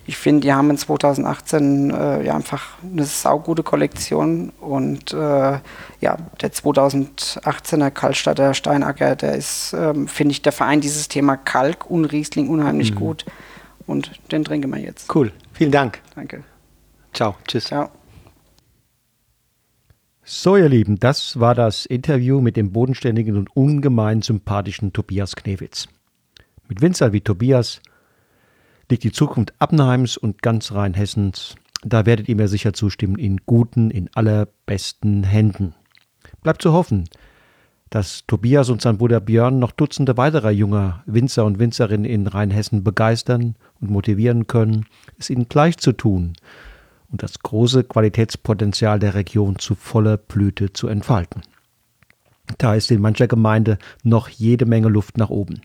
ich 0.07 0.17
finde, 0.17 0.43
die 0.43 0.53
haben 0.53 0.71
in 0.71 0.77
2018 0.77 1.91
äh, 1.91 2.25
ja 2.25 2.35
einfach 2.35 2.79
eine 2.83 3.05
saugute 3.05 3.63
Kollektion 3.63 4.51
und 4.61 5.13
äh, 5.13 5.17
ja, 5.17 6.17
der 6.41 6.53
2018er 6.53 7.91
Kaltstadter 7.91 8.55
Steinacker, 8.55 9.17
der 9.17 9.35
ist, 9.35 9.75
ähm, 9.79 10.07
finde 10.07 10.33
ich, 10.33 10.43
der 10.43 10.53
Verein 10.53 10.81
dieses 10.81 11.09
Thema 11.09 11.37
Kalk 11.37 11.91
und 11.91 12.05
Riesling 12.07 12.49
unheimlich 12.49 12.93
mhm. 12.93 12.99
gut 12.99 13.25
und 13.87 14.13
den 14.31 14.45
trinken 14.45 14.71
wir 14.73 14.81
jetzt. 14.81 15.15
Cool, 15.15 15.33
vielen 15.53 15.73
Dank. 15.73 16.01
Danke. 16.15 16.45
Ciao, 17.13 17.37
tschüss. 17.47 17.65
Ciao. 17.65 17.89
So, 20.27 20.57
ihr 20.57 20.69
Lieben, 20.71 20.99
das 20.99 21.39
war 21.39 21.55
das 21.55 21.85
Interview 21.85 22.41
mit 22.41 22.57
dem 22.57 22.73
bodenständigen 22.73 23.37
und 23.37 23.55
ungemein 23.55 24.23
sympathischen 24.23 24.93
Tobias 24.93 25.37
Knewitz. 25.37 25.87
Mit 26.67 26.81
Winzer 26.81 27.13
wie 27.13 27.21
Tobias 27.21 27.81
liegt 28.91 29.05
die 29.05 29.13
Zukunft 29.13 29.55
Appenheims 29.59 30.17
und 30.17 30.43
ganz 30.43 30.73
Rheinhessens, 30.73 31.57
da 31.83 32.07
werdet 32.07 32.29
ihr 32.29 32.37
mir 32.37 32.49
sicher 32.49 32.73
zustimmen, 32.73 33.19
in 33.19 33.39
guten, 33.45 33.91
in 33.91 34.11
allerbesten 34.15 35.25
Händen. 35.25 35.75
Bleibt 36.43 36.63
zu 36.63 36.73
hoffen, 36.73 37.05
dass 37.91 38.25
Tobias 38.27 38.71
und 38.71 38.83
sein 38.83 38.99
Bruder 38.99 39.21
Björn 39.21 39.59
noch 39.59 39.71
Dutzende 39.71 40.17
weiterer 40.17 40.51
junger 40.51 41.05
Winzer 41.07 41.45
und 41.45 41.59
Winzerinnen 41.59 42.05
in 42.05 42.27
Rheinhessen 42.27 42.83
begeistern 42.83 43.55
und 43.81 43.91
motivieren 43.91 44.47
können, 44.47 44.87
es 45.19 45.31
ihnen 45.31 45.49
gleich 45.49 45.77
zu 45.79 45.93
tun 45.93 46.33
und 47.11 47.23
das 47.23 47.39
große 47.39 47.85
Qualitätspotenzial 47.85 48.99
der 48.99 49.15
Region 49.15 49.59
zu 49.59 49.75
voller 49.75 50.17
Blüte 50.17 50.73
zu 50.73 50.89
entfalten. 50.89 51.43
Da 52.59 52.75
ist 52.75 52.91
in 52.91 53.01
mancher 53.01 53.29
Gemeinde 53.29 53.79
noch 54.03 54.29
jede 54.29 54.67
Menge 54.67 54.89
Luft 54.89 55.17
nach 55.17 55.31
oben. 55.31 55.61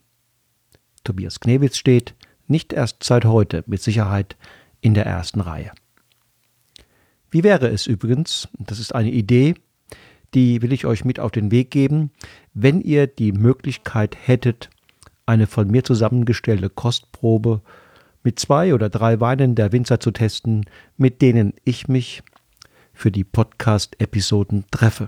Tobias 1.04 1.40
Knewitz 1.40 1.78
steht, 1.78 2.14
nicht 2.49 2.73
erst 2.73 3.03
seit 3.03 3.26
heute, 3.26 3.63
mit 3.67 3.81
Sicherheit 3.81 4.35
in 4.81 4.93
der 4.93 5.05
ersten 5.05 5.41
Reihe. 5.41 5.71
Wie 7.31 7.43
wäre 7.43 7.67
es 7.67 7.85
übrigens, 7.85 8.47
das 8.57 8.80
ist 8.80 8.95
eine 8.95 9.11
Idee, 9.11 9.55
die 10.34 10.61
will 10.61 10.73
ich 10.73 10.85
euch 10.85 11.05
mit 11.05 11.19
auf 11.19 11.31
den 11.31 11.51
Weg 11.51 11.71
geben, 11.71 12.11
wenn 12.53 12.81
ihr 12.81 13.07
die 13.07 13.31
Möglichkeit 13.31 14.17
hättet, 14.26 14.69
eine 15.26 15.47
von 15.47 15.69
mir 15.69 15.84
zusammengestellte 15.84 16.69
Kostprobe 16.69 17.61
mit 18.23 18.39
zwei 18.39 18.73
oder 18.73 18.89
drei 18.89 19.19
Weinen 19.19 19.55
der 19.55 19.71
Winzer 19.71 19.99
zu 19.99 20.11
testen, 20.11 20.65
mit 20.97 21.21
denen 21.21 21.53
ich 21.63 21.88
mich 21.88 22.23
für 22.93 23.11
die 23.11 23.23
Podcast-Episoden 23.23 24.65
treffe. 24.71 25.07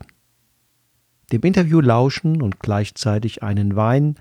Dem 1.31 1.41
Interview 1.41 1.81
lauschen 1.81 2.41
und 2.41 2.59
gleichzeitig 2.59 3.41
einen 3.41 3.75
Wein 3.75 4.15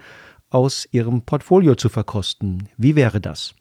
aus 0.51 0.87
Ihrem 0.91 1.23
Portfolio 1.23 1.75
zu 1.77 1.89
verkosten. 1.89 2.69
Wie 2.77 2.97
wäre 2.97 3.21
das? 3.21 3.55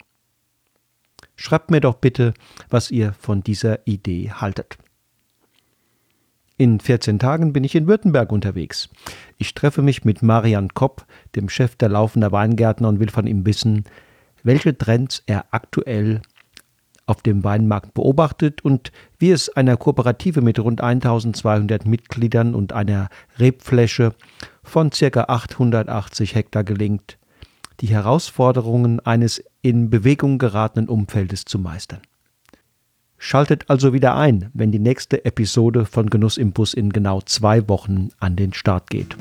Schreibt 1.35 1.71
mir 1.71 1.79
doch 1.79 1.95
bitte, 1.95 2.33
was 2.69 2.91
ihr 2.91 3.13
von 3.13 3.41
dieser 3.41 3.87
Idee 3.87 4.31
haltet. 4.31 4.77
In 6.57 6.81
14 6.81 7.19
Tagen 7.19 7.53
bin 7.53 7.63
ich 7.63 7.75
in 7.75 7.87
Württemberg 7.87 8.33
unterwegs. 8.33 8.89
Ich 9.37 9.53
treffe 9.53 9.81
mich 9.81 10.03
mit 10.03 10.21
Marian 10.21 10.73
Kopp, 10.73 11.05
dem 11.35 11.47
Chef 11.47 11.77
der 11.77 11.87
laufender 11.87 12.33
Weingärtner, 12.33 12.89
und 12.89 12.99
will 12.99 13.09
von 13.09 13.27
ihm 13.27 13.45
wissen, 13.45 13.85
welche 14.43 14.77
Trends 14.77 15.23
er 15.25 15.45
aktuell 15.51 16.21
auf 17.09 17.21
dem 17.21 17.43
Weinmarkt 17.43 17.93
beobachtet 17.93 18.63
und 18.63 18.91
wie 19.17 19.31
es 19.31 19.49
einer 19.49 19.77
Kooperative 19.77 20.41
mit 20.41 20.59
rund 20.59 20.81
1200 20.81 21.85
Mitgliedern 21.85 22.53
und 22.53 22.71
einer 22.71 23.09
Rebfläche 23.39 24.13
von 24.63 24.91
ca. 24.91 25.23
880 25.23 26.35
Hektar 26.35 26.63
gelingt, 26.63 27.17
die 27.79 27.87
Herausforderungen 27.87 28.99
eines 28.99 29.43
in 29.61 29.89
Bewegung 29.89 30.37
geratenen 30.37 30.87
Umfeldes 30.87 31.45
zu 31.45 31.57
meistern. 31.57 32.01
Schaltet 33.17 33.69
also 33.69 33.91
wieder 33.91 34.15
ein, 34.15 34.49
wenn 34.53 34.71
die 34.71 34.79
nächste 34.79 35.25
Episode 35.25 35.85
von 35.85 36.09
Genuss 36.09 36.37
im 36.37 36.53
Bus 36.53 36.73
in 36.73 36.91
genau 36.91 37.21
zwei 37.21 37.67
Wochen 37.67 38.09
an 38.19 38.35
den 38.35 38.53
Start 38.53 38.89
geht. 38.89 39.17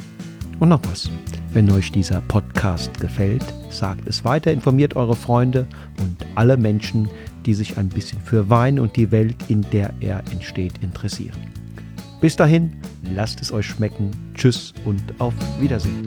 Und 0.60 0.68
noch 0.68 0.82
was. 0.90 1.10
Wenn 1.52 1.70
euch 1.70 1.90
dieser 1.90 2.20
Podcast 2.20 3.00
gefällt, 3.00 3.44
sagt 3.70 4.06
es 4.06 4.24
weiter, 4.24 4.52
informiert 4.52 4.96
eure 4.96 5.16
Freunde 5.16 5.66
und 5.98 6.26
alle 6.34 6.56
Menschen, 6.56 7.08
die 7.48 7.54
sich 7.54 7.78
ein 7.78 7.88
bisschen 7.88 8.20
für 8.20 8.50
Wein 8.50 8.78
und 8.78 8.94
die 8.96 9.10
Welt, 9.10 9.34
in 9.48 9.62
der 9.72 9.94
er 10.00 10.18
entsteht, 10.30 10.74
interessieren. 10.82 11.38
Bis 12.20 12.36
dahin, 12.36 12.76
lasst 13.14 13.40
es 13.40 13.50
euch 13.50 13.64
schmecken. 13.64 14.10
Tschüss 14.34 14.74
und 14.84 15.02
auf 15.18 15.32
Wiedersehen. 15.58 16.04